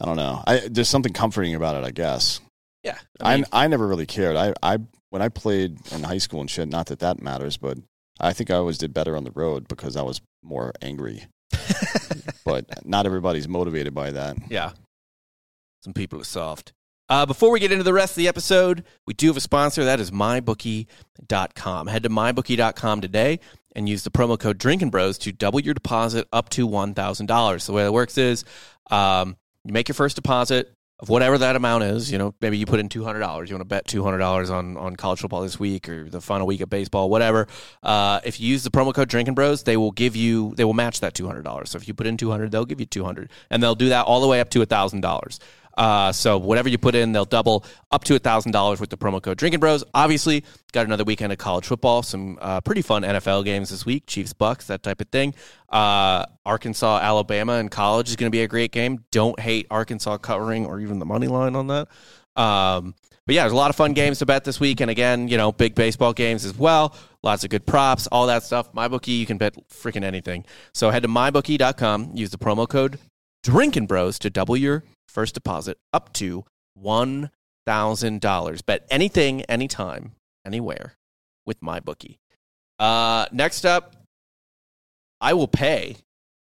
I 0.00 0.06
don't 0.06 0.16
know. 0.16 0.42
I 0.46 0.68
there's 0.70 0.88
something 0.88 1.12
comforting 1.12 1.54
about 1.54 1.76
it, 1.76 1.86
I 1.86 1.90
guess. 1.90 2.40
Yeah. 2.82 2.98
I 3.20 3.34
I 3.34 3.44
I, 3.52 3.66
never 3.68 3.86
really 3.86 4.06
cared. 4.06 4.36
I 4.36 4.54
I 4.62 4.78
when 5.10 5.20
I 5.22 5.28
played 5.28 5.78
in 5.92 6.02
high 6.02 6.18
school 6.18 6.40
and 6.40 6.50
shit. 6.50 6.68
Not 6.68 6.86
that 6.86 7.00
that 7.00 7.20
matters, 7.20 7.56
but 7.58 7.78
I 8.20 8.32
think 8.32 8.50
I 8.50 8.54
always 8.54 8.78
did 8.78 8.92
better 8.94 9.16
on 9.16 9.24
the 9.24 9.30
road 9.30 9.68
because 9.68 9.96
I 9.96 10.02
was 10.02 10.20
more 10.42 10.72
angry. 10.82 11.26
But 12.44 12.86
not 12.86 13.04
everybody's 13.04 13.46
motivated 13.46 13.94
by 13.94 14.10
that. 14.12 14.38
yeah. 14.48 14.70
Some 15.84 15.92
people 15.92 16.18
are 16.20 16.24
soft. 16.24 16.72
Uh, 17.10 17.26
before 17.26 17.50
we 17.50 17.60
get 17.60 17.72
into 17.72 17.84
the 17.84 17.92
rest 17.92 18.12
of 18.12 18.16
the 18.16 18.28
episode, 18.28 18.84
we 19.06 19.12
do 19.12 19.26
have 19.26 19.36
a 19.36 19.40
sponsor. 19.40 19.84
That 19.84 20.00
is 20.00 20.10
mybookie.com. 20.10 21.86
Head 21.86 22.02
to 22.04 22.08
mybookie.com 22.08 23.00
today 23.02 23.40
and 23.76 23.88
use 23.88 24.02
the 24.02 24.10
promo 24.10 24.38
code 24.38 24.56
Drinking 24.58 24.88
Bros 24.90 25.18
to 25.18 25.32
double 25.32 25.60
your 25.60 25.74
deposit 25.74 26.26
up 26.32 26.48
to 26.50 26.66
$1,000. 26.66 27.66
The 27.66 27.72
way 27.72 27.84
that 27.84 27.92
works 27.92 28.16
is 28.18 28.44
um, 28.90 29.36
you 29.64 29.72
make 29.72 29.88
your 29.88 29.94
first 29.94 30.16
deposit 30.16 30.72
of 31.00 31.08
whatever 31.08 31.38
that 31.38 31.56
amount 31.56 31.84
is. 31.84 32.10
You 32.10 32.18
know, 32.18 32.34
maybe 32.40 32.58
you 32.58 32.66
put 32.66 32.80
in 32.80 32.88
$200. 32.88 32.98
You 33.48 33.54
want 33.54 33.60
to 33.60 33.64
bet 33.64 33.86
$200 33.86 34.50
on, 34.50 34.76
on 34.76 34.96
college 34.96 35.20
football 35.20 35.42
this 35.42 35.58
week 35.58 35.88
or 35.88 36.08
the 36.08 36.20
final 36.20 36.46
week 36.46 36.60
of 36.60 36.68
baseball, 36.68 37.08
whatever. 37.08 37.46
Uh, 37.82 38.20
if 38.24 38.40
you 38.40 38.48
use 38.48 38.64
the 38.64 38.70
promo 38.70 38.92
code 38.92 39.08
Drinking 39.08 39.34
Bros, 39.34 39.62
they 39.62 39.76
will 39.76 39.92
give 39.92 40.16
you, 40.16 40.54
they 40.56 40.64
will 40.64 40.74
match 40.74 41.00
that 41.00 41.14
$200. 41.14 41.68
So 41.68 41.76
if 41.76 41.86
you 41.86 41.94
put 41.94 42.06
in 42.06 42.16
200 42.16 42.50
they'll 42.50 42.64
give 42.64 42.80
you 42.80 42.86
200 42.86 43.30
And 43.50 43.62
they'll 43.62 43.74
do 43.74 43.90
that 43.90 44.06
all 44.06 44.20
the 44.20 44.26
way 44.28 44.40
up 44.40 44.50
to 44.50 44.60
$1,000. 44.60 45.38
Uh, 45.78 46.10
so 46.10 46.36
whatever 46.36 46.68
you 46.68 46.76
put 46.76 46.96
in, 46.96 47.12
they'll 47.12 47.24
double 47.24 47.64
up 47.92 48.02
to 48.02 48.18
thousand 48.18 48.50
dollars 48.50 48.80
with 48.80 48.90
the 48.90 48.96
promo 48.98 49.22
code 49.22 49.38
Drinking 49.38 49.60
Bros. 49.60 49.84
Obviously, 49.94 50.44
got 50.72 50.84
another 50.84 51.04
weekend 51.04 51.32
of 51.32 51.38
college 51.38 51.66
football, 51.66 52.02
some 52.02 52.36
uh, 52.40 52.60
pretty 52.60 52.82
fun 52.82 53.02
NFL 53.02 53.44
games 53.44 53.70
this 53.70 53.86
week, 53.86 54.04
Chiefs 54.08 54.32
Bucks, 54.32 54.66
that 54.66 54.82
type 54.82 55.00
of 55.00 55.08
thing. 55.10 55.34
Uh, 55.68 56.26
Arkansas 56.44 56.98
Alabama 56.98 57.54
in 57.54 57.68
college 57.68 58.08
is 58.08 58.16
going 58.16 58.30
to 58.30 58.34
be 58.34 58.42
a 58.42 58.48
great 58.48 58.72
game. 58.72 59.04
Don't 59.12 59.38
hate 59.38 59.68
Arkansas 59.70 60.18
covering 60.18 60.66
or 60.66 60.80
even 60.80 60.98
the 60.98 61.06
money 61.06 61.28
line 61.28 61.54
on 61.54 61.68
that. 61.68 61.88
Um, 62.34 62.96
but 63.24 63.36
yeah, 63.36 63.42
there's 63.42 63.52
a 63.52 63.56
lot 63.56 63.70
of 63.70 63.76
fun 63.76 63.92
games 63.92 64.18
to 64.18 64.26
bet 64.26 64.42
this 64.42 64.58
week, 64.58 64.80
and 64.80 64.90
again, 64.90 65.28
you 65.28 65.36
know, 65.36 65.52
big 65.52 65.76
baseball 65.76 66.12
games 66.12 66.44
as 66.44 66.56
well. 66.56 66.96
Lots 67.22 67.44
of 67.44 67.50
good 67.50 67.66
props, 67.66 68.08
all 68.08 68.26
that 68.26 68.42
stuff. 68.42 68.72
MyBookie, 68.72 69.16
you 69.16 69.26
can 69.26 69.38
bet 69.38 69.54
freaking 69.68 70.02
anything. 70.02 70.44
So 70.74 70.90
head 70.90 71.02
to 71.04 71.08
mybookie.com, 71.08 72.12
use 72.14 72.30
the 72.30 72.38
promo 72.38 72.68
code 72.68 72.98
Drinking 73.44 73.86
Bros 73.86 74.18
to 74.20 74.30
double 74.30 74.56
your 74.56 74.82
first 75.18 75.34
deposit 75.34 75.76
up 75.92 76.12
to 76.12 76.44
$1,000. 77.66 78.66
Bet 78.66 78.86
anything, 78.88 79.42
anytime, 79.42 80.12
anywhere 80.46 80.94
with 81.44 81.60
my 81.60 81.80
bookie. 81.80 82.20
Uh, 82.78 83.26
next 83.32 83.64
up, 83.64 83.96
I 85.20 85.34
will 85.34 85.48
pay. 85.48 85.96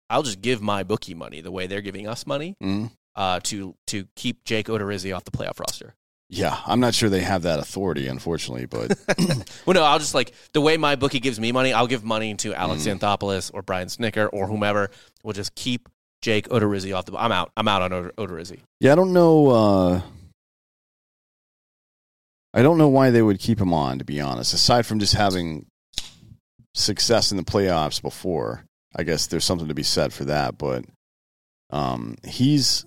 I'll 0.10 0.24
just 0.24 0.40
give 0.42 0.62
my 0.62 0.84
bookie 0.84 1.14
money 1.14 1.42
the 1.42 1.52
way 1.52 1.68
they're 1.68 1.82
giving 1.82 2.08
us 2.08 2.26
money 2.26 2.56
Mm. 2.64 2.92
uh, 3.16 3.42
to 3.44 3.76
to 3.88 4.08
keep 4.16 4.46
Jake 4.46 4.68
Odorizzi 4.68 5.14
off 5.14 5.26
the 5.26 5.32
playoff 5.32 5.60
roster. 5.60 5.94
Yeah, 6.30 6.58
I'm 6.66 6.80
not 6.80 6.96
sure 6.96 7.10
they 7.10 7.20
have 7.22 7.42
that 7.44 7.60
authority, 7.60 8.08
unfortunately, 8.08 8.66
but 8.66 8.98
Well, 9.66 9.74
no, 9.76 9.84
I'll 9.84 10.00
just 10.00 10.14
like 10.16 10.34
the 10.54 10.62
way 10.62 10.78
my 10.78 10.96
bookie 10.96 11.20
gives 11.20 11.38
me 11.40 11.52
money. 11.52 11.74
I'll 11.74 11.86
give 11.88 12.04
money 12.06 12.34
to 12.36 12.54
Alex 12.56 12.86
Anthopoulos 12.88 13.52
or 13.54 13.62
Brian 13.62 13.90
Snitker 13.90 14.30
or 14.32 14.48
whomever. 14.48 14.90
We'll 15.24 15.34
just 15.34 15.54
keep 15.54 15.90
Jake 16.24 16.48
Odorizzi 16.48 16.96
off 16.96 17.06
the. 17.06 17.16
I'm 17.18 17.34
out. 17.34 17.52
I'm 17.58 17.68
out 17.68 17.82
on 17.82 17.92
Od- 17.92 18.16
Odorizzi. 18.16 18.60
yeah, 18.80 18.94
I 18.94 18.96
don't 18.96 19.12
know. 19.12 19.50
Uh, 19.50 20.02
I 22.54 22.62
don't 22.62 22.78
know 22.78 22.88
why 22.88 23.10
they 23.10 23.22
would 23.22 23.40
keep 23.40 23.60
him 23.60 23.74
on, 23.74 24.00
to 24.00 24.06
be 24.06 24.22
honest. 24.22 24.54
Aside 24.54 24.86
from 24.86 25.00
just 25.00 25.14
having 25.14 25.66
success 26.74 27.32
in 27.32 27.38
the 27.38 27.44
playoffs 27.44 28.02
before, 28.02 28.64
I 28.96 29.04
guess 29.04 29.28
there's 29.28 29.44
something 29.44 29.68
to 29.68 29.74
be 29.74 29.84
said 29.84 30.14
for 30.14 30.24
that. 30.26 30.58
But 30.58 30.86
um, 31.72 32.16
he's, 32.24 32.86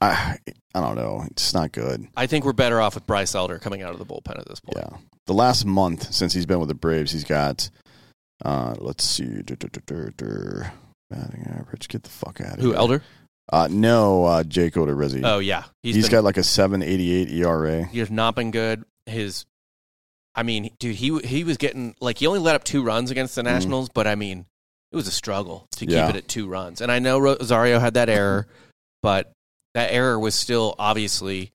I, 0.00 0.38
I 0.74 0.80
don't 0.80 0.96
know. 0.96 1.24
It's 1.30 1.54
not 1.54 1.70
good. 1.70 2.08
I 2.16 2.26
think 2.26 2.44
we're 2.44 2.54
better 2.54 2.80
off 2.80 2.96
with 2.96 3.06
Bryce 3.06 3.36
Elder 3.36 3.60
coming 3.60 3.82
out 3.82 3.92
of 3.92 3.98
the 3.98 4.06
bullpen 4.06 4.36
at 4.38 4.48
this 4.48 4.58
point. 4.58 4.78
Yeah. 4.78 4.96
The 5.26 5.34
last 5.34 5.64
month 5.64 6.12
since 6.12 6.32
he's 6.32 6.46
been 6.46 6.58
with 6.58 6.68
the 6.68 6.74
Braves, 6.74 7.12
he's 7.12 7.24
got, 7.24 7.70
uh, 8.44 8.74
let's 8.78 9.04
see, 9.04 9.42
dur, 9.42 9.54
dur, 9.54 9.68
dur, 9.68 9.82
dur, 9.86 10.10
dur. 10.16 10.72
Batting 11.10 11.46
average. 11.58 11.88
Get 11.88 12.02
the 12.02 12.10
fuck 12.10 12.40
out 12.40 12.54
of 12.54 12.56
here. 12.56 12.62
Who 12.64 12.68
here. 12.70 12.78
Elder? 12.78 13.02
Uh, 13.52 13.68
no, 13.70 14.24
uh, 14.24 14.42
Jake 14.42 14.74
Odorizzi. 14.74 15.22
Oh 15.24 15.38
yeah, 15.38 15.64
he's 15.82 16.04
been- 16.06 16.10
got 16.10 16.24
like 16.24 16.36
a 16.36 16.42
788 16.42 17.30
ERA. 17.30 17.84
He 17.84 18.00
has 18.00 18.10
not 18.10 18.34
been 18.34 18.50
good. 18.50 18.84
His, 19.06 19.46
I 20.34 20.42
mean, 20.42 20.70
dude, 20.80 20.96
he 20.96 21.16
he 21.20 21.44
was 21.44 21.56
getting 21.56 21.94
like 22.00 22.18
he 22.18 22.26
only 22.26 22.40
let 22.40 22.56
up 22.56 22.64
two 22.64 22.82
runs 22.82 23.10
against 23.12 23.36
the 23.36 23.42
Nationals, 23.44 23.88
but 23.88 24.06
I 24.08 24.16
mean, 24.16 24.46
it 24.90 24.96
was 24.96 25.06
a 25.06 25.12
struggle 25.12 25.68
to 25.76 25.86
Mm. 25.86 25.90
Yeah. 25.92 26.06
keep 26.06 26.16
it 26.16 26.18
at 26.18 26.28
two 26.28 26.48
runs. 26.48 26.80
And 26.80 26.90
I 26.90 26.98
know 26.98 27.18
Rosario 27.20 27.78
had 27.78 27.94
that 27.94 28.08
error, 28.08 28.48
but 29.02 29.30
that 29.74 29.92
error 29.92 30.18
was 30.18 30.34
still 30.34 30.74
obviously 30.78 31.52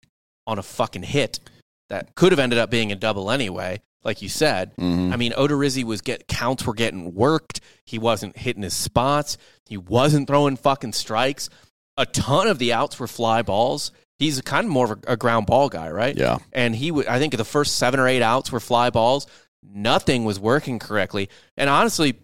on 0.47 0.59
a 0.59 0.63
fucking 0.63 1.03
hit 1.03 1.41
that 1.89 2.15
could 2.15 2.31
have 2.31 2.39
ended 2.39 2.57
up 2.57 2.69
being 2.69 2.91
a 2.93 2.95
double 2.95 3.29
anyway. 3.29 3.81
Like 4.03 4.21
you 4.21 4.29
said, 4.29 4.75
Mhm. 4.77 5.13
I 5.13 5.15
mean, 5.15 5.31
Odorizzi 5.33 5.83
was 5.83 6.01
get 6.01 6.27
counts 6.27 6.65
were 6.65 6.73
getting 6.73 7.13
worked. 7.13 7.61
He 7.85 7.99
wasn't 7.99 8.35
hitting 8.37 8.63
his 8.63 8.75
spots. 8.75 9.37
He 9.67 9.77
wasn't 9.77 10.27
throwing 10.27 10.57
fucking 10.57 10.93
strikes. 10.93 11.49
A 11.97 12.05
ton 12.05 12.47
of 12.47 12.57
the 12.57 12.73
outs 12.73 12.99
were 12.99 13.07
fly 13.07 13.41
balls. 13.43 13.91
He's 14.17 14.41
kind 14.41 14.65
of 14.65 14.71
more 14.71 14.85
of 14.85 14.91
a, 15.07 15.13
a 15.13 15.17
ground 15.17 15.45
ball 15.45 15.69
guy, 15.69 15.89
right? 15.89 16.15
Yeah. 16.15 16.39
And 16.51 16.75
he, 16.75 16.89
would, 16.91 17.07
I 17.07 17.19
think, 17.19 17.35
the 17.37 17.45
first 17.45 17.75
seven 17.77 17.99
or 17.99 18.07
eight 18.07 18.21
outs 18.21 18.51
were 18.51 18.59
fly 18.59 18.89
balls. 18.89 19.27
Nothing 19.63 20.25
was 20.25 20.39
working 20.39 20.79
correctly. 20.79 21.29
And 21.57 21.69
honestly, 21.69 22.15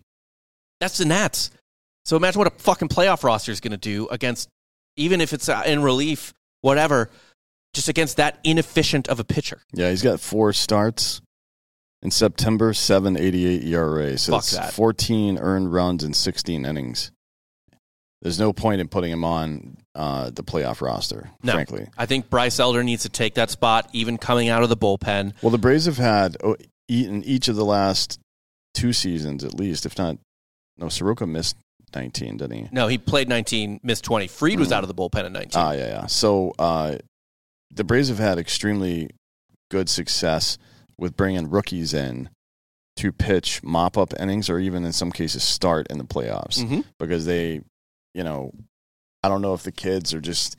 that's 0.80 0.98
the 0.98 1.06
Nats. 1.06 1.52
So 2.06 2.16
imagine 2.18 2.40
what 2.40 2.48
a 2.48 2.58
fucking 2.58 2.88
playoff 2.90 3.24
roster 3.24 3.52
is 3.52 3.60
going 3.60 3.72
to 3.72 3.78
do 3.78 4.08
against, 4.10 4.50
even 4.96 5.22
if 5.22 5.34
it's 5.34 5.50
uh, 5.50 5.62
in 5.66 5.84
relief, 5.84 6.34
whatever, 6.62 7.10
just 7.74 7.90
against 7.90 8.18
that 8.18 8.40
inefficient 8.44 9.08
of 9.10 9.20
a 9.20 9.24
pitcher. 9.24 9.62
Yeah, 9.74 9.90
he's 9.90 10.02
got 10.02 10.20
four 10.20 10.54
starts 10.54 11.22
in 12.08 12.12
September, 12.12 12.74
788 12.74 13.66
ERA. 13.66 14.18
So 14.18 14.32
Fuck 14.32 14.40
it's 14.44 14.52
that. 14.56 14.72
14 14.72 15.38
earned 15.40 15.74
runs 15.74 16.06
in 16.06 16.14
16 16.14 16.64
innings. 16.64 17.12
There's 18.22 18.40
no 18.40 18.54
point 18.54 18.80
in 18.80 18.88
putting 18.88 19.12
him 19.12 19.26
on 19.26 19.76
uh, 19.94 20.30
the 20.30 20.42
playoff 20.42 20.80
roster, 20.80 21.30
No. 21.44 21.52
frankly. 21.52 21.90
I 21.98 22.06
think 22.06 22.30
Bryce 22.30 22.62
Elder 22.62 22.82
needs 22.82 23.04
to 23.04 23.10
take 23.10 23.34
that 23.36 23.50
spot, 23.52 23.90
even 23.92 24.18
coming 24.18 24.48
out 24.48 24.64
of 24.64 24.70
the 24.70 24.78
bullpen. 24.78 25.34
Well, 25.42 25.50
the 25.50 25.58
Braves 25.58 25.86
have 25.86 25.98
had 25.98 26.38
oh, 26.42 26.56
e- 26.88 27.06
in 27.06 27.26
each 27.26 27.50
of 27.50 27.58
the 27.58 27.66
last 27.66 28.20
two 28.74 28.94
seasons, 28.94 29.44
at 29.44 29.54
least, 29.54 29.86
if 29.86 29.98
not, 29.98 30.18
no, 30.78 30.88
Soroka 30.88 31.28
missed 31.28 31.58
19, 31.94 32.38
didn't 32.38 32.52
he? 32.58 32.70
No, 32.72 32.88
he 32.88 32.98
played 32.98 33.28
19, 33.28 33.82
missed 33.84 34.06
20. 34.06 34.28
Fried 34.28 34.60
was 34.60 34.70
Mm. 34.70 34.72
out 34.72 34.84
of 34.84 34.88
the 34.88 34.96
bullpen 34.96 35.26
at 35.26 35.32
19. 35.34 35.62
Ah, 35.62 35.72
yeah, 35.74 35.88
yeah. 35.88 36.06
So 36.06 36.54
uh, 36.58 36.96
the 37.70 37.84
Braves 37.84 38.08
have 38.08 38.20
had 38.20 38.38
extremely 38.40 39.10
good 39.70 39.90
success 39.90 40.58
with 40.98 41.16
bringing 41.16 41.50
rookies 41.50 41.94
in 41.94 42.30
to 42.98 43.12
pitch 43.12 43.62
mop 43.64 43.98
up 43.98 44.14
innings 44.20 44.50
or 44.50 44.60
even 44.60 44.84
in 44.84 44.92
some 44.92 45.12
cases 45.12 45.44
start 45.44 45.86
in 45.90 45.98
the 46.00 46.04
playoffs 46.04 46.58
Mhm. 46.64 46.84
because 47.00 47.26
they, 47.26 47.62
you 48.16 48.24
know, 48.24 48.52
I 49.24 49.30
don't 49.30 49.42
know 49.42 49.54
if 49.54 49.64
the 49.64 49.72
kids 49.72 50.14
are 50.14 50.22
just 50.22 50.56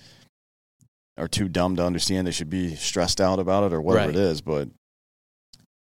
are 1.16 1.26
too 1.28 1.48
dumb 1.48 1.74
to 1.76 1.84
understand 1.84 2.26
they 2.26 2.30
should 2.30 2.50
be 2.50 2.76
stressed 2.76 3.20
out 3.20 3.40
about 3.40 3.64
it 3.64 3.72
or 3.72 3.80
whatever 3.80 4.06
Right. 4.06 4.16
it 4.16 4.20
is, 4.20 4.40
but 4.40 4.68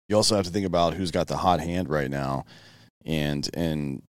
you 0.10 0.16
also 0.16 0.36
have 0.36 0.46
to 0.46 0.52
think 0.52 0.66
about 0.66 0.96
who's 0.96 1.12
got 1.12 1.28
the 1.28 1.38
hot 1.38 1.60
hand 1.60 1.90
right 1.90 2.10
now 2.10 2.46
and 3.06 3.48
and 3.54 4.02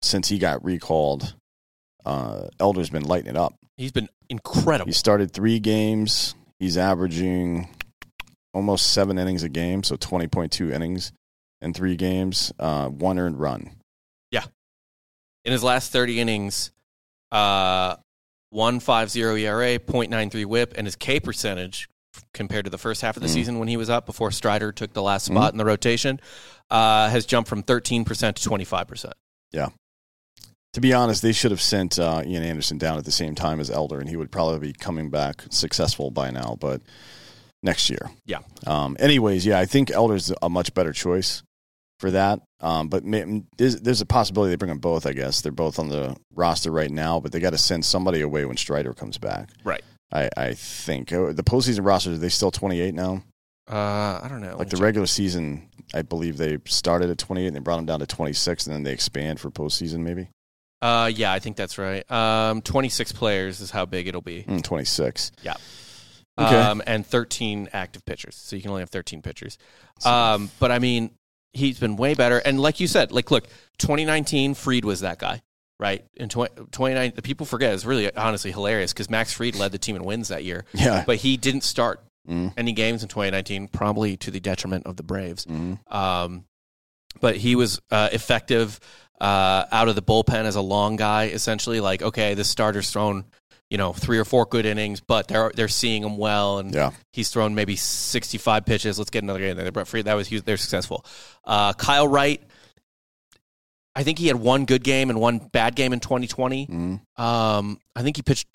since 0.00 0.28
he 0.28 0.38
got 0.38 0.64
recalled 0.64 1.34
uh 2.06 2.48
Elder's 2.58 2.88
been 2.90 3.04
lighting 3.04 3.28
it 3.30 3.36
up. 3.36 3.54
He's 3.76 3.92
been 3.92 4.08
incredible. 4.30 4.86
He 4.88 4.92
started 4.92 5.32
three 5.32 5.58
games. 5.58 6.34
He's 6.58 6.76
averaging 6.78 7.68
almost 8.54 8.92
seven 8.92 9.18
innings 9.18 9.42
a 9.42 9.48
game, 9.48 9.82
so 9.82 9.96
20.2 9.96 10.72
innings 10.72 11.12
in 11.60 11.74
three 11.74 11.96
games, 11.96 12.52
uh, 12.58 12.88
one 12.88 13.18
earned 13.18 13.38
run. 13.38 13.70
Yeah. 14.30 14.44
In 15.44 15.52
his 15.52 15.62
last 15.62 15.92
30 15.92 16.20
innings, 16.20 16.70
uh, 17.32 17.96
150 18.50 19.20
ERA, 19.20 19.78
0.93 19.78 20.46
whip, 20.46 20.74
and 20.76 20.86
his 20.86 20.96
K 20.96 21.20
percentage 21.20 21.88
compared 22.32 22.64
to 22.64 22.70
the 22.70 22.78
first 22.78 23.02
half 23.02 23.16
of 23.16 23.22
the 23.22 23.28
season 23.28 23.58
when 23.58 23.66
he 23.66 23.76
was 23.76 23.90
up 23.90 24.06
before 24.06 24.30
Strider 24.30 24.70
took 24.70 24.92
the 24.92 25.02
last 25.02 25.26
spot 25.26 25.52
in 25.52 25.58
the 25.58 25.64
rotation 25.64 26.20
uh, 26.70 27.08
has 27.08 27.26
jumped 27.26 27.48
from 27.48 27.64
13% 27.64 28.04
to 28.06 28.48
25%. 28.48 29.12
Yeah. 29.50 29.70
To 30.74 30.80
be 30.80 30.92
honest, 30.92 31.22
they 31.22 31.32
should 31.32 31.50
have 31.50 31.60
sent 31.60 31.98
uh, 31.98 32.22
Ian 32.24 32.44
Anderson 32.44 32.78
down 32.78 32.98
at 32.98 33.04
the 33.04 33.12
same 33.12 33.34
time 33.34 33.58
as 33.58 33.70
Elder, 33.70 34.00
and 34.00 34.08
he 34.08 34.16
would 34.16 34.30
probably 34.30 34.58
be 34.58 34.72
coming 34.72 35.10
back 35.10 35.44
successful 35.50 36.10
by 36.10 36.30
now. 36.30 36.56
But 36.60 36.82
next 37.64 37.88
year, 37.90 38.10
Yeah. 38.26 38.38
Um, 38.66 38.96
anyways, 39.00 39.44
yeah, 39.44 39.58
I 39.58 39.64
think 39.66 39.90
Elder's 39.90 40.30
a 40.42 40.48
much 40.48 40.72
better 40.74 40.92
choice 40.92 41.42
for 41.98 42.10
that. 42.12 42.40
Um, 42.60 42.88
but 42.88 43.04
ma- 43.04 43.40
there's, 43.58 43.80
there's 43.80 44.00
a 44.00 44.06
possibility 44.06 44.50
they 44.50 44.56
bring 44.56 44.68
them 44.68 44.78
both. 44.78 45.06
I 45.06 45.12
guess 45.12 45.40
they're 45.40 45.50
both 45.52 45.78
on 45.78 45.88
the 45.88 46.16
roster 46.34 46.70
right 46.70 46.90
now, 46.90 47.20
but 47.20 47.32
they 47.32 47.40
got 47.40 47.50
to 47.50 47.58
send 47.58 47.84
somebody 47.84 48.20
away 48.20 48.44
when 48.44 48.56
Strider 48.56 48.92
comes 48.94 49.18
back. 49.18 49.48
Right. 49.64 49.82
I, 50.12 50.28
I 50.36 50.54
think 50.54 51.12
Uh, 51.12 51.32
the 51.32 51.42
postseason 51.42 51.84
roster 51.84 52.12
are 52.12 52.16
they 52.16 52.28
still 52.28 52.50
28 52.50 52.94
now? 52.94 53.24
Uh, 53.70 54.20
I 54.22 54.26
don't 54.28 54.42
know. 54.42 54.56
Like 54.58 54.68
the 54.70 54.76
regular 54.76 55.06
season, 55.06 55.68
I 55.94 56.02
believe 56.02 56.36
they 56.36 56.58
started 56.66 57.08
at 57.10 57.16
28 57.18 57.46
and 57.46 57.56
they 57.56 57.60
brought 57.60 57.76
them 57.76 57.86
down 57.86 58.00
to 58.00 58.06
26, 58.06 58.66
and 58.66 58.74
then 58.76 58.82
they 58.82 58.92
expand 58.92 59.40
for 59.40 59.50
postseason 59.50 60.00
maybe 60.00 60.28
Uh, 60.82 61.10
yeah, 61.14 61.32
I 61.32 61.38
think 61.38 61.56
that's 61.56 61.78
right. 61.78 62.08
Um, 62.12 62.60
26 62.60 63.12
players 63.12 63.60
is 63.62 63.70
how 63.70 63.86
big 63.86 64.06
it'll 64.06 64.20
be. 64.20 64.42
mm, 64.42 64.62
26. 64.62 65.32
Yeah. 65.42 65.54
Okay. 66.38 66.56
Um, 66.60 66.82
and 66.86 67.06
13 67.06 67.68
active 67.72 68.04
pitchers. 68.04 68.34
So 68.34 68.56
you 68.56 68.62
can 68.62 68.70
only 68.70 68.82
have 68.82 68.90
13 68.90 69.22
pitchers. 69.22 69.56
Um, 70.04 70.50
but 70.58 70.72
I 70.72 70.78
mean, 70.80 71.10
he's 71.52 71.78
been 71.78 71.96
way 71.96 72.14
better. 72.14 72.38
And 72.38 72.58
like 72.60 72.80
you 72.80 72.86
said, 72.88 73.12
like, 73.12 73.30
look, 73.30 73.46
2019, 73.78 74.54
Fried 74.54 74.84
was 74.84 75.00
that 75.00 75.18
guy, 75.18 75.42
right? 75.78 76.04
In 76.16 76.28
20, 76.28 76.66
29, 76.72 77.12
the 77.14 77.22
people 77.22 77.46
forget. 77.46 77.72
It's 77.72 77.84
really 77.84 78.12
honestly 78.16 78.50
hilarious 78.50 78.92
because 78.92 79.08
Max 79.08 79.32
Fried 79.32 79.54
led 79.54 79.70
the 79.72 79.78
team 79.78 79.94
in 79.94 80.02
wins 80.04 80.28
that 80.28 80.42
year, 80.42 80.64
Yeah. 80.74 81.04
but 81.06 81.16
he 81.18 81.36
didn't 81.36 81.62
start 81.62 82.00
Mm. 82.28 82.54
any 82.56 82.72
games 82.72 83.02
in 83.02 83.08
2019, 83.10 83.68
probably 83.68 84.16
to 84.16 84.30
the 84.30 84.40
detriment 84.40 84.86
of 84.86 84.96
the 84.96 85.02
Braves. 85.02 85.44
Mhm. 85.44 85.78
Um, 85.94 86.46
but 87.20 87.36
he 87.36 87.54
was 87.54 87.80
uh, 87.90 88.08
effective 88.12 88.80
uh, 89.20 89.66
out 89.70 89.88
of 89.88 89.94
the 89.94 90.02
bullpen 90.02 90.44
as 90.46 90.56
a 90.56 90.60
long 90.60 90.96
guy, 90.96 91.26
essentially. 91.26 91.80
Like, 91.80 92.00
okay, 92.02 92.32
this 92.34 92.48
starter's 92.48 92.90
thrown, 92.90 93.26
you 93.74 93.78
know, 93.78 93.92
three 93.92 94.18
or 94.18 94.24
four 94.24 94.46
good 94.46 94.66
innings, 94.66 95.00
but 95.00 95.26
they're 95.26 95.50
they're 95.56 95.66
seeing 95.66 96.04
him 96.04 96.16
well, 96.16 96.58
and 96.58 96.72
Yeah. 96.72 96.92
he's 97.12 97.28
thrown 97.30 97.56
maybe 97.56 97.74
sixty 97.74 98.38
five 98.38 98.64
pitches. 98.64 98.98
Let's 99.00 99.10
get 99.10 99.24
another 99.24 99.40
game 99.40 99.56
there. 99.56 99.72
Brett 99.72 99.88
that 100.04 100.14
was 100.14 100.28
he, 100.28 100.38
they're 100.38 100.56
successful. 100.56 101.04
Uh, 101.44 101.72
Kyle 101.72 102.06
Wright, 102.06 102.40
I 103.96 104.04
think 104.04 104.20
he 104.20 104.28
had 104.28 104.36
one 104.36 104.64
good 104.64 104.84
game 104.84 105.10
and 105.10 105.20
one 105.20 105.38
bad 105.38 105.74
game 105.74 105.92
in 105.92 105.98
2020. 105.98 106.68
Mhm. 106.68 107.20
Um, 107.20 107.80
I 107.96 108.02
think 108.02 108.14
he 108.14 108.22
pitched 108.22 108.46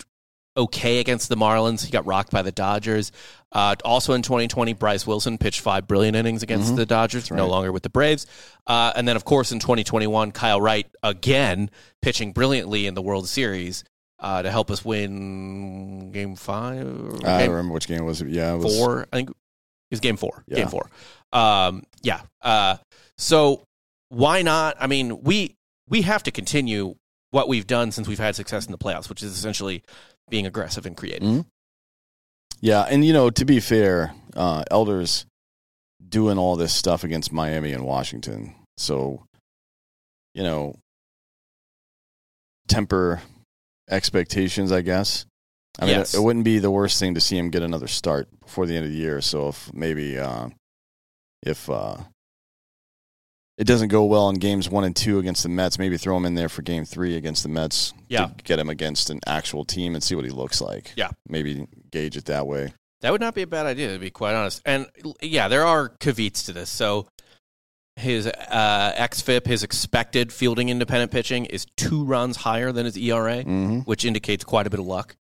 okay 0.56 1.00
against 1.00 1.28
the 1.28 1.36
Marlins. 1.36 1.84
He 1.84 1.90
got 1.92 2.06
rocked 2.06 2.30
by 2.30 2.40
the 2.42 2.50
Dodgers. 2.52 3.12
Uh, 3.52 3.74
also 3.84 4.14
in 4.14 4.22
2020, 4.22 4.72
Bryce 4.72 5.06
Wilson 5.06 5.36
pitched 5.38 5.60
five 5.60 5.86
brilliant 5.86 6.16
innings 6.16 6.42
against 6.42 6.72
Mhm. 6.72 6.76
the 6.76 6.86
Dodgers, 6.86 7.30
no 7.30 7.46
longer 7.46 7.72
with 7.72 7.82
the 7.82 7.90
Braves. 7.90 8.26
Uh, 8.66 8.92
and 8.96 9.06
then, 9.06 9.16
of 9.16 9.24
course, 9.26 9.52
in 9.52 9.58
2021, 9.60 10.32
Kyle 10.32 10.60
Wright 10.60 10.86
again 11.02 11.70
pitching 12.02 12.32
brilliantly 12.32 12.86
in 12.86 12.94
the 12.94 13.02
World 13.02 13.28
Series 13.28 13.84
uh, 14.20 14.42
to 14.42 14.50
help 14.50 14.70
us 14.70 14.84
win 14.84 16.12
Game 16.12 16.36
Five, 16.36 16.86
or 16.86 17.16
I 17.26 17.38
game 17.38 17.46
don't 17.46 17.50
remember 17.50 17.74
which 17.74 17.88
game 17.88 18.00
it 18.00 18.04
was. 18.04 18.20
Yeah, 18.22 18.54
it 18.54 18.58
was 18.58 18.76
four. 18.76 19.06
I 19.12 19.16
think 19.16 19.30
it 19.30 19.36
was 19.90 20.00
Game 20.00 20.16
Four. 20.16 20.44
Yeah. 20.46 20.56
Game 20.56 20.68
Four. 20.68 20.90
Um, 21.32 21.84
yeah. 22.02 22.20
Uh, 22.42 22.76
so 23.18 23.62
why 24.08 24.42
not? 24.42 24.76
I 24.78 24.86
mean, 24.86 25.22
we 25.22 25.56
we 25.88 26.02
have 26.02 26.22
to 26.24 26.30
continue 26.30 26.94
what 27.30 27.48
we've 27.48 27.66
done 27.66 27.92
since 27.92 28.08
we've 28.08 28.18
had 28.18 28.34
success 28.36 28.66
in 28.66 28.72
the 28.72 28.78
playoffs, 28.78 29.08
which 29.08 29.22
is 29.22 29.32
essentially 29.32 29.82
being 30.28 30.46
aggressive 30.46 30.84
and 30.86 30.96
creative. 30.96 31.22
Mhm. 31.28 31.46
Yeah, 32.60 32.82
and 32.82 33.04
you 33.04 33.12
know, 33.12 33.30
to 33.30 33.44
be 33.44 33.58
fair, 33.60 34.14
uh, 34.36 34.64
Elder's 34.70 35.24
doing 36.06 36.38
all 36.38 36.56
this 36.56 36.74
stuff 36.74 37.04
against 37.04 37.32
Miami 37.32 37.72
and 37.72 37.84
Washington. 37.84 38.54
So, 38.76 39.24
you 40.34 40.42
know, 40.42 40.74
temper 42.68 43.22
expectations, 43.90 44.72
I 44.72 44.80
guess. 44.82 45.26
I 45.78 45.86
mean, 45.86 45.96
Yes. 45.96 46.14
it, 46.14 46.18
it 46.18 46.22
wouldn't 46.22 46.44
be 46.44 46.58
the 46.58 46.70
worst 46.70 46.98
thing 46.98 47.14
to 47.14 47.20
see 47.20 47.36
him 47.38 47.50
get 47.50 47.62
another 47.62 47.86
start 47.88 48.28
before 48.40 48.66
the 48.66 48.76
end 48.76 48.86
of 48.86 48.90
the 48.92 48.96
year. 48.98 49.20
So, 49.20 49.48
if 49.48 49.72
maybe 49.72 50.18
uh, 50.18 50.48
if 51.42 51.68
uh, 51.70 51.96
it 53.58 53.64
doesn't 53.66 53.88
go 53.88 54.04
well 54.04 54.28
in 54.30 54.36
games 54.36 54.68
one 54.68 54.84
and 54.84 54.96
two 54.96 55.18
against 55.18 55.42
the 55.42 55.48
Mets, 55.48 55.78
maybe 55.78 55.96
throw 55.98 56.16
him 56.16 56.24
in 56.24 56.34
there 56.34 56.48
for 56.48 56.62
game 56.62 56.84
three 56.84 57.16
against 57.16 57.42
the 57.42 57.48
Mets 57.48 57.92
Yeah. 58.08 58.26
to 58.26 58.34
get 58.44 58.58
him 58.58 58.68
against 58.70 59.10
an 59.10 59.20
actual 59.26 59.64
team 59.64 59.94
and 59.94 60.02
see 60.02 60.14
what 60.14 60.24
he 60.24 60.30
looks 60.30 60.60
like. 60.60 60.92
Yeah. 60.96 61.10
Maybe 61.28 61.66
gauge 61.90 62.16
it 62.16 62.24
that 62.26 62.46
way. 62.46 62.72
That 63.02 63.12
would 63.12 63.20
not 63.20 63.34
be 63.34 63.42
a 63.42 63.46
bad 63.46 63.66
idea, 63.66 63.92
to 63.92 63.98
be 63.98 64.10
quite 64.10 64.34
honest. 64.34 64.60
And 64.66 64.86
yeah, 65.22 65.48
there 65.48 65.64
are 65.64 65.88
caveats 65.88 66.44
to 66.44 66.52
this. 66.52 66.68
So 66.70 67.06
his 68.00 68.26
uh, 68.26 68.94
xFIP, 68.98 69.46
his 69.46 69.62
expected 69.62 70.32
fielding 70.32 70.68
independent 70.68 71.12
pitching, 71.12 71.44
is 71.46 71.66
two 71.76 72.04
runs 72.04 72.36
higher 72.36 72.72
than 72.72 72.84
his 72.86 72.96
ERA, 72.96 73.42
hmm 73.42 73.78
which 73.80 74.04
indicates 74.04 74.42
quite 74.44 74.66
a 74.66 74.70
bit 74.70 74.80
of 74.80 74.86
luck. 74.86 75.16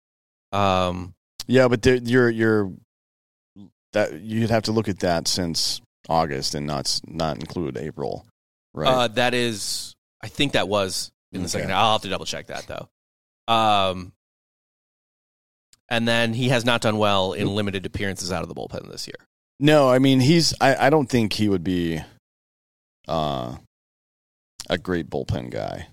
Um, 0.52 1.14
Yeah, 1.48 1.68
but 1.68 1.82
there, 1.82 1.96
you're 1.96 2.30
you're 2.30 2.72
that 3.94 4.20
you'd 4.22 4.50
have 4.50 4.64
to 4.64 4.72
look 4.72 4.88
at 4.90 5.00
that 5.00 5.28
since 5.28 5.82
August 6.10 6.54
and 6.56 6.68
not 6.68 7.00
not 7.08 7.38
include 7.38 7.78
April, 7.78 8.26
right? 8.74 8.88
Uh, 8.88 9.08
that 9.10 9.34
is, 9.34 9.96
I 10.22 10.28
think 10.28 10.52
that 10.54 10.68
was 10.68 11.12
in 11.32 11.42
the 11.42 11.46
Okay. 11.46 11.52
second. 11.60 11.72
I'll 11.74 11.94
have 11.94 12.02
to 12.04 12.10
double 12.10 12.26
check 12.26 12.48
that 12.48 12.68
though. 12.68 12.90
Um, 13.54 14.12
and 15.90 16.08
then 16.08 16.34
he 16.34 16.50
has 16.50 16.66
not 16.66 16.82
done 16.82 16.98
well 16.98 17.34
in 17.34 17.48
limited 17.54 17.86
appearances 17.86 18.32
out 18.32 18.42
of 18.42 18.50
the 18.50 18.56
bullpen 18.56 18.90
this 18.92 19.08
year. 19.08 19.18
no, 19.60 19.90
I 19.90 20.00
mean 20.00 20.20
he's. 20.20 20.54
I, 20.60 20.88
I 20.88 20.90
don't 20.90 21.08
think 21.08 21.34
he 21.34 21.48
would 21.50 21.64
be 21.64 22.02
uh, 23.08 23.58
a 24.70 24.78
great 24.78 25.10
bullpen 25.10 25.52
guy. 25.52 25.88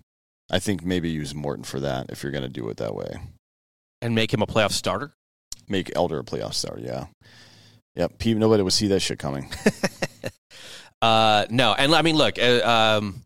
I 0.50 0.58
think 0.58 0.84
maybe 0.84 1.08
use 1.10 1.34
Morton 1.34 1.64
for 1.64 1.80
that 1.80 2.10
if 2.10 2.22
you're 2.22 2.32
going 2.32 2.42
to 2.42 2.48
do 2.48 2.68
it 2.68 2.76
that 2.78 2.94
way. 2.94 3.16
And 4.00 4.14
make 4.14 4.32
him 4.32 4.42
a 4.42 4.46
playoff 4.46 4.72
starter. 4.72 5.12
Make 5.68 5.92
Elder 5.96 6.18
a 6.18 6.24
playoff 6.24 6.54
star. 6.54 6.78
Yeah, 6.78 7.06
yep. 7.94 8.12
Nobody 8.24 8.62
would 8.62 8.72
see 8.72 8.88
that 8.88 9.00
shit 9.00 9.18
coming. 9.18 9.50
uh, 11.02 11.46
no, 11.50 11.72
and 11.72 11.94
I 11.94 12.02
mean, 12.02 12.16
look, 12.16 12.38
uh, 12.38 12.98
um, 13.00 13.22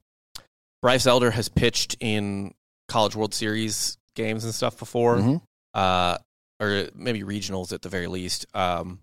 Bryce 0.83 1.07
Elder 1.07 1.31
has 1.31 1.49
pitched 1.49 1.97
in 2.01 2.55
College 2.89 3.17
World 3.17 3.35
Series 3.35 3.97
games 4.15 4.45
and 4.45 4.55
stuff 4.55 4.79
before, 4.79 5.17
Mhm. 5.17 5.43
uh, 5.75 6.19
or 6.61 6.89
maybe 6.95 7.23
regionals 7.23 7.73
at 7.73 7.83
the 7.83 7.89
very 7.89 8.07
least. 8.07 8.47
Um, 8.55 9.01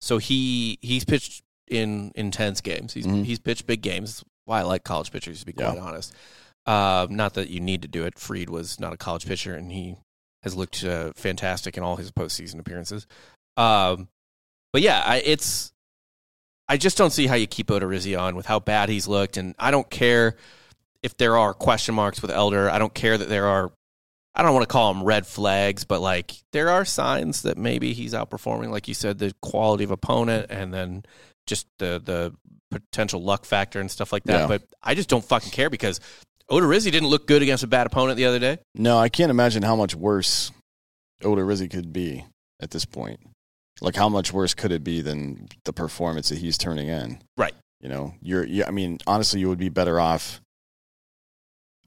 so 0.00 0.18
he 0.18 0.78
he's 0.82 1.04
pitched 1.04 1.42
in 1.68 2.12
intense 2.14 2.60
games. 2.60 2.92
He's 2.94 3.06
Mhm. 3.06 3.24
he's 3.24 3.38
pitched 3.38 3.66
big 3.66 3.82
games. 3.82 4.16
That's 4.16 4.24
why 4.44 4.60
I 4.60 4.62
like 4.62 4.84
college 4.84 5.10
pitchers, 5.10 5.40
to 5.40 5.46
be 5.46 5.54
Yeah. 5.56 5.70
quite 5.72 5.78
honest. 5.82 6.12
Uh, 6.66 7.06
not 7.10 7.34
that 7.34 7.48
you 7.50 7.60
need 7.60 7.82
to 7.82 7.88
do 7.88 8.04
it. 8.04 8.18
Fried 8.18 8.48
was 8.50 8.80
not 8.80 8.92
a 8.92 8.96
college 8.96 9.26
pitcher, 9.26 9.54
and 9.54 9.70
he 9.72 9.96
has 10.42 10.54
looked 10.54 10.82
uh, 10.84 11.12
fantastic 11.14 11.76
in 11.76 11.82
all 11.82 11.96
his 11.96 12.10
postseason 12.10 12.58
appearances. 12.58 13.06
Um, 13.56 14.08
but 14.72 14.82
yeah, 14.82 15.02
I, 15.04 15.16
it's 15.24 15.72
I 16.68 16.76
just 16.78 16.96
don't 16.96 17.10
see 17.12 17.26
how 17.26 17.34
you 17.34 17.46
keep 17.46 17.66
Odorizzi 17.68 18.18
on 18.18 18.36
with 18.36 18.46
how 18.46 18.58
bad 18.60 18.88
he's 18.88 19.06
looked, 19.06 19.36
and 19.36 19.54
I 19.58 19.70
don't 19.70 19.88
care 19.90 20.36
if 21.02 21.16
there 21.18 21.36
are 21.36 21.52
question 21.52 21.94
marks 21.94 22.22
with 22.22 22.30
Elder. 22.30 22.70
I 22.70 22.78
don't 22.78 22.94
care 22.94 23.16
that 23.18 23.28
there 23.28 23.46
are. 23.46 23.72
I 24.34 24.42
don't 24.42 24.52
want 24.54 24.62
to 24.64 24.72
call 24.72 24.92
them 24.92 25.04
red 25.04 25.26
flags, 25.26 25.84
but 25.84 26.00
like 26.00 26.32
there 26.52 26.70
are 26.70 26.84
signs 26.84 27.42
that 27.42 27.56
maybe 27.58 27.92
he's 27.92 28.14
outperforming, 28.14 28.70
like 28.70 28.88
you 28.88 28.94
said, 28.94 29.18
the 29.18 29.32
quality 29.42 29.84
of 29.84 29.90
opponent, 29.90 30.46
and 30.50 30.72
then 30.74 31.04
just 31.46 31.66
the 31.78 32.00
the 32.04 32.34
potential 32.70 33.22
luck 33.22 33.44
factor 33.44 33.80
and 33.80 33.90
stuff 33.90 34.12
like 34.12 34.24
that. 34.24 34.40
Yeah. 34.40 34.46
But 34.46 34.62
I 34.82 34.94
just 34.94 35.08
don't 35.08 35.24
fucking 35.24 35.50
care 35.50 35.70
because 35.70 36.00
Odorizzi 36.50 36.90
didn't 36.90 37.08
look 37.08 37.26
good 37.26 37.42
against 37.42 37.62
a 37.62 37.66
bad 37.66 37.86
opponent 37.86 38.16
the 38.16 38.26
other 38.26 38.38
day. 38.38 38.58
No, 38.74 38.98
I 38.98 39.08
can't 39.08 39.30
imagine 39.30 39.62
how 39.62 39.76
much 39.76 39.94
worse 39.94 40.50
Odorizzi 41.22 41.70
could 41.70 41.92
be 41.92 42.24
at 42.60 42.70
this 42.70 42.84
point. 42.84 43.20
Like, 43.80 43.96
how 43.96 44.08
much 44.08 44.32
worse 44.32 44.54
could 44.54 44.72
it 44.72 44.84
be 44.84 45.00
than 45.00 45.48
the 45.64 45.72
performance 45.72 46.28
that 46.28 46.38
he's 46.38 46.56
turning 46.56 46.88
in? 46.88 47.20
Right. 47.36 47.54
You 47.80 47.88
know, 47.88 48.14
you're. 48.22 48.44
Yeah, 48.44 48.66
I 48.68 48.70
mean, 48.70 48.98
honestly, 49.06 49.40
you 49.40 49.48
would 49.48 49.58
be 49.58 49.68
better 49.68 49.98
off 49.98 50.40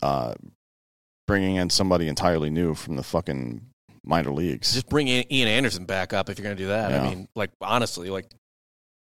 uh, 0.01 0.33
bringing 1.27 1.55
in 1.55 1.69
somebody 1.69 2.07
entirely 2.07 2.49
new 2.49 2.73
from 2.73 2.95
the 2.97 3.03
fucking 3.03 3.61
minor 4.03 4.31
leagues. 4.31 4.73
Just 4.73 4.89
bring 4.89 5.07
in 5.07 5.31
Ian 5.31 5.47
Anderson 5.47 5.85
back 5.85 6.13
up 6.13 6.29
if 6.29 6.37
you're 6.37 6.43
going 6.43 6.57
to 6.57 6.63
do 6.63 6.69
that. 6.69 6.91
Yeah. 6.91 7.01
I 7.01 7.09
mean, 7.09 7.27
like 7.35 7.51
honestly, 7.61 8.09
like 8.09 8.27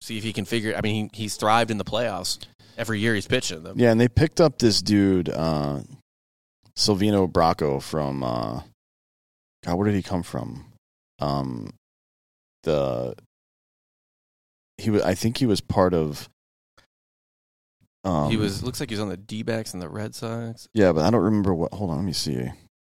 see 0.03 0.19
if 0.19 0.25
he 0.25 0.33
can 0.33 0.45
figure. 0.45 0.75
I 0.77 0.81
mean, 0.81 1.11
he, 1.13 1.23
he's 1.23 1.37
thrived 1.37 1.71
in 1.71 1.79
the 1.79 1.85
playoffs 1.85 2.39
every 2.77 2.99
year 2.99 3.15
he's 3.15 3.27
pitching 3.27 3.63
them. 3.63 3.79
yeah, 3.79 3.91
and 3.93 4.01
they 4.01 4.09
picked 4.09 4.41
up 4.41 4.59
this 4.59 4.83
dude, 4.83 5.29
uh, 5.29 5.81
Silvino 6.77 7.31
Bracho 7.31 7.81
from. 7.83 8.23
Uh, 8.23 8.63
God, 9.65 9.77
where 9.77 9.87
did 9.87 9.95
he 9.95 10.03
come 10.03 10.23
from? 10.23 10.67
Um, 11.21 11.73
the 12.65 13.15
he 14.79 14.91
was. 14.91 15.03
I 15.03 15.15
think 15.15 15.39
he 15.39 15.47
was 15.47 15.61
part 15.61 15.95
of. 15.95 16.29
Um, 18.05 18.31
he 18.31 18.37
was 18.37 18.65
looks 18.65 18.81
like 18.81 18.91
he 18.91 18.95
was 18.95 19.01
on 19.01 19.09
the 19.11 19.17
D 19.17 19.45
backs 19.45 19.73
and 19.75 19.81
the 19.83 19.89
Red 19.89 20.15
Sox. 20.17 20.69
Yeah, 20.75 20.91
but 20.93 21.05
I 21.05 21.11
don't 21.11 21.23
remember 21.23 21.55
what. 21.55 21.73
Hold 21.75 21.91
on, 21.91 21.97
let 21.99 22.05
me 22.05 22.13
see. 22.13 22.37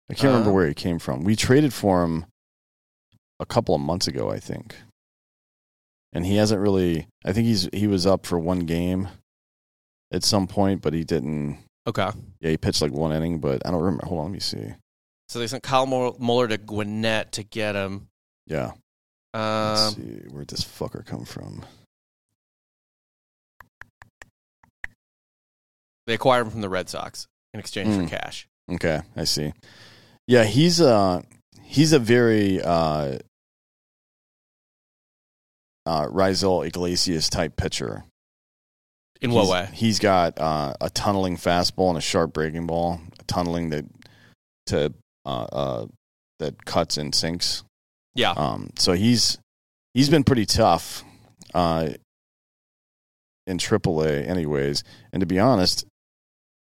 I 0.10 0.14
can't 0.14 0.24
remember 0.32 0.50
Uh, 0.50 0.54
where 0.54 0.68
he 0.68 0.74
came 0.74 1.00
from. 1.00 1.24
We 1.24 1.36
traded 1.38 1.74
for 1.74 2.04
him 2.04 2.26
a 3.40 3.46
couple 3.46 3.74
of 3.76 3.80
months 3.82 4.08
ago, 4.08 4.30
I 4.30 4.40
think. 4.40 4.76
And 6.18 6.26
he 6.26 6.36
hasn't 6.38 6.60
really 6.60 7.08
I 7.24 7.32
think 7.32 7.46
he's 7.46 7.70
he 7.72 7.86
was 7.86 8.08
up 8.08 8.26
for 8.26 8.40
one 8.40 8.62
game 8.62 9.08
at 10.12 10.24
some 10.24 10.48
point, 10.48 10.82
but 10.82 10.94
he 10.94 11.04
didn't 11.04 11.60
Okay. 11.86 12.10
yeah, 12.42 12.50
he 12.50 12.58
pitched 12.58 12.82
like 12.82 12.92
one 12.92 13.14
inning, 13.14 13.38
but 13.40 13.62
I 13.66 13.70
don't 13.70 13.82
remember. 13.84 14.08
Hold 14.08 14.22
on, 14.22 14.26
let 14.26 14.34
me 14.34 14.40
see. 14.40 14.74
So 15.30 15.38
they 15.38 15.46
sent 15.46 15.62
Kyle 15.62 15.86
Mull- 15.86 16.16
Muller 16.20 16.48
to 16.48 16.58
Gwinnett 16.58 17.34
to 17.34 17.44
get 17.44 17.76
him. 17.76 18.08
Yeah. 18.48 18.72
Let's 19.34 19.90
Um, 19.90 19.94
see. 19.94 20.22
Where'd 20.32 20.48
this 20.48 20.64
fucker 20.64 21.06
come 21.06 21.24
from? 21.24 21.64
they 26.08 26.14
acquired 26.14 26.46
him 26.46 26.50
from 26.52 26.62
the 26.62 26.70
Red 26.70 26.90
Sox 26.90 27.28
in 27.54 27.60
exchange 27.60 27.90
Mm. 27.90 28.04
for 28.06 28.10
cash. 28.10 28.48
Okay, 28.72 29.02
I 29.16 29.26
see. 29.26 29.54
Yeah, 30.26 30.46
he's 30.46 30.82
uh 30.82 31.22
he's 31.62 31.92
a 31.94 32.00
very 32.00 32.62
uh 32.62 33.20
uh 35.88 36.08
Raisel 36.08 36.66
Iglesias 36.68 37.30
type 37.30 37.56
pitcher. 37.56 38.04
In 39.22 39.32
what 39.32 39.46
He's- 39.46 39.52
way? 39.52 39.70
He's 39.74 40.00
got 40.00 40.38
uh, 40.40 40.74
a 40.80 40.92
tunneling 40.92 41.38
fastball 41.38 41.90
and 41.90 41.98
a 41.98 42.02
sharp 42.02 42.34
breaking 42.34 42.68
ball, 42.68 43.00
a 43.20 43.24
tunneling 43.24 43.70
that 43.72 43.86
to 44.68 44.94
uh, 45.26 45.44
uh 45.52 45.86
that 46.40 46.66
cuts 46.66 46.98
and 46.98 47.16
sinks. 47.16 47.64
Yeah. 48.14 48.32
Um 48.32 48.70
so 48.78 48.94
he's 48.94 49.40
he's 49.94 50.10
been 50.10 50.24
pretty 50.24 50.46
tough 50.46 51.04
uh 51.54 51.90
in 53.48 53.58
AAA 53.58 54.28
anyways. 54.28 54.84
And 55.14 55.22
to 55.22 55.26
be 55.26 55.40
honest, 55.40 55.86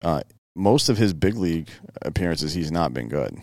uh 0.04 0.22
most 0.56 0.90
of 0.90 0.98
his 0.98 1.14
big 1.14 1.36
league 1.36 1.70
appearances 2.04 2.54
he's 2.54 2.72
not 2.72 2.94
been 2.94 3.08
good. 3.10 3.38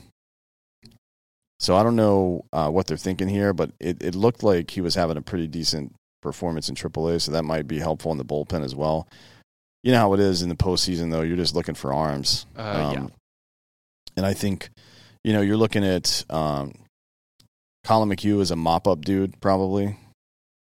So 1.60 1.76
I 1.76 1.82
don't 1.82 1.96
know 1.96 2.46
uh, 2.54 2.70
what 2.70 2.86
they're 2.86 2.96
thinking 2.96 3.28
here, 3.28 3.52
but 3.52 3.70
it, 3.78 4.02
it 4.02 4.14
looked 4.14 4.42
like 4.42 4.70
he 4.70 4.80
was 4.80 4.94
having 4.94 5.18
a 5.18 5.22
pretty 5.22 5.46
decent 5.46 5.94
performance 6.22 6.68
in 6.70 6.74
AAA, 6.74 7.20
so 7.20 7.32
that 7.32 7.44
might 7.44 7.68
be 7.68 7.78
helpful 7.78 8.10
in 8.12 8.18
the 8.18 8.24
bullpen 8.24 8.64
as 8.64 8.74
well. 8.74 9.06
You 9.82 9.92
know 9.92 9.98
how 9.98 10.14
it 10.14 10.20
is 10.20 10.42
in 10.42 10.48
the 10.48 10.54
postseason, 10.56 11.10
though. 11.10 11.20
You're 11.20 11.36
just 11.36 11.54
looking 11.54 11.74
for 11.74 11.92
arms. 11.92 12.46
Um, 12.56 12.66
Uh, 12.66 12.92
yeah. 12.92 13.06
And 14.16 14.26
I 14.26 14.34
think, 14.34 14.70
you 15.22 15.32
know, 15.32 15.40
you're 15.40 15.56
looking 15.56 15.84
at 15.84 16.24
um, 16.28 16.72
Collin 17.84 18.08
McHugh 18.08 18.40
as 18.40 18.50
a 18.50 18.56
mop 18.56 18.88
up 18.88 19.02
dude, 19.04 19.40
probably. 19.40 19.96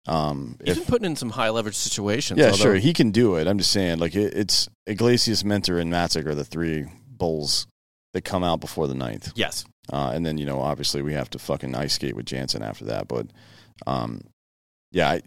Um, 0.07 0.57
He's 0.63 0.77
if, 0.77 0.83
been 0.83 0.91
putting 0.91 1.05
in 1.05 1.15
some 1.15 1.31
high 1.31 1.49
leverage 1.49 1.75
situations. 1.75 2.39
yeah, 2.39 2.45
although- 2.47 2.57
sure, 2.57 2.75
he 2.75 2.93
can 2.93 3.11
do 3.11 3.35
it. 3.35 3.47
I'm 3.47 3.57
just 3.57 3.71
saying, 3.71 3.97
like 3.99 4.15
it, 4.15 4.33
it's 4.35 4.69
Iglesias, 4.87 5.43
Minter, 5.43 5.79
and 5.79 5.91
Matzek 5.91 6.25
are 6.25 6.35
the 6.35 6.45
three 6.45 6.85
bulls 7.07 7.67
that 8.15 8.23
come 8.23 8.45
out 8.45 8.61
before 8.61 8.87
the 8.87 8.95
ninth. 8.95 9.33
Yes. 9.35 9.65
Uh, 9.91 10.11
and 10.15 10.25
then 10.25 10.37
you 10.37 10.45
know, 10.45 10.61
obviously, 10.61 11.01
we 11.01 11.13
have 11.13 11.29
to 11.31 11.37
fucking 11.37 11.75
ice 11.75 11.93
skate 11.93 12.15
with 12.15 12.25
Jansen 12.25 12.63
after 12.63 12.85
that. 12.85 13.09
But 13.09 13.27
um, 13.85 14.21
yeah, 14.91 15.09
I, 15.09 15.21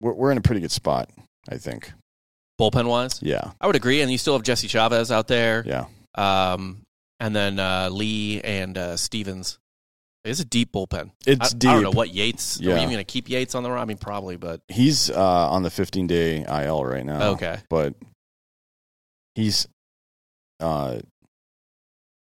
we're 0.00 0.14
we're 0.14 0.32
in 0.32 0.38
a 0.38 0.40
pretty 0.40 0.62
good 0.62 0.72
spot, 0.72 1.10
I 1.48 1.58
think. 1.58 1.92
Bullpen 2.58 2.86
wise, 2.86 3.20
Yeah, 3.22 3.50
I 3.60 3.66
would 3.66 3.76
agree. 3.76 4.00
And 4.00 4.10
you 4.10 4.16
still 4.16 4.32
have 4.34 4.42
Jesse 4.42 4.68
Chavez 4.68 5.12
out 5.12 5.28
there. 5.28 5.64
yeah, 5.66 5.86
Um, 6.14 6.82
and 7.20 7.36
then 7.36 7.58
uh, 7.58 7.90
Lee 7.90 8.40
and 8.40 8.78
uh, 8.78 8.96
Stephens. 8.96 9.58
It's 10.24 10.40
a 10.40 10.44
deep 10.46 10.72
bullpen. 10.72 11.10
it's 11.26 11.52
I, 11.52 11.58
deep. 11.58 11.70
I 11.70 11.74
don't 11.74 11.82
know 11.82 11.90
what 11.90 12.14
Yates. 12.14 12.58
Are 12.58 12.64
we 12.64 12.76
even 12.76 12.84
going 12.86 12.96
to 12.96 13.04
keep 13.04 13.28
Yates 13.28 13.54
on 13.54 13.62
the 13.62 13.70
run? 13.70 13.82
I 13.82 13.84
mean, 13.84 13.98
probably, 13.98 14.36
but 14.38 14.62
He's 14.68 15.10
uh, 15.10 15.50
on 15.50 15.62
the 15.62 15.70
15 15.70 16.06
day 16.06 16.46
IL 16.48 16.82
right 16.86 17.04
now. 17.04 17.32
okay. 17.32 17.58
but 17.68 17.94
he's 19.34 19.68
uh, 20.60 21.00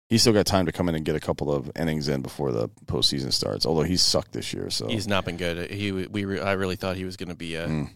he's 0.08 0.20
still 0.22 0.32
got 0.32 0.46
time 0.46 0.66
to 0.66 0.72
come 0.72 0.88
in 0.88 0.94
and 0.94 1.04
get 1.04 1.16
a 1.16 1.20
couple 1.20 1.52
of 1.52 1.70
innings 1.76 2.08
in 2.08 2.22
before 2.22 2.52
the 2.52 2.68
postseason 2.86 3.32
starts. 3.32 3.66
Although 3.66 3.82
he's 3.82 4.02
sucked 4.02 4.32
this 4.32 4.52
year, 4.52 4.70
so 4.70 4.86
He's 4.88 5.06
not 5.08 5.24
been 5.24 5.36
good. 5.36 5.70
He 5.70 5.90
we 5.92 6.24
re- 6.24 6.40
I 6.40 6.52
really 6.52 6.76
thought 6.76 6.96
he 6.96 7.04
was 7.04 7.16
going 7.16 7.28
to 7.30 7.34
be 7.36 7.54
a, 7.56 7.66
Mm. 7.68 7.90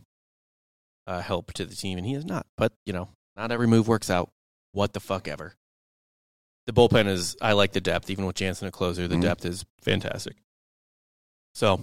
a 1.06 1.20
help 1.22 1.52
to 1.54 1.64
the 1.64 1.74
team, 1.74 1.98
and 1.98 2.06
he 2.06 2.14
is 2.14 2.24
not. 2.24 2.46
But 2.56 2.72
you 2.86 2.92
know, 2.92 3.08
not 3.36 3.52
every 3.52 3.66
move 3.66 3.88
works 3.88 4.10
out. 4.10 4.30
What 4.72 4.92
the 4.92 5.00
fuck 5.00 5.26
ever. 5.28 5.54
The 6.66 6.72
bullpen 6.72 7.06
is. 7.08 7.36
I 7.40 7.52
like 7.54 7.72
the 7.72 7.80
depth, 7.80 8.10
even 8.10 8.26
with 8.26 8.36
Jansen 8.36 8.68
a 8.68 8.70
closer. 8.70 9.08
The 9.08 9.16
Mhm. 9.16 9.22
depth 9.22 9.44
is 9.44 9.64
fantastic. 9.82 10.36
So 11.54 11.80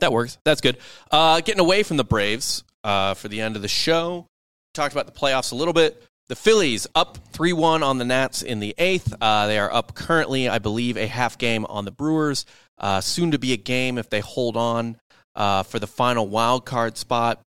that 0.00 0.12
works. 0.12 0.38
That's 0.44 0.60
good. 0.60 0.78
Uh, 1.10 1.40
getting 1.40 1.60
away 1.60 1.82
from 1.84 1.96
the 1.96 2.04
Braves 2.04 2.64
uh, 2.82 3.14
for 3.14 3.28
the 3.28 3.40
end 3.40 3.56
of 3.56 3.62
the 3.62 3.68
show. 3.68 4.26
Talked 4.74 4.92
about 4.94 5.06
the 5.06 5.12
playoffs 5.12 5.52
a 5.52 5.54
little 5.54 5.72
bit. 5.74 6.02
The 6.28 6.36
Phillies 6.36 6.88
up 6.94 7.18
3 7.32 7.52
1 7.52 7.82
on 7.82 7.98
the 7.98 8.04
Nats 8.04 8.42
in 8.42 8.58
the 8.58 8.74
eighth. 8.78 9.14
Uh, 9.20 9.46
they 9.46 9.58
are 9.58 9.72
up 9.72 9.94
currently, 9.94 10.48
I 10.48 10.58
believe, 10.58 10.96
a 10.96 11.06
half 11.06 11.38
game 11.38 11.64
on 11.66 11.84
the 11.84 11.92
Brewers. 11.92 12.44
Uh, 12.78 13.00
soon 13.00 13.30
to 13.30 13.38
be 13.38 13.52
a 13.52 13.56
game 13.56 13.96
if 13.96 14.10
they 14.10 14.20
hold 14.20 14.56
on 14.56 14.98
uh, 15.36 15.62
for 15.62 15.78
the 15.78 15.86
final 15.86 16.26
wild 16.26 16.66
card 16.66 16.96
spot. 16.96 17.40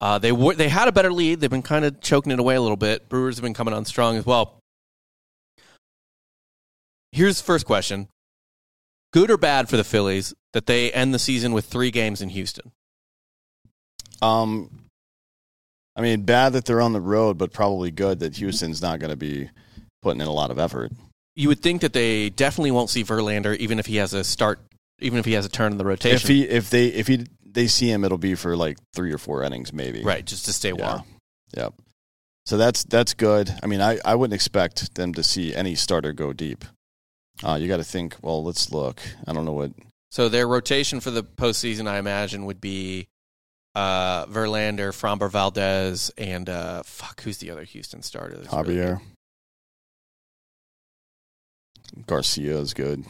Uh, 0.00 0.18
they 0.18 0.32
were 0.32 0.54
they 0.54 0.68
had 0.68 0.88
a 0.88 0.92
better 0.92 1.12
lead. 1.12 1.40
They've 1.40 1.48
been 1.48 1.62
kind 1.62 1.84
of 1.84 2.00
choking 2.00 2.32
it 2.32 2.38
away 2.38 2.56
a 2.56 2.60
little 2.60 2.76
bit. 2.76 3.08
Brewers 3.08 3.36
have 3.36 3.42
been 3.42 3.54
coming 3.54 3.72
on 3.72 3.84
strong 3.84 4.16
as 4.16 4.26
well. 4.26 4.58
Here's 7.12 7.38
the 7.38 7.44
first 7.44 7.64
question: 7.64 8.08
Good 9.12 9.30
or 9.30 9.38
bad 9.38 9.68
for 9.68 9.76
the 9.76 9.84
Phillies 9.84 10.34
that 10.52 10.66
they 10.66 10.92
end 10.92 11.14
the 11.14 11.18
season 11.18 11.52
with 11.52 11.66
three 11.66 11.90
games 11.90 12.20
in 12.20 12.28
Houston? 12.30 12.72
Um, 14.20 14.85
I 15.96 16.02
mean, 16.02 16.22
bad 16.22 16.52
that 16.52 16.66
they're 16.66 16.82
on 16.82 16.92
the 16.92 17.00
road, 17.00 17.38
but 17.38 17.52
probably 17.52 17.90
good 17.90 18.20
that 18.20 18.36
Houston's 18.36 18.82
not 18.82 19.00
going 19.00 19.10
to 19.10 19.16
be 19.16 19.48
putting 20.02 20.20
in 20.20 20.26
a 20.26 20.32
lot 20.32 20.50
of 20.50 20.58
effort. 20.58 20.92
You 21.34 21.48
would 21.48 21.60
think 21.60 21.80
that 21.80 21.92
they 21.92 22.30
definitely 22.30 22.70
won't 22.70 22.90
see 22.90 23.02
Verlander, 23.02 23.56
even 23.56 23.78
if 23.78 23.86
he 23.86 23.96
has 23.96 24.12
a 24.12 24.22
start, 24.22 24.60
even 25.00 25.18
if 25.18 25.24
he 25.24 25.32
has 25.32 25.46
a 25.46 25.48
turn 25.48 25.72
in 25.72 25.78
the 25.78 25.84
rotation. 25.84 26.16
If 26.16 26.28
he, 26.28 26.42
if 26.44 26.70
they, 26.70 26.88
if 26.88 27.06
he, 27.06 27.26
they 27.44 27.66
see 27.66 27.90
him, 27.90 28.04
it'll 28.04 28.18
be 28.18 28.34
for 28.34 28.56
like 28.56 28.78
three 28.94 29.12
or 29.12 29.18
four 29.18 29.42
innings, 29.42 29.72
maybe. 29.72 30.02
right, 30.02 30.24
just 30.24 30.44
to 30.44 30.52
stay 30.52 30.72
warm. 30.72 31.02
Yeah. 31.54 31.64
Yep. 31.64 31.74
So 32.44 32.56
that's 32.56 32.84
that's 32.84 33.14
good. 33.14 33.52
I 33.62 33.66
mean, 33.66 33.80
I, 33.80 33.98
I 34.04 34.14
wouldn't 34.14 34.34
expect 34.34 34.94
them 34.94 35.12
to 35.14 35.22
see 35.24 35.54
any 35.54 35.74
starter 35.74 36.12
go 36.12 36.32
deep. 36.32 36.64
Uh, 37.42 37.54
you 37.54 37.66
got 37.68 37.78
to 37.78 37.84
think. 37.84 38.16
Well, 38.22 38.44
let's 38.44 38.70
look. 38.70 39.00
I 39.26 39.32
don't 39.32 39.44
know 39.44 39.52
what. 39.52 39.72
So 40.10 40.28
their 40.28 40.46
rotation 40.46 41.00
for 41.00 41.10
the 41.10 41.24
postseason, 41.24 41.88
I 41.88 41.98
imagine, 41.98 42.46
would 42.46 42.60
be 42.60 43.08
uh, 43.76 44.24
Verlander, 44.26 44.88
Framber 44.88 45.30
Valdez, 45.30 46.10
and 46.16 46.48
uh, 46.48 46.82
fuck, 46.82 47.20
who's 47.20 47.38
the 47.38 47.50
other 47.50 47.62
Houston 47.64 48.02
starter? 48.02 48.38
that's 48.38 48.48
Javier. 48.48 49.00
good? 51.94 52.06
Garcia 52.06 52.56
is 52.56 52.72
good. 52.72 53.04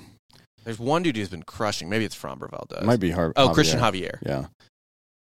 There's 0.65 0.81
one 0.81 1.05
dude 1.05 1.17
who's 1.17 1.29
been 1.29 1.45
crushing. 1.45 1.89
Maybe 1.89 2.05
it's 2.05 2.17
Framber 2.17 2.51
Valdez. 2.51 2.83
Might 2.83 2.99
be 2.99 3.13
hard. 3.13 3.33
oh, 3.37 3.51
Christian 3.51 3.79
Javier. 3.79 4.19
Yeah. 4.27 4.47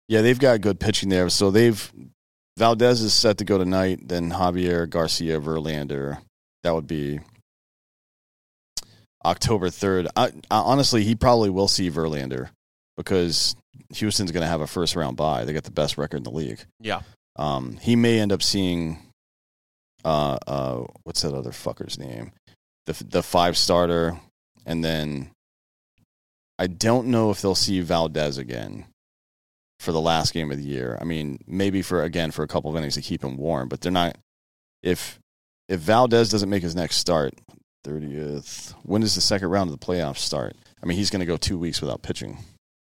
Yeah, 0.07 0.21
they've 0.21 0.39
got 0.39 0.61
good 0.61 0.79
pitching 0.79 1.09
there. 1.09 1.29
So 1.29 1.51
they've 1.51 1.91
Valdez 2.57 3.01
is 3.01 3.13
set 3.13 3.37
to 3.39 3.43
go 3.43 3.57
tonight, 3.57 4.07
then 4.07 4.31
Javier, 4.31 4.89
Garcia, 4.89 5.41
Verlander. 5.41 6.19
That 6.63 6.73
would 6.73 6.87
be 6.87 7.19
October 9.25 9.67
3rd. 9.67 10.07
I, 10.15 10.27
I, 10.49 10.59
honestly, 10.59 11.03
he 11.03 11.15
probably 11.15 11.49
will 11.49 11.67
see 11.67 11.91
Verlander 11.91 12.49
because 12.95 13.57
Houston's 13.95 14.31
going 14.31 14.41
to 14.41 14.47
have 14.47 14.61
a 14.61 14.67
first 14.67 14.95
round 14.95 15.17
bye. 15.17 15.45
They 15.45 15.53
got 15.53 15.63
the 15.63 15.71
best 15.71 15.97
record 15.97 16.17
in 16.17 16.23
the 16.23 16.31
league. 16.31 16.59
Yeah. 16.79 17.01
Um, 17.35 17.77
he 17.81 17.95
may 17.95 18.19
end 18.19 18.31
up 18.31 18.41
seeing 18.41 18.99
uh, 20.05 20.37
uh, 20.47 20.83
what's 21.03 21.21
that 21.23 21.33
other 21.33 21.51
fucker's 21.51 21.97
name? 21.97 22.31
The 22.85 23.03
the 23.03 23.23
five 23.23 23.57
starter, 23.57 24.19
and 24.65 24.83
then 24.83 25.31
I 26.59 26.67
don't 26.67 27.07
know 27.07 27.31
if 27.31 27.41
they'll 27.41 27.55
see 27.55 27.81
Valdez 27.81 28.37
again 28.37 28.85
for 29.79 29.91
the 29.91 29.99
last 29.99 30.33
game 30.33 30.51
of 30.51 30.57
the 30.57 30.63
year. 30.63 30.97
I 31.01 31.03
mean, 31.03 31.39
maybe 31.47 31.81
for 31.81 32.03
again 32.03 32.31
for 32.31 32.43
a 32.43 32.47
couple 32.47 32.69
of 32.69 32.77
innings 32.77 32.95
to 32.95 33.01
keep 33.01 33.23
him 33.23 33.37
warm, 33.37 33.67
but 33.67 33.81
they're 33.81 33.91
not. 33.91 34.17
If 34.83 35.19
if 35.67 35.79
Valdez 35.79 36.29
doesn't 36.29 36.49
make 36.49 36.63
his 36.63 36.75
next 36.75 36.97
start, 36.97 37.33
thirtieth, 37.83 38.75
when 38.83 39.01
does 39.01 39.15
the 39.15 39.21
second 39.21 39.49
round 39.49 39.71
of 39.71 39.79
the 39.79 39.85
playoffs 39.85 40.19
start? 40.19 40.55
I 40.81 40.85
mean, 40.85 40.97
he's 40.97 41.09
going 41.09 41.21
to 41.21 41.25
go 41.25 41.37
two 41.37 41.57
weeks 41.57 41.81
without 41.81 42.03
pitching. 42.03 42.37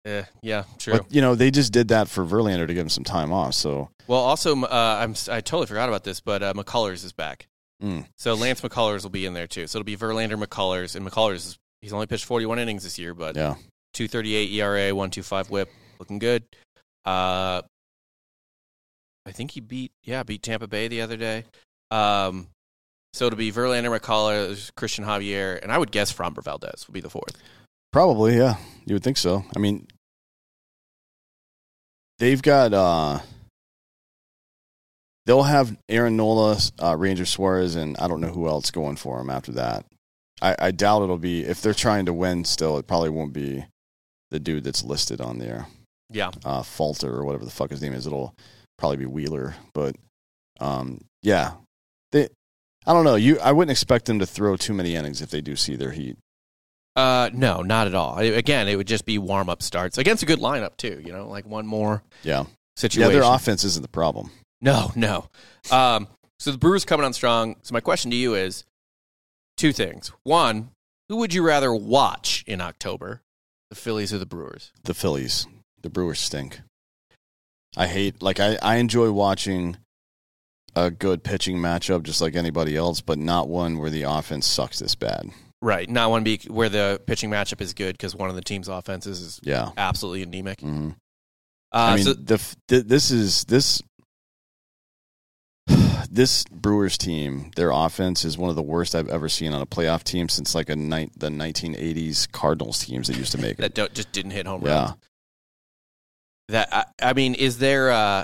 Eh, 0.05 0.23
yeah, 0.41 0.63
true. 0.77 0.93
But 0.93 1.13
you 1.13 1.21
know, 1.21 1.35
they 1.35 1.51
just 1.51 1.73
did 1.73 1.89
that 1.89 2.07
for 2.07 2.25
Verlander 2.25 2.65
to 2.67 2.73
give 2.73 2.81
him 2.83 2.89
some 2.89 3.03
time 3.03 3.31
off. 3.33 3.53
So 3.53 3.89
well, 4.07 4.19
also, 4.21 4.55
uh, 4.63 4.97
I'm 5.01 5.11
I 5.29 5.41
totally 5.41 5.65
forgot 5.67 5.89
about 5.89 6.03
this, 6.03 6.19
but 6.19 6.41
uh, 6.41 6.53
McCullers 6.53 7.03
is 7.03 7.11
back. 7.11 7.47
mm, 7.83 8.05
So 8.17 8.33
Lance 8.33 8.61
McCullers 8.61 9.03
will 9.03 9.09
be 9.09 9.25
in 9.25 9.33
there 9.33 9.47
too. 9.47 9.67
So 9.67 9.77
it'll 9.79 9.85
be 9.85 9.97
Verlander, 9.97 10.41
McCullers, 10.41 10.95
and 10.95 11.05
McCullers. 11.05 11.57
He's 11.81 11.93
only 11.93 12.07
pitched 12.07 12.25
41 12.25 12.59
innings 12.59 12.83
this 12.83 12.97
year, 12.97 13.13
but 13.13 13.35
yeah, 13.35 13.55
238 13.93 14.51
ERA, 14.51 14.95
125 14.95 15.49
WHIP, 15.49 15.69
looking 15.99 16.19
good. 16.19 16.43
Uh, 17.05 17.61
I 19.25 19.31
think 19.31 19.51
he 19.51 19.59
beat 19.59 19.91
yeah 20.03 20.23
beat 20.23 20.41
Tampa 20.43 20.67
Bay 20.67 20.87
the 20.87 21.01
other 21.01 21.17
day. 21.17 21.43
Um, 21.91 22.47
so 23.13 23.25
it'll 23.25 23.37
be 23.37 23.51
Verlander, 23.51 23.97
McCullers, 23.97 24.73
Christian 24.75 25.03
Javier, 25.03 25.61
and 25.61 25.71
I 25.71 25.77
would 25.77 25.91
guess 25.91 26.13
Framber 26.13 26.43
Valdez 26.43 26.87
will 26.87 26.93
be 26.93 27.01
the 27.01 27.09
fourth. 27.09 27.37
Probably, 27.91 28.37
yeah. 28.37 28.55
You 28.85 28.95
would 28.95 29.03
think 29.03 29.17
so. 29.17 29.43
I 29.55 29.59
mean, 29.59 29.87
they've 32.19 32.41
got 32.41 32.73
uh 32.73 33.19
they'll 35.25 35.43
have 35.43 35.77
Aaron 35.87 36.17
Nola, 36.17 36.57
uh, 36.81 36.95
Ranger 36.97 37.25
Suarez, 37.25 37.75
and 37.75 37.95
I 37.97 38.07
don't 38.07 38.21
know 38.21 38.29
who 38.31 38.47
else 38.47 38.71
going 38.71 38.95
for 38.95 39.17
them 39.19 39.29
after 39.29 39.51
that. 39.53 39.85
I, 40.41 40.55
I 40.59 40.71
doubt 40.71 41.03
it'll 41.03 41.17
be 41.17 41.43
if 41.45 41.61
they're 41.61 41.73
trying 41.73 42.05
to 42.07 42.13
win. 42.13 42.45
Still, 42.45 42.77
it 42.77 42.87
probably 42.87 43.09
won't 43.09 43.33
be 43.33 43.65
the 44.31 44.39
dude 44.39 44.63
that's 44.63 44.83
listed 44.83 45.21
on 45.21 45.37
there, 45.39 45.67
Yeah. 46.09 46.31
uh, 46.45 46.63
Falter 46.63 47.11
or 47.13 47.25
whatever 47.25 47.45
the 47.45 47.51
fuck 47.51 47.69
his 47.71 47.81
name 47.81 47.93
is. 47.93 48.07
It'll 48.07 48.33
probably 48.77 48.97
be 48.97 49.05
Wheeler, 49.05 49.55
but 49.73 49.95
um, 50.59 51.01
yeah, 51.21 51.53
they. 52.11 52.27
I 52.87 52.93
don't 52.93 53.03
know. 53.03 53.15
You, 53.15 53.39
I 53.39 53.51
wouldn't 53.51 53.71
expect 53.71 54.05
them 54.05 54.19
to 54.19 54.25
throw 54.25 54.55
too 54.55 54.73
many 54.73 54.95
innings 54.95 55.21
if 55.21 55.29
they 55.29 55.41
do 55.41 55.55
see 55.55 55.75
their 55.75 55.91
heat. 55.91 56.17
Uh, 56.95 57.29
no, 57.33 57.61
not 57.61 57.87
at 57.87 57.95
all. 57.95 58.17
Again, 58.17 58.67
it 58.67 58.75
would 58.75 58.87
just 58.87 59.05
be 59.05 59.17
warm 59.17 59.49
up 59.49 59.61
starts 59.61 59.97
against 59.97 60.23
a 60.23 60.25
good 60.25 60.39
lineup 60.39 60.75
too. 60.77 61.01
You 61.05 61.13
know, 61.13 61.27
like 61.29 61.45
one 61.45 61.65
more 61.65 62.03
Yeah, 62.23 62.45
situation. 62.75 63.11
yeah. 63.13 63.19
Their 63.21 63.31
offense 63.35 63.63
isn't 63.63 63.81
the 63.81 63.87
problem. 63.87 64.31
No, 64.61 64.91
no. 64.95 65.29
Um, 65.71 66.07
so 66.39 66.51
the 66.51 66.57
Brewers 66.57 66.83
coming 66.85 67.05
on 67.05 67.13
strong. 67.13 67.55
So 67.61 67.73
my 67.73 67.79
question 67.79 68.11
to 68.11 68.17
you 68.17 68.35
is 68.35 68.65
two 69.55 69.71
things. 69.71 70.11
One, 70.23 70.71
who 71.07 71.17
would 71.17 71.33
you 71.33 71.41
rather 71.45 71.73
watch 71.73 72.43
in 72.47 72.59
October, 72.59 73.21
the 73.69 73.75
Phillies 73.75 74.13
or 74.13 74.17
the 74.17 74.25
Brewers? 74.25 74.71
the 74.83 74.93
Phillies. 74.93 75.47
The 75.81 75.89
Brewers 75.89 76.19
stink. 76.19 76.59
I 77.77 77.87
hate 77.87 78.21
like 78.21 78.39
I, 78.41 78.57
I 78.61 78.75
enjoy 78.77 79.11
watching 79.11 79.77
a 80.75 80.91
good 80.91 81.23
pitching 81.23 81.57
matchup 81.57 82.03
just 82.03 82.19
like 82.19 82.35
anybody 82.35 82.75
else, 82.75 82.99
but 82.99 83.17
not 83.17 83.47
one 83.47 83.77
where 83.77 83.89
the 83.89 84.03
offense 84.03 84.45
sucks 84.45 84.79
this 84.79 84.95
bad. 84.95 85.29
Right, 85.61 85.89
not 85.89 86.09
one 86.09 86.23
be 86.23 86.37
where 86.47 86.69
the 86.69 87.01
pitching 87.05 87.29
matchup 87.29 87.59
is 87.59 87.73
good 87.73 87.93
because 87.97 88.15
one 88.15 88.29
of 88.29 88.35
the 88.35 88.41
team's 88.41 88.67
offenses 88.69 89.19
is 89.21 89.39
Yeah. 89.43 89.71
absolutely 89.77 90.23
anemic. 90.23 90.61
hmm 90.61 90.91
Uh, 91.71 91.77
I 91.77 91.95
mean, 91.95 92.05
so- 92.05 92.13
the 92.13 92.39
this 92.67 93.11
is 93.11 93.43
this 93.45 93.81
this 96.09 96.43
Brewers 96.45 96.97
team. 96.97 97.51
Their 97.55 97.71
offense 97.71 98.25
is 98.25 98.37
one 98.37 98.49
of 98.49 98.55
the 98.55 98.61
worst 98.63 98.95
I've 98.95 99.09
ever 99.09 99.29
seen 99.29 99.53
on 99.53 99.61
a 99.61 99.65
playoff 99.65 100.03
team 100.03 100.29
since 100.29 100.55
like 100.55 100.69
a 100.69 100.75
night 100.75 101.11
the 101.17 101.29
1980s 101.29 102.31
Cardinals 102.31 102.79
teams 102.79 103.07
that 103.07 103.17
used 103.17 103.33
to 103.33 103.37
make 103.37 103.57
that 103.57 103.65
it. 103.67 103.73
don't, 103.75 103.93
just 103.93 104.11
didn't 104.11 104.31
hit 104.31 104.45
home 104.47 104.63
Yeah. 104.65 104.79
runs. 104.85 104.93
That 106.49 106.69
I, 106.73 106.85
I 107.09 107.13
mean, 107.13 107.35
is 107.35 107.59
there? 107.59 107.91
Uh, 107.91 108.23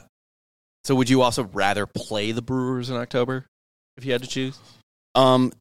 so 0.83 0.95
would 0.95 1.09
you 1.09 1.21
also 1.21 1.43
rather 1.43 1.85
play 1.85 2.31
the 2.31 2.41
Brewers 2.41 2.89
in 2.89 2.95
October 2.95 3.45
if 3.97 4.05
you 4.05 4.11
had 4.13 4.23
to 4.23 4.27
choose? 4.27 4.57
Um, 5.13 5.51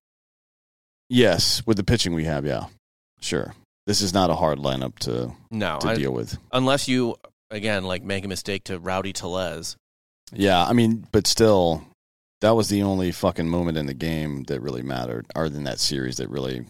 yes, 1.14 1.62
with 1.66 1.76
the 1.76 1.84
pitching 1.84 2.14
we 2.14 2.24
have, 2.24 2.44
yeah, 2.44 2.66
sure. 3.20 3.54
This 3.86 4.00
is 4.00 4.14
not 4.14 4.30
a 4.30 4.34
hard 4.34 4.58
lineup 4.58 4.98
to 5.00 5.32
No, 5.50 5.78
to 5.80 5.88
I- 5.88 5.94
deal 5.94 6.12
with. 6.12 6.38
unless 6.52 6.88
you 6.88 7.16
again 7.50 7.84
like 7.84 8.02
make 8.02 8.24
a 8.24 8.28
mistake 8.28 8.64
to 8.64 8.78
Rowdy 8.78 9.12
Tellez. 9.12 9.76
Yeah, 10.32 10.64
I 10.64 10.72
mean, 10.72 11.06
but 11.12 11.26
still, 11.26 11.84
that 12.40 12.52
was 12.56 12.68
the 12.68 12.82
only 12.82 13.12
fucking 13.12 13.48
moment 13.48 13.76
in 13.78 13.86
the 13.86 13.94
game 13.94 14.44
that 14.44 14.60
really 14.60 14.82
mattered, 14.82 15.26
or 15.36 15.46
in 15.46 15.64
that 15.64 15.78
series 15.80 16.16
that 16.16 16.28
really 16.30 16.64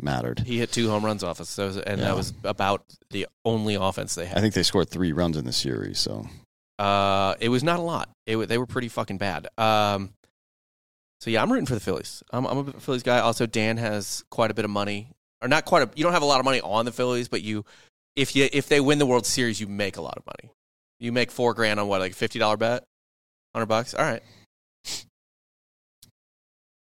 mattered. 0.00 0.40
He 0.40 0.58
hit 0.58 0.72
two 0.72 0.88
home 0.90 1.04
runs 1.04 1.24
off 1.24 1.40
us, 1.40 1.48
so, 1.48 1.68
and 1.86 1.98
Yeah. 2.00 2.06
that 2.08 2.16
was 2.16 2.32
about 2.44 2.84
the 3.10 3.26
only 3.44 3.74
offense 3.76 4.14
they 4.14 4.26
had. 4.26 4.36
I 4.38 4.40
think 4.40 4.54
they 4.54 4.62
scored 4.62 4.90
three 4.90 5.12
runs 5.12 5.36
in 5.36 5.44
the 5.44 5.52
series, 5.52 5.98
so 5.98 6.26
Uh, 6.78 7.34
it 7.40 7.48
was 7.48 7.62
not 7.62 7.78
a 7.78 7.82
lot. 7.82 8.10
It 8.26 8.36
they 8.48 8.58
were 8.58 8.66
pretty 8.66 8.88
fucking 8.88 9.18
bad. 9.18 9.48
Um, 9.56 10.10
so 11.22 11.30
yeah, 11.30 11.40
I'm 11.40 11.52
rooting 11.52 11.66
for 11.66 11.74
the 11.74 11.80
Phillies. 11.80 12.20
I'm, 12.32 12.44
I'm 12.46 12.58
a 12.58 12.72
Phillies 12.80 13.04
guy. 13.04 13.20
Also, 13.20 13.46
Dan 13.46 13.76
has 13.76 14.24
quite 14.28 14.50
a 14.50 14.54
bit 14.54 14.64
of 14.64 14.72
money, 14.72 15.06
or 15.40 15.46
not 15.46 15.64
quite 15.64 15.84
a. 15.84 15.90
You 15.94 16.02
don't 16.02 16.14
have 16.14 16.22
a 16.22 16.26
lot 16.26 16.40
of 16.40 16.44
money 16.44 16.60
on 16.60 16.84
the 16.84 16.90
Phillies, 16.90 17.28
but 17.28 17.42
you, 17.42 17.64
if 18.16 18.34
you 18.34 18.48
if 18.52 18.66
they 18.66 18.80
win 18.80 18.98
the 18.98 19.06
World 19.06 19.24
Series, 19.24 19.60
you 19.60 19.68
make 19.68 19.96
a 19.96 20.02
lot 20.02 20.14
of 20.16 20.26
money. 20.26 20.52
You 20.98 21.12
make 21.12 21.30
four 21.30 21.54
grand 21.54 21.78
on 21.78 21.86
what, 21.86 22.00
like 22.00 22.10
a 22.10 22.14
fifty 22.16 22.40
dollar 22.40 22.56
bet, 22.56 22.82
hundred 23.54 23.66
bucks. 23.66 23.94
All 23.94 24.04
right. 24.04 24.20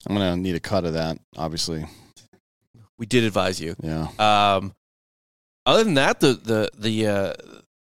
I'm 0.08 0.16
gonna 0.16 0.36
need 0.36 0.56
a 0.56 0.60
cut 0.60 0.84
of 0.84 0.94
that. 0.94 1.20
Obviously, 1.38 1.86
We 2.98 3.06
did 3.06 3.26
advise 3.26 3.62
you. 3.62 3.76
yeah. 3.84 4.08
Um, 4.18 4.74
other 5.68 5.84
than 5.84 5.94
that, 5.94 6.22
the 6.22 6.34
the 6.34 6.70
the 6.76 7.08
uh, 7.08 7.34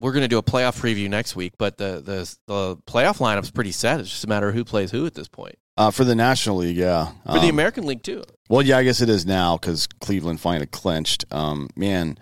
we're 0.03 0.13
going 0.13 0.21
to 0.21 0.29
do 0.29 0.37
a 0.37 0.43
playoff 0.43 0.79
preview 0.79 1.09
next 1.09 1.35
week, 1.35 1.55
but 1.59 1.79
the 1.79 2.03
the 2.05 2.37
the 2.47 2.77
playoff 2.87 3.21
lineup's 3.21 3.51
pretty 3.51 3.73
set. 3.73 4.01
It's 4.01 4.11
just 4.11 4.25
a 4.25 4.29
matter 4.29 4.51
of 4.51 4.55
who 4.55 4.67
plays 4.67 4.91
who 4.91 5.07
at 5.07 5.15
this 5.15 5.29
point. 5.29 5.57
Uh, 5.77 5.91
for 5.91 6.05
the 6.05 6.15
National 6.15 6.57
League, 6.59 6.77
yeah. 6.77 7.07
For 7.27 7.33
the 7.39 7.45
Um, 7.49 7.51
American 7.51 7.87
League 7.87 8.03
too. 8.03 8.25
well, 8.49 8.63
yeah, 8.63 8.77
I 8.79 8.85
guess 8.85 9.01
it 9.01 9.09
is 9.09 9.25
now 9.25 9.57
because 9.57 9.87
Cleveland 10.01 10.41
finally 10.41 10.67
clinched. 10.67 11.25
Um, 11.31 11.71
man, 11.77 12.19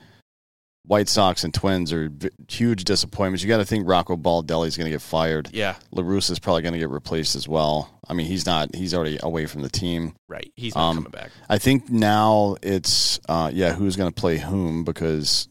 White 0.86 1.08
Sox 1.08 1.42
and 1.44 1.52
Twins 1.52 1.92
are 1.92 2.08
v- 2.10 2.30
huge 2.48 2.84
disappointments. 2.84 3.42
You 3.42 3.48
got 3.48 3.58
to 3.58 3.64
think 3.64 3.88
Rocco 3.88 4.16
Baldelli's 4.16 4.76
going 4.76 4.86
to 4.86 4.90
get 4.90 5.02
fired. 5.02 5.48
Yeah, 5.52 5.74
La 5.90 6.02
Russa 6.04 6.30
is 6.30 6.38
probably 6.38 6.62
going 6.62 6.72
to 6.74 6.78
get 6.78 6.90
replaced 6.90 7.34
as 7.34 7.48
well. 7.48 7.98
I 8.08 8.14
mean, 8.14 8.26
he's 8.26 8.46
not. 8.46 8.74
He's 8.74 8.94
already 8.94 9.18
away 9.22 9.46
from 9.46 9.62
the 9.62 9.68
team. 9.68 10.14
right. 10.28 10.50
He's 10.56 10.74
not 10.76 10.82
Um, 10.90 10.96
coming 10.98 11.10
back. 11.10 11.30
I 11.48 11.58
think 11.58 11.90
now 11.90 12.56
it's 12.62 13.18
uh, 13.28 13.50
yeah, 13.52 13.72
who's 13.72 13.96
going 13.96 14.12
to 14.12 14.20
play 14.20 14.38
whom 14.38 14.84
because 14.84 15.48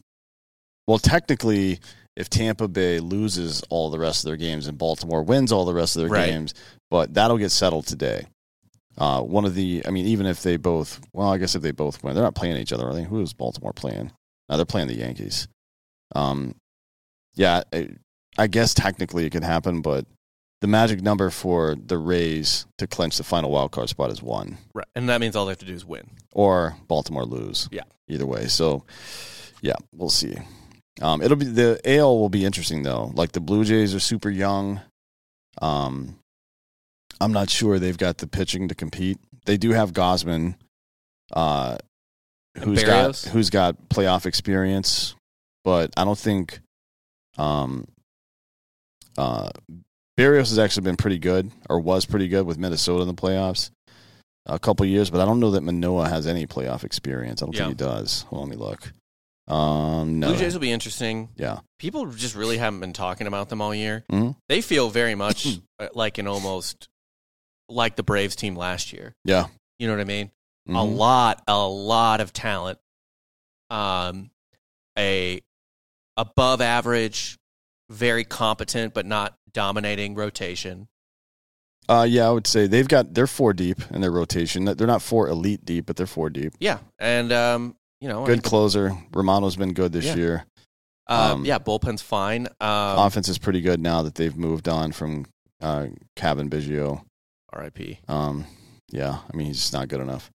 well, 0.86 0.98
technically, 0.98 1.80
if 2.20 2.28
Tampa 2.30 2.68
Bay 2.68 3.00
loses 3.00 3.62
all 3.70 3.90
the 3.90 3.98
rest 3.98 4.22
of 4.24 4.28
their 4.28 4.36
games 4.36 4.66
and 4.66 4.76
Baltimore 4.78 5.22
wins 5.22 5.50
all 5.52 5.64
the 5.64 5.74
rest 5.74 5.96
of 5.96 6.02
their 6.02 6.10
Right. 6.10 6.26
games, 6.30 6.54
but 6.90 7.14
that'll 7.14 7.38
get 7.38 7.50
settled 7.50 7.86
today. 7.86 8.26
Uh, 8.98 9.22
one 9.22 9.44
of 9.44 9.54
the, 9.54 9.82
I 9.86 9.90
mean, 9.90 10.06
even 10.06 10.26
if 10.26 10.42
they 10.42 10.56
both, 10.56 11.00
well, 11.12 11.32
I 11.32 11.38
guess 11.38 11.54
if 11.54 11.62
they 11.62 11.70
both 11.70 12.02
win, 12.04 12.14
they're 12.14 12.22
not 12.24 12.34
playing 12.34 12.56
each 12.58 12.72
other, 12.72 12.86
are 12.86 12.94
they? 12.94 13.04
Who 13.04 13.20
is 13.22 13.32
Baltimore 13.32 13.72
playing? 13.72 14.12
No, 14.48 14.56
they're 14.56 14.66
playing 14.66 14.88
the 14.88 14.96
Yankees. 14.98 15.48
Um, 16.14 16.54
yeah, 17.34 17.62
I, 17.72 17.90
I 18.36 18.46
guess 18.48 18.74
technically 18.74 19.24
it 19.24 19.30
could 19.30 19.44
happen, 19.44 19.80
but 19.80 20.04
the 20.60 20.66
magic 20.66 21.00
number 21.00 21.30
for 21.30 21.74
the 21.76 21.96
Rays 21.96 22.66
to 22.78 22.86
clinch 22.86 23.16
the 23.16 23.24
final 23.24 23.50
wild 23.50 23.70
card 23.70 23.88
spot 23.88 24.10
is 24.10 24.22
one 24.22 24.58
Right, 24.74 24.86
and 24.94 25.08
that 25.08 25.20
means 25.20 25.34
all 25.36 25.46
they 25.46 25.52
have 25.52 25.58
to 25.58 25.64
do 25.64 25.72
is 25.72 25.86
win. 25.86 26.10
or 26.32 26.76
Baltimore 26.88 27.24
lose. 27.24 27.68
Yeah. 27.72 27.84
Either 28.08 28.26
way. 28.26 28.48
So, 28.48 28.84
yeah, 29.62 29.76
we'll 29.94 30.10
see. 30.10 30.36
Um, 31.00 31.22
it'll 31.22 31.36
be 31.36 31.46
the 31.46 31.80
AL 31.84 32.18
will 32.18 32.28
be 32.28 32.44
interesting 32.44 32.82
though. 32.82 33.10
Like 33.14 33.32
the 33.32 33.40
Blue 33.40 33.64
Jays 33.64 33.94
are 33.94 34.00
super 34.00 34.28
young. 34.30 34.80
Um, 35.62 36.16
I'm 37.20 37.32
not 37.32 37.50
sure 37.50 37.78
they've 37.78 37.96
got 37.98 38.18
the 38.18 38.26
pitching 38.26 38.68
to 38.68 38.74
compete. 38.74 39.18
They 39.46 39.56
do 39.56 39.70
have 39.70 39.92
Gausman, 39.92 40.56
uh, 41.32 41.78
who's 42.58 42.82
Berrios? 42.84 43.24
got 43.24 43.32
who's 43.32 43.50
got 43.50 43.88
playoff 43.88 44.26
experience, 44.26 45.14
but 45.64 45.90
I 45.96 46.04
don't 46.04 46.18
think. 46.18 46.60
Um, 47.38 47.86
uh, 49.16 49.50
Berrios 50.18 50.50
has 50.50 50.58
actually 50.58 50.82
been 50.84 50.96
pretty 50.96 51.18
good, 51.18 51.50
or 51.70 51.80
was 51.80 52.04
pretty 52.04 52.28
good 52.28 52.44
with 52.44 52.58
Minnesota 52.58 53.02
in 53.02 53.08
the 53.08 53.14
playoffs 53.14 53.70
a 54.46 54.58
couple 54.58 54.84
years, 54.84 55.08
but 55.10 55.20
I 55.20 55.24
don't 55.24 55.40
know 55.40 55.52
that 55.52 55.62
Manoah 55.62 56.08
has 56.08 56.26
any 56.26 56.46
playoff 56.46 56.84
experience. 56.84 57.42
I 57.42 57.46
don't 57.46 57.54
Yeah. 57.54 57.66
think 57.66 57.78
he 57.80 57.84
does. 57.84 58.26
Well, 58.30 58.42
let 58.42 58.50
me 58.50 58.56
look. 58.56 58.92
Um, 59.50 60.20
no. 60.20 60.28
Blue 60.28 60.36
Jays 60.36 60.52
will 60.54 60.60
be 60.60 60.70
interesting. 60.70 61.30
yeah. 61.36 61.60
People 61.78 62.06
just 62.06 62.34
really 62.36 62.56
haven't 62.58 62.80
been 62.80 62.92
talking 62.92 63.26
about 63.26 63.48
them 63.48 63.60
all 63.60 63.74
year. 63.74 64.04
Mhm. 64.10 64.36
They 64.48 64.60
feel 64.60 64.90
very 64.90 65.14
much 65.26 65.46
uh, 65.78 65.88
like 65.94 66.18
an 66.18 66.26
almost 66.26 66.88
like 67.68 67.96
the 67.96 68.02
Braves 68.02 68.36
team 68.36 68.54
last 68.54 68.92
year. 68.92 69.14
Yeah. 69.24 69.46
You 69.78 69.86
know 69.88 69.94
what 69.94 70.00
I 70.00 70.04
mean? 70.04 70.30
a 70.68 70.72
Mhm. 70.72 70.96
lot, 70.96 71.42
a 71.48 71.58
lot 71.66 72.20
of 72.20 72.32
talent. 72.32 72.78
Um, 73.70 74.30
a 74.98 75.40
above 76.16 76.60
average, 76.60 77.38
very 77.88 78.24
competent 78.24 78.94
but 78.94 79.06
not 79.06 79.36
dominating 79.52 80.14
rotation. 80.14 80.86
Uh, 81.88 82.06
yeah, 82.08 82.28
I 82.28 82.30
would 82.30 82.46
say 82.46 82.66
they've 82.68 82.86
got 82.86 83.14
they're 83.14 83.26
four 83.26 83.52
deep 83.52 83.78
in 83.90 84.00
their 84.00 84.12
rotation. 84.12 84.64
They're 84.64 84.86
not 84.86 85.02
four 85.02 85.28
elite 85.28 85.64
deep, 85.64 85.86
but 85.86 85.96
they're 85.96 86.06
four 86.06 86.30
deep. 86.30 86.52
Yeah, 86.60 86.78
and 87.00 87.32
um, 87.32 87.74
you 88.00 88.08
know, 88.08 88.24
Good 88.26 88.42
closer. 88.42 88.92
Romano's 89.12 89.56
been 89.56 89.72
good 89.74 89.92
this 89.92 90.06
Yeah. 90.06 90.16
year. 90.16 90.44
uh, 91.08 91.32
um, 91.34 91.44
yeah, 91.44 91.58
bullpen's 91.58 92.02
fine. 92.02 92.46
Um, 92.60 92.98
Offense 92.98 93.28
is 93.28 93.38
pretty 93.38 93.60
good 93.60 93.80
now 93.80 94.02
that 94.02 94.14
they've 94.14 94.36
moved 94.36 94.68
on 94.68 94.92
from 94.92 95.26
uh, 95.60 95.86
Cavan 96.16 96.48
Biggio. 96.48 97.02
R.I.P. 97.52 97.98
Um, 98.08 98.46
yeah, 98.90 99.18
I 99.32 99.36
mean 99.36 99.46
he's 99.48 99.58
just 99.60 99.72
not 99.72 99.88
good 99.88 100.00
enough. 100.00 100.30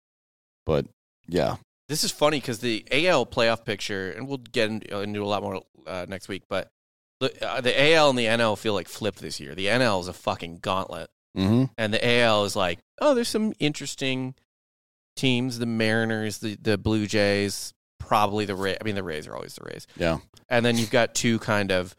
But 0.66 0.86
yeah, 1.28 1.58
This 1.90 2.04
is 2.06 2.12
funny 2.12 2.40
because 2.40 2.60
the 2.60 2.86
AL 2.92 3.26
playoff 3.26 3.66
picture, 3.66 4.12
and 4.12 4.28
we'll 4.28 4.38
get 4.38 4.70
into, 4.70 5.02
into 5.02 5.22
a 5.24 5.28
lot 5.28 5.44
more 5.44 5.62
uh, 5.86 6.06
next 6.08 6.28
week, 6.30 6.44
but 6.50 6.70
the, 7.20 7.46
uh, 7.48 7.60
the 7.62 7.94
AL 7.94 8.10
and 8.12 8.18
the 8.18 8.26
NL 8.26 8.58
feel 8.58 8.74
like 8.74 8.88
flipped 8.88 9.20
this 9.20 9.40
year. 9.40 9.54
The 9.56 9.66
NL 9.68 10.00
is 10.02 10.08
a 10.08 10.14
fucking 10.14 10.60
gauntlet. 10.62 11.10
hmm 11.36 11.66
and 11.78 11.94
the 11.94 12.06
AL 12.22 12.46
is 12.46 12.56
like, 12.56 12.80
oh, 13.02 13.14
there's 13.14 13.28
some 13.28 13.54
interesting 13.60 14.36
teams: 15.16 15.60
the 15.60 15.66
Mariners, 15.66 16.40
the 16.40 16.56
the 16.62 16.78
Blue 16.78 17.06
Jays, 17.08 17.74
probably 18.00 18.46
the 18.46 18.56
Rays. 18.56 18.78
I 18.80 18.84
mean, 18.84 18.96
the 18.96 19.04
Rays 19.04 19.28
are 19.28 19.36
always 19.36 19.56
the 19.56 19.64
Rays. 19.66 19.88
yeah, 19.98 20.20
And 20.50 20.66
then 20.66 20.78
you've 20.78 20.92
got 20.92 21.14
two 21.16 21.40
kind 21.40 21.72
of, 21.72 21.96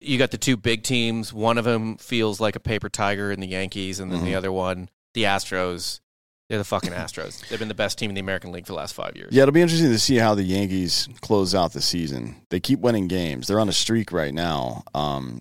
you 0.00 0.18
got 0.18 0.30
the 0.30 0.38
two 0.38 0.56
big 0.56 0.82
teams. 0.82 1.32
One 1.32 1.58
of 1.58 1.64
them 1.64 1.96
feels 1.96 2.40
like 2.40 2.56
a 2.56 2.60
paper 2.60 2.88
tiger 2.88 3.32
in 3.32 3.40
the 3.40 3.46
Yankees, 3.48 3.98
and 4.00 4.12
then 4.12 4.24
the 4.24 4.32
Mhm. 4.32 4.36
other 4.36 4.52
one, 4.52 4.88
the 5.14 5.24
Astros. 5.24 6.00
They're 6.48 6.58
the 6.58 6.64
fucking 6.64 6.92
Astros. 6.92 7.48
They've 7.48 7.58
been 7.58 7.66
the 7.66 7.74
best 7.74 7.98
team 7.98 8.08
in 8.08 8.14
the 8.14 8.20
American 8.20 8.52
League 8.52 8.66
for 8.66 8.72
the 8.72 8.76
last 8.76 8.94
five 8.94 9.16
years. 9.16 9.30
yeah. 9.32 9.42
It'll 9.42 9.50
be 9.52 9.62
interesting 9.62 9.90
to 9.90 9.98
see 9.98 10.14
how 10.16 10.36
the 10.36 10.44
Yankees 10.44 11.08
close 11.20 11.56
out 11.56 11.72
the 11.72 11.82
season. 11.82 12.36
They 12.50 12.60
keep 12.60 12.78
winning 12.78 13.08
games. 13.08 13.48
They're 13.48 13.58
on 13.58 13.68
a 13.68 13.72
streak 13.72 14.12
right 14.12 14.32
now. 14.32 14.84
Um, 14.94 15.40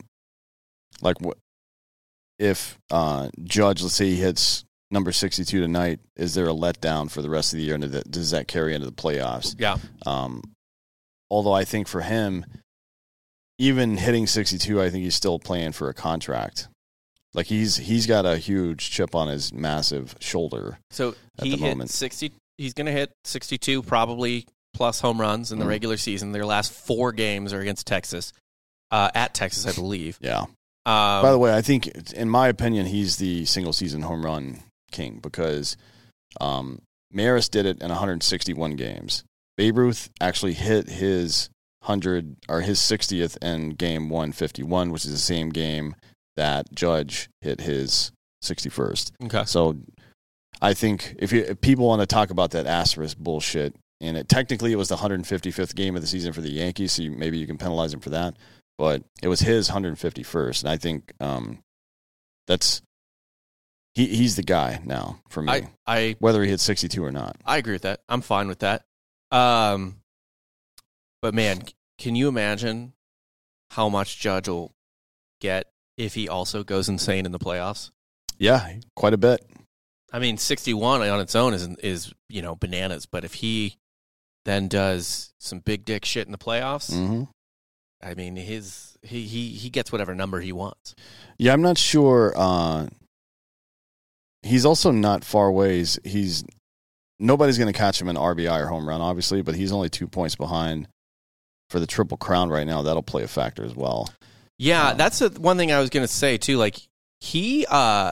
like 1.01 1.21
what 1.21 1.37
if 2.39 2.79
uh, 2.89 3.29
Judge, 3.43 3.83
let's 3.83 3.93
say 3.93 4.07
he 4.09 4.15
hits 4.15 4.65
number 4.95 5.11
62 5.11 5.61
tonight, 5.61 5.99
is 6.15 6.33
there 6.33 6.45
a 6.47 6.53
letdown 6.53 7.11
for 7.11 7.21
the 7.21 7.29
rest 7.29 7.53
of 7.53 7.57
the 7.57 7.65
year? 7.65 7.75
And 7.75 8.03
does 8.09 8.31
that- 8.31 8.47
carry 8.47 8.73
into 8.73 8.87
the 8.87 8.93
playoffs? 8.93 9.55
Yeah. 9.59 9.77
Um, 10.07 10.41
although 11.29 11.53
I 11.53 11.65
think 11.65 11.87
for 11.87 12.01
him, 12.01 12.45
even 13.57 13.97
hitting 13.97 14.25
62, 14.27 14.81
I 14.81 14.89
think 14.89 15.03
he's 15.03 15.15
still 15.15 15.37
playing 15.39 15.73
for 15.73 15.89
a 15.89 15.93
contract. 15.93 16.67
Like 17.33 17.47
he's 17.47 17.75
he's 17.75 18.07
got 18.07 18.25
a 18.25 18.37
huge 18.37 18.89
chip 18.91 19.13
on 19.13 19.27
his 19.27 19.53
massive 19.53 20.15
shoulder. 20.19 20.79
So 20.91 21.15
At 21.37 21.45
he 21.45 21.51
the 21.51 21.57
hit 21.57 21.69
moment. 21.69 21.89
60. 21.89 22.31
He's 22.57 22.73
going 22.73 22.85
to 22.85 22.93
hit 22.93 23.11
62 23.25 23.83
probably 23.83 24.47
plus 24.73 25.01
home 25.01 25.19
runs 25.19 25.51
in 25.51 25.59
the 25.59 25.65
Mhm. 25.65 25.69
regular 25.69 25.97
season. 25.97 26.31
Their 26.31 26.45
last 26.45 26.71
four 26.71 27.11
games 27.11 27.51
are 27.51 27.59
against 27.59 27.85
Texas, 27.85 28.31
uh, 28.91 29.09
at 29.13 29.33
Texas, 29.33 29.65
I 29.65 29.73
believe. 29.73 30.17
Yeah. 30.21 30.45
Um, 30.87 31.21
By 31.23 31.31
the 31.31 31.39
way, 31.39 31.53
I 31.53 31.61
think, 31.61 31.87
in 32.13 32.29
my 32.29 32.47
opinion, 32.47 32.85
he's 32.85 33.17
the 33.17 33.43
single 33.45 33.73
season 33.73 34.03
home 34.03 34.23
run 34.23 34.61
king 34.95 35.19
because 35.21 35.77
um, 36.39 36.81
Maris 37.11 37.49
did 37.49 37.65
it 37.65 37.81
in 37.81 37.89
161 37.89 38.75
games. 38.75 39.23
Babe 39.57 39.77
Ruth 39.77 40.09
actually 40.19 40.53
hit 40.53 40.89
his 40.89 41.49
hundred 41.83 42.35
or 42.49 42.61
his 42.61 42.79
60th 42.79 43.37
in 43.43 43.69
game 43.71 44.09
151, 44.09 44.91
which 44.91 45.05
is 45.05 45.11
the 45.11 45.17
same 45.17 45.49
game 45.49 45.95
that 46.35 46.73
Judge 46.73 47.29
hit 47.41 47.61
his 47.61 48.11
61st. 48.43 49.11
okay. 49.25 49.43
So 49.45 49.77
I 50.61 50.73
think 50.73 51.15
if, 51.19 51.31
you, 51.31 51.41
if 51.41 51.61
people 51.61 51.87
want 51.87 52.01
to 52.01 52.05
talk 52.05 52.29
about 52.31 52.51
that 52.51 52.65
asterisk 52.65 53.17
bullshit, 53.17 53.75
and 54.01 54.17
it 54.17 54.27
technically 54.27 54.71
it 54.71 54.77
was 54.77 54.89
the 54.89 54.97
155th 54.97 55.75
game 55.75 55.95
of 55.95 56.01
the 56.01 56.07
season 56.07 56.33
for 56.33 56.41
the 56.41 56.51
Yankees, 56.51 56.93
so 56.93 57.03
you, 57.03 57.11
maybe 57.11 57.37
you 57.37 57.47
can 57.47 57.57
penalize 57.57 57.93
him 57.93 58.01
for 58.01 58.09
that. 58.09 58.35
But 58.77 59.03
it 59.23 59.29
was 59.29 59.39
his 59.39 59.69
151st, 59.69 60.63
and 60.63 60.69
I 60.69 60.77
think 60.77 61.13
um, 61.21 61.59
that's 62.47 62.81
he, 63.95 64.07
he's 64.07 64.35
the 64.35 64.43
guy 64.43 64.81
now 64.85 65.19
for 65.29 65.41
me, 65.41 65.51
I, 65.51 65.69
I 65.87 66.15
whether 66.19 66.43
he 66.43 66.49
hit 66.49 66.59
62 66.59 67.03
or 67.03 67.11
not. 67.11 67.37
I 67.45 67.57
agree 67.57 67.73
with 67.73 67.81
that. 67.83 68.01
I'm 68.07 68.21
fine 68.21 68.47
with 68.47 68.59
that. 68.59 68.83
Um, 69.31 70.01
but 71.21 71.33
man, 71.33 71.63
can 71.97 72.15
you 72.15 72.27
imagine 72.27 72.93
how 73.71 73.89
much 73.89 74.19
Judge 74.19 74.47
will 74.47 74.71
get 75.41 75.67
if 75.97 76.13
he 76.13 76.29
also 76.29 76.63
goes 76.63 76.87
insane 76.89 77.25
in 77.25 77.31
the 77.31 77.39
playoffs? 77.39 77.91
Yeah, 78.37 78.69
quite 78.95 79.13
a 79.13 79.17
bit. 79.17 79.45
I 80.11 80.19
mean, 80.19 80.37
61 80.37 81.01
on 81.01 81.19
its 81.19 81.35
own 81.35 81.53
is 81.53 81.67
is 81.77 82.13
you 82.29 82.41
know 82.41 82.55
bananas. 82.55 83.05
But 83.05 83.23
if 83.23 83.35
he 83.35 83.77
then 84.43 84.67
does 84.67 85.33
some 85.39 85.59
big 85.59 85.85
dick 85.85 86.05
shit 86.05 86.25
in 86.27 86.31
the 86.31 86.37
playoffs, 86.37 86.93
hmm 86.93 87.23
I 88.03 88.13
mean, 88.13 88.35
his 88.35 88.97
he 89.01 89.23
he 89.25 89.49
he 89.49 89.69
gets 89.69 89.91
whatever 89.91 90.13
number 90.13 90.39
he 90.39 90.51
wants. 90.51 90.95
Yeah, 91.37 91.53
I'm 91.53 91.61
not 91.61 91.77
sure. 91.77 92.33
Uh, 92.35 92.87
he's 94.45 94.65
also 94.65 94.91
not 94.91 95.23
far 95.25 95.47
away. 95.47 95.77
He's, 95.79 95.99
he's 96.03 96.43
nobody's 97.19 97.57
going 97.57 97.71
to 97.71 97.77
catch 97.77 98.01
him 98.01 98.07
in 98.09 98.15
RBI 98.15 98.61
or 98.61 98.67
home 98.67 98.87
run, 98.87 99.01
obviously, 99.01 99.41
but 99.41 99.55
he's 99.55 99.71
only 99.71 99.89
two 99.89 100.07
points 100.07 100.35
behind 100.35 100.87
for 101.69 101.79
the 101.79 101.87
triple 101.87 102.17
crown 102.17 102.49
right 102.49 102.67
now. 102.67 102.81
That'll 102.83 103.03
play 103.03 103.23
a 103.23 103.27
factor 103.27 103.63
as 103.65 103.75
well. 103.75 104.09
Yeah, 104.57 104.89
Um, 104.91 104.97
that's 104.97 105.21
a, 105.21 105.29
one 105.29 105.57
thing 105.57 105.71
I 105.71 105.79
was 105.79 105.89
going 105.89 106.05
to 106.05 106.11
say 106.11 106.37
too. 106.37 106.57
Like 106.57 106.77
he 107.19 107.65
uh 107.69 108.11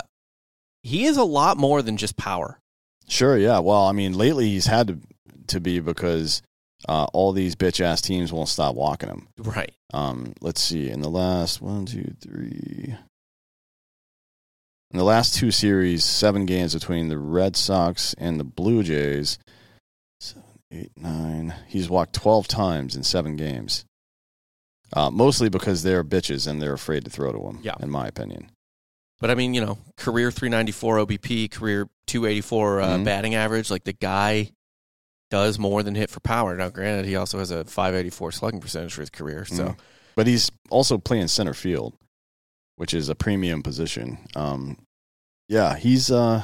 he 0.82 1.06
is 1.06 1.18
a 1.18 1.24
lot 1.24 1.58
more 1.58 1.82
than 1.82 1.96
just 1.98 2.18
power. 2.18 2.60
Sure, 3.08 3.38
yeah. 3.38 3.60
Well, 3.60 3.86
I 3.86 3.92
mean, 3.92 4.14
lately 4.14 4.50
he's 4.50 4.66
had 4.66 4.88
to 4.88 5.00
to 5.48 5.60
be 5.62 5.80
because 5.80 6.42
uh, 6.90 7.06
all 7.14 7.32
these 7.32 7.56
bitch 7.56 7.80
ass 7.80 8.02
teams 8.02 8.34
won't 8.34 8.50
stop 8.50 8.76
walking 8.76 9.10
him. 9.10 9.28
Right. 9.38 9.74
Um, 9.94 10.34
let's 10.42 10.62
see. 10.62 10.90
In 10.90 11.02
the 11.02 11.10
last 11.10 11.62
one, 11.62 11.86
two, 11.86 12.14
three. 12.22 12.96
In 14.94 15.00
the 15.00 15.06
last 15.06 15.34
two 15.34 15.50
series, 15.50 16.04
seven 16.04 16.46
games 16.46 16.76
between 16.76 17.08
the 17.08 17.18
Red 17.18 17.56
Sox 17.56 18.14
and 18.20 18.40
the 18.40 18.44
Blue 18.44 18.84
Jays, 18.84 19.40
seven, 20.20 20.44
eight, 20.72 20.92
nine. 20.96 21.56
He's 21.68 21.90
walked 21.90 22.14
12 22.14 22.48
times 22.48 22.96
in 22.96 23.02
seven 23.04 23.36
games. 23.36 23.86
Uh, 24.96 25.10
mostly 25.10 25.50
because 25.50 25.82
they're 25.82 26.04
bitches 26.04 26.46
and 26.48 26.62
they're 26.62 26.74
afraid 26.74 27.04
to 27.06 27.10
throw 27.10 27.32
to 27.32 27.40
him, 27.40 27.60
Yeah. 27.64 27.74
in 27.80 27.90
my 27.90 28.08
opinion. 28.08 28.52
But 29.20 29.32
I 29.32 29.36
mean, 29.36 29.56
you 29.56 29.66
know, 29.66 29.80
career 29.98 30.30
394 30.30 31.00
OBP, 31.00 31.48
career 31.50 31.90
284 32.06 32.82
uh, 32.82 32.88
Mhm. 32.98 33.06
batting 33.06 33.34
average. 33.34 33.72
Like 33.72 33.86
the 33.86 33.94
guy 33.94 34.52
does 35.32 35.58
more 35.58 35.82
than 35.82 35.96
hit 35.96 36.12
for 36.12 36.20
power. 36.20 36.56
Now, 36.56 36.70
granted, 36.70 37.06
he 37.08 37.16
also 37.16 37.40
has 37.40 37.50
a 37.50 37.66
584 37.66 38.32
slugging 38.32 38.60
percentage 38.62 38.94
for 38.94 39.02
his 39.02 39.10
career. 39.10 39.46
So 39.46 39.70
Mhm. 39.70 39.78
But 40.16 40.28
he's 40.28 40.52
also 40.70 41.00
playing 41.00 41.30
center 41.30 41.56
field, 41.56 41.96
which 42.76 42.94
is 42.94 43.10
a 43.10 43.16
premium 43.16 43.64
position. 43.64 44.20
Um, 44.36 44.78
yeah, 45.54 45.76
he's 45.76 46.10
uh, 46.12 46.44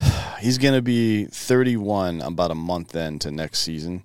he's 0.40 0.58
going 0.58 0.74
to 0.74 0.82
be 0.82 1.26
31 1.26 2.20
about 2.22 2.50
a 2.50 2.54
month 2.54 2.94
into 2.96 3.30
next 3.30 3.60
season. 3.60 4.02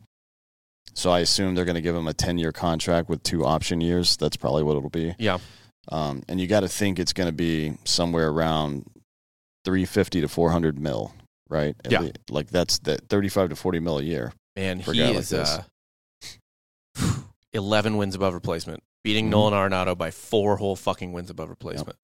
So 0.94 1.12
I 1.12 1.20
assume 1.20 1.56
they're 1.56 1.66
going 1.66 1.76
to 1.76 1.82
give 1.82 1.96
him 1.96 2.08
a 2.08 2.14
10 2.14 2.38
year 2.38 2.52
contract 2.52 3.10
with 3.10 3.22
two 3.24 3.46
option 3.46 3.82
years. 3.82 4.16
That's 4.18 4.38
probably 4.38 4.64
what 4.64 4.78
it'll 4.78 4.90
be. 4.90 5.14
yeah, 5.20 5.40
Um, 5.90 6.24
and 6.30 6.40
you 6.40 6.48
got 6.48 6.62
to 6.62 6.70
think 6.70 7.00
it's 7.00 7.12
going 7.14 7.28
to 7.28 7.34
be 7.34 7.78
somewhere 7.84 8.30
around 8.30 8.86
350 9.66 10.22
to 10.22 10.28
400 10.28 10.80
mil, 10.80 11.14
right? 11.50 11.76
At 11.84 11.92
Yeah. 11.92 12.08
Like 12.30 12.48
that's 12.50 12.80
that 12.80 13.10
35 13.10 13.50
to 13.50 13.56
40 13.56 13.80
mil 13.80 13.98
a 14.00 14.04
year. 14.04 14.32
man, 14.56 14.82
For 14.82 14.92
a 14.92 14.94
he 14.94 15.00
guy 15.02 15.08
like 15.10 15.18
is 15.18 15.30
this. 15.30 15.50
uh, 15.50 15.64
11 17.54 17.98
wins 17.98 18.16
above 18.16 18.34
replacement, 18.34 18.82
beating 19.04 19.28
Mhm. 19.28 19.32
Nolan 19.32 19.54
Arenado 19.54 19.98
by 19.98 20.12
four 20.12 20.58
whole 20.58 20.76
fucking 20.78 21.12
wins 21.14 21.30
above 21.30 21.50
replacement. 21.50 21.98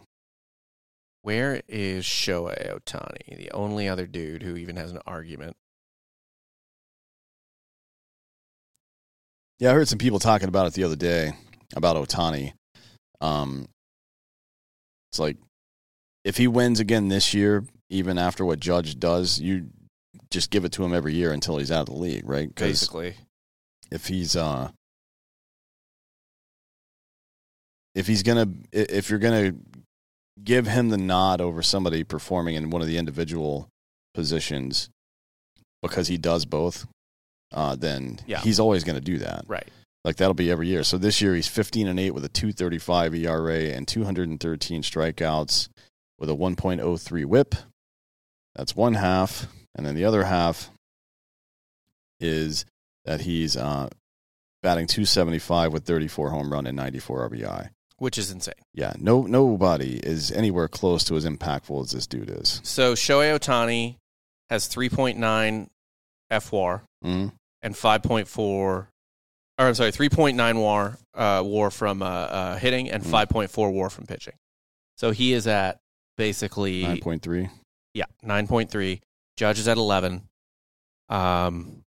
Where 1.24 1.62
is 1.68 2.04
Shohei 2.04 2.74
Ohtani, 2.74 3.38
the 3.38 3.52
only 3.52 3.88
other 3.88 4.08
dude 4.08 4.42
who 4.42 4.56
even 4.56 4.76
has 4.78 4.92
an 4.92 5.00
argument? 5.06 5.56
Yeah, 9.60 9.70
I 9.70 9.74
heard 9.74 9.88
some 9.88 10.00
people 10.00 10.18
talking 10.18 10.48
about 10.48 10.66
it 10.66 10.74
the 10.74 10.84
other 10.84 10.96
day 10.96 11.34
about 11.76 11.96
Ohtani. 11.96 12.54
Um, 13.22 13.68
it's 15.12 15.20
like 15.20 15.38
if 16.24 16.38
he 16.38 16.48
wins 16.48 16.80
again 16.80 17.10
this 17.10 17.36
year, 17.36 17.66
even 17.92 18.18
after 18.18 18.44
what 18.44 18.60
Judge 18.60 18.98
does, 18.98 19.40
you 19.40 19.68
just 20.32 20.50
give 20.50 20.66
it 20.66 20.72
to 20.72 20.84
him 20.84 20.96
every 20.96 21.14
year 21.14 21.32
until 21.32 21.58
he's 21.58 21.72
out 21.72 21.82
of 21.82 21.94
the 21.94 22.02
league, 22.02 22.28
right? 22.28 22.54
Basically, 22.56 23.16
if 23.92 24.08
he's 24.08 24.36
uh, 24.36 24.72
if 27.94 28.08
he's 28.08 28.24
gonna 28.24 28.48
if 28.72 29.12
you're 29.12 29.20
gonna 29.20 29.54
give 30.44 30.68
him 30.68 30.90
the 30.90 30.98
nod 30.98 31.42
over 31.42 31.62
somebody 31.62 32.04
performing 32.04 32.56
in 32.56 32.70
one 32.70 32.82
of 32.82 32.88
the 32.88 32.98
individual 32.98 33.68
positions 34.14 34.90
because 35.82 36.08
he 36.08 36.18
does 36.18 36.46
both, 36.46 36.86
uh, 37.54 37.76
then 37.76 38.20
Yeah. 38.28 38.42
he's 38.42 38.60
always 38.60 38.84
going 38.84 38.96
to 38.98 39.02
do 39.02 39.18
that. 39.20 39.46
right? 39.48 39.68
Like 40.04 40.16
that'll 40.16 40.34
be 40.34 40.50
every 40.50 40.68
year. 40.68 40.84
So 40.84 40.98
this 40.98 41.22
year 41.22 41.36
he's 41.36 41.48
15 41.48 41.88
and 41.88 42.00
8 42.00 42.12
with 42.12 42.26
a 42.26 42.30
235 42.30 43.14
ERA 43.16 43.72
and 43.76 43.88
213 43.88 44.82
strikeouts 44.82 45.70
with 46.18 46.30
a 46.30 46.34
1.03 46.36 47.26
whip. 47.26 47.54
That's 48.56 48.76
one 48.76 48.96
half. 48.96 49.48
And 49.76 49.86
then 49.86 49.96
the 49.96 50.06
other 50.06 50.24
half 50.24 50.70
is 52.20 52.66
that 53.06 53.22
he's 53.22 53.56
uh, 53.58 53.90
batting 54.62 54.88
275 54.88 55.74
with 55.74 55.86
34 55.86 56.30
home 56.32 56.52
run 56.52 56.68
and 56.68 56.76
94 56.78 57.30
RBI. 57.30 57.70
Which 58.02 58.18
is 58.18 58.32
insane. 58.32 58.56
Yeah, 58.74 58.94
no 58.98 59.22
nobody 59.22 59.98
is 59.98 60.32
anywhere 60.32 60.68
close 60.68 61.04
to 61.04 61.16
as 61.18 61.24
impactful 61.24 61.84
as 61.84 61.92
this 61.92 62.08
dude 62.08 62.32
is. 62.32 62.60
So 62.64 62.96
Shohei 62.96 63.38
Ohtani 63.38 63.98
has 64.50 64.68
3.9 64.68 65.70
FWAR 66.32 66.82
Mhm. 67.04 67.32
and 67.62 67.76
5.4 67.76 68.40
or 68.40 68.88
I'm 69.60 69.76
sorry, 69.76 69.92
3.9 69.92 70.60
WAR 70.60 70.98
uh, 71.14 71.44
WAR 71.46 71.70
from 71.70 72.02
uh, 72.02 72.06
uh, 72.08 72.58
hitting 72.58 72.90
and 72.90 73.04
Mm. 73.04 73.12
5.4 73.12 73.72
WAR 73.72 73.92
from 73.92 74.08
pitching. 74.08 74.34
So 74.98 75.12
he 75.12 75.34
is 75.34 75.46
at 75.46 75.78
basically 76.18 76.82
9.3. 76.84 77.52
yeah, 77.94 78.06
9.3. 78.24 79.00
Judge 79.38 79.60
is 79.60 79.68
at 79.68 79.78
11. 79.78 80.24
Um 81.10 81.84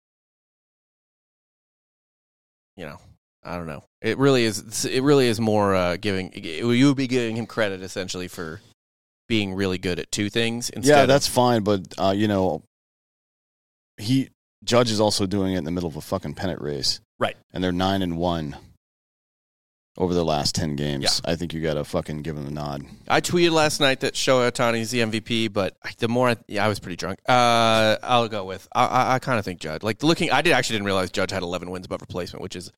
you 2.76 2.86
know, 2.86 3.00
I 3.44 3.58
don't 3.58 3.68
know. 3.68 3.84
It 4.02 4.18
really 4.18 4.46
is 4.46 4.86
it 4.86 5.02
really 5.04 5.28
is 5.28 5.40
more 5.40 5.76
uh, 5.76 5.98
giving 5.98 6.32
you 6.34 6.88
would 6.88 6.98
be 6.98 7.08
giving 7.08 7.36
him 7.36 7.46
credit 7.48 7.82
essentially 7.82 8.28
for 8.28 8.62
being 9.28 9.54
really 9.54 9.78
good 9.78 9.98
at 10.00 10.12
two 10.12 10.30
things 10.30 10.70
instead 10.70 10.92
Yeah, 10.96 11.02
of- 11.04 11.08
that's 11.08 11.28
fine, 11.28 11.64
but 11.64 11.82
uh, 11.98 12.12
you 12.16 12.28
know, 12.28 12.64
he 13.98 14.30
Judge 14.64 14.92
is 14.92 15.00
also 15.00 15.26
doing 15.26 15.54
it 15.54 15.58
in 15.58 15.64
the 15.64 15.72
middle 15.72 15.90
of 15.90 15.96
a 15.96 16.02
fucking 16.02 16.36
pennant 16.36 16.62
race, 16.62 17.00
Right. 17.20 17.36
And 17.54 17.64
they're 17.64 17.72
nine 17.72 18.02
and 18.04 18.18
one 18.18 18.56
over 19.98 20.14
the 20.14 20.24
last 20.24 20.54
ten 20.56 20.76
games. 20.76 21.04
Yeah. 21.04 21.32
I 21.32 21.36
think 21.36 21.54
you 21.54 21.62
got 21.62 21.74
to 21.76 21.84
fucking 21.84 22.22
give 22.22 22.38
him 22.38 22.46
the 22.46 22.52
nod. 22.52 22.84
I 23.08 23.22
tweeted 23.22 23.52
last 23.52 23.80
night 23.80 24.00
that 24.02 24.14
Shohei 24.14 24.52
Ohtani 24.52 24.80
is 24.80 24.92
the 24.92 25.00
MVP, 25.00 25.52
but 25.52 25.76
the 25.98 26.08
more 26.08 26.30
I, 26.30 26.38
yeah, 26.48 26.64
I 26.66 26.68
was 26.68 26.80
pretty 26.80 26.96
drunk. 26.96 27.20
Uh, 27.28 27.98
I'll 28.04 28.28
go 28.30 28.46
with 28.46 28.68
I, 28.74 28.86
I, 28.86 29.16
I 29.16 29.20
kind 29.20 29.38
of 29.40 29.46
think 29.46 29.60
Judge. 29.60 29.84
Like 29.84 30.02
looking, 30.04 30.32
I 30.32 30.42
did 30.42 30.54
actually 30.54 30.76
didn't 30.76 30.86
realize 30.86 31.12
Judge 31.12 31.32
had 31.32 31.44
11 31.44 31.70
wins 31.72 31.86
above 31.88 32.02
replacement, 32.02 32.42
which 32.42 32.56
is 32.56 32.72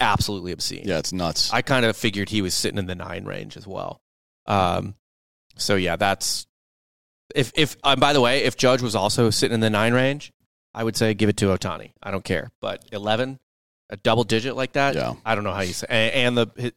absolutely 0.00 0.52
obscene. 0.52 0.84
Yeah, 0.84 0.98
it's 0.98 1.12
nuts. 1.12 1.52
I 1.52 1.62
kind 1.62 1.84
of 1.84 1.96
figured 1.96 2.28
he 2.28 2.42
was 2.42 2.54
sitting 2.54 2.78
in 2.78 2.86
the 2.86 2.94
nine 2.94 3.24
range 3.24 3.56
as 3.56 3.66
well. 3.66 4.00
Um, 4.46 4.94
so 5.56 5.76
yeah, 5.76 5.96
that's 5.96 6.46
if 7.34 7.52
if 7.54 7.76
um, 7.84 8.00
by 8.00 8.12
the 8.12 8.20
way, 8.20 8.44
if 8.44 8.56
Judge 8.56 8.82
was 8.82 8.94
also 8.94 9.30
sitting 9.30 9.54
in 9.54 9.60
the 9.60 9.70
nine 9.70 9.92
range, 9.92 10.32
I 10.74 10.84
would 10.84 10.96
say 10.96 11.14
give 11.14 11.28
it 11.28 11.36
to 11.38 11.46
Ohtani. 11.46 11.92
I 12.02 12.10
don't 12.10 12.24
care, 12.24 12.50
but 12.60 12.84
eleven, 12.92 13.38
a 13.90 13.96
double 13.96 14.24
digit 14.24 14.56
like 14.56 14.72
that, 14.72 14.94
Yeah. 14.94 15.14
I 15.24 15.34
don't 15.34 15.44
know 15.44 15.52
how 15.52 15.62
you 15.62 15.72
say. 15.72 15.86
And, 15.90 16.38
and 16.38 16.48
the 16.48 16.72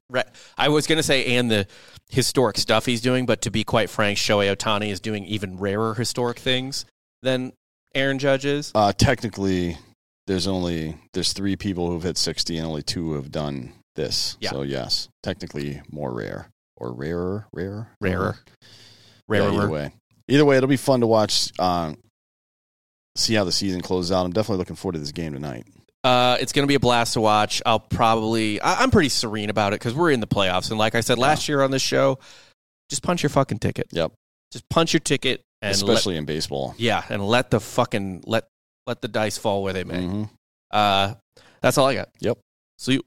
I 0.57 0.69
was 0.69 0.87
going 0.87 0.97
to 0.97 1.03
say 1.03 1.37
and 1.37 1.49
the 1.49 1.67
historic 2.09 2.57
stuff 2.57 2.85
he's 2.85 3.01
doing, 3.01 3.25
but 3.25 3.41
to 3.43 3.51
be 3.51 3.63
quite 3.63 3.89
frank, 3.89 4.17
Shohei 4.17 4.53
Ohtani 4.55 4.89
is 4.89 4.99
doing 4.99 5.25
even 5.25 5.57
rarer 5.57 5.93
historic 5.93 6.39
things 6.39 6.85
than 7.21 7.53
Aaron 7.93 8.19
Judge 8.19 8.45
is. 8.45 8.71
Uh, 8.73 8.91
technically, 8.93 9.77
there's 10.27 10.47
only 10.47 10.97
there's 11.13 11.33
three 11.33 11.55
people 11.55 11.89
who've 11.89 12.03
hit 12.03 12.17
60, 12.17 12.57
and 12.57 12.67
only 12.67 12.83
two 12.83 13.13
have 13.13 13.31
done 13.31 13.73
this. 13.95 14.37
Yeah. 14.39 14.51
So 14.51 14.61
yes, 14.61 15.09
technically 15.23 15.81
more 15.91 16.13
rare 16.13 16.49
or 16.77 16.93
rarer, 16.93 17.47
rarer, 17.53 17.87
Rarer. 17.99 18.39
Yeah, 19.29 19.47
either 19.51 19.69
way, 19.69 19.91
either 20.27 20.45
way, 20.45 20.57
it'll 20.57 20.67
be 20.69 20.77
fun 20.77 21.01
to 21.01 21.07
watch. 21.07 21.51
Uh, 21.59 21.93
see 23.15 23.33
how 23.33 23.43
the 23.43 23.51
season 23.51 23.81
closes 23.81 24.11
out. 24.11 24.25
I'm 24.25 24.31
definitely 24.33 24.57
looking 24.59 24.75
forward 24.75 24.93
to 24.93 24.99
this 24.99 25.11
game 25.11 25.33
tonight. 25.33 25.65
Uh, 26.03 26.37
it's 26.39 26.51
going 26.51 26.63
to 26.63 26.67
be 26.67 26.75
a 26.75 26.79
blast 26.79 27.13
to 27.13 27.21
watch. 27.21 27.61
I'll 27.65 27.79
probably, 27.79 28.59
I, 28.59 28.81
I'm 28.81 28.89
pretty 28.89 29.09
serene 29.09 29.51
about 29.51 29.73
it 29.73 29.79
because 29.79 29.93
we're 29.93 30.09
in 30.09 30.19
the 30.19 30.25
playoffs. 30.27 30.69
And 30.71 30.79
like 30.79 30.95
I 30.95 31.01
said 31.01 31.19
last 31.19 31.47
year 31.47 31.61
on 31.61 31.69
this 31.69 31.81
show, 31.83 32.17
just 32.89 33.03
punch 33.03 33.21
your 33.21 33.29
fucking 33.29 33.59
ticket. 33.59 33.87
Yep. 33.91 34.11
Just 34.51 34.67
punch 34.69 34.93
your 34.93 34.99
ticket 35.01 35.41
and 35.61 35.79
let, 35.83 35.93
Especially 35.93 36.17
in 36.17 36.25
baseball. 36.25 36.73
yeah, 36.77 37.03
and 37.09 37.23
let 37.25 37.51
the 37.51 37.59
fucking 37.59 38.23
let 38.25 38.45
let 38.87 39.01
the 39.01 39.07
dice 39.07 39.37
fall 39.37 39.63
where 39.63 39.73
they 39.73 39.83
may. 39.83 40.01
Mhm. 40.01 40.29
Uh, 40.71 41.15
that's 41.61 41.77
all 41.77 41.87
I 41.87 41.95
got. 41.95 42.09
Yep. 42.19 42.37
You. 42.87 43.01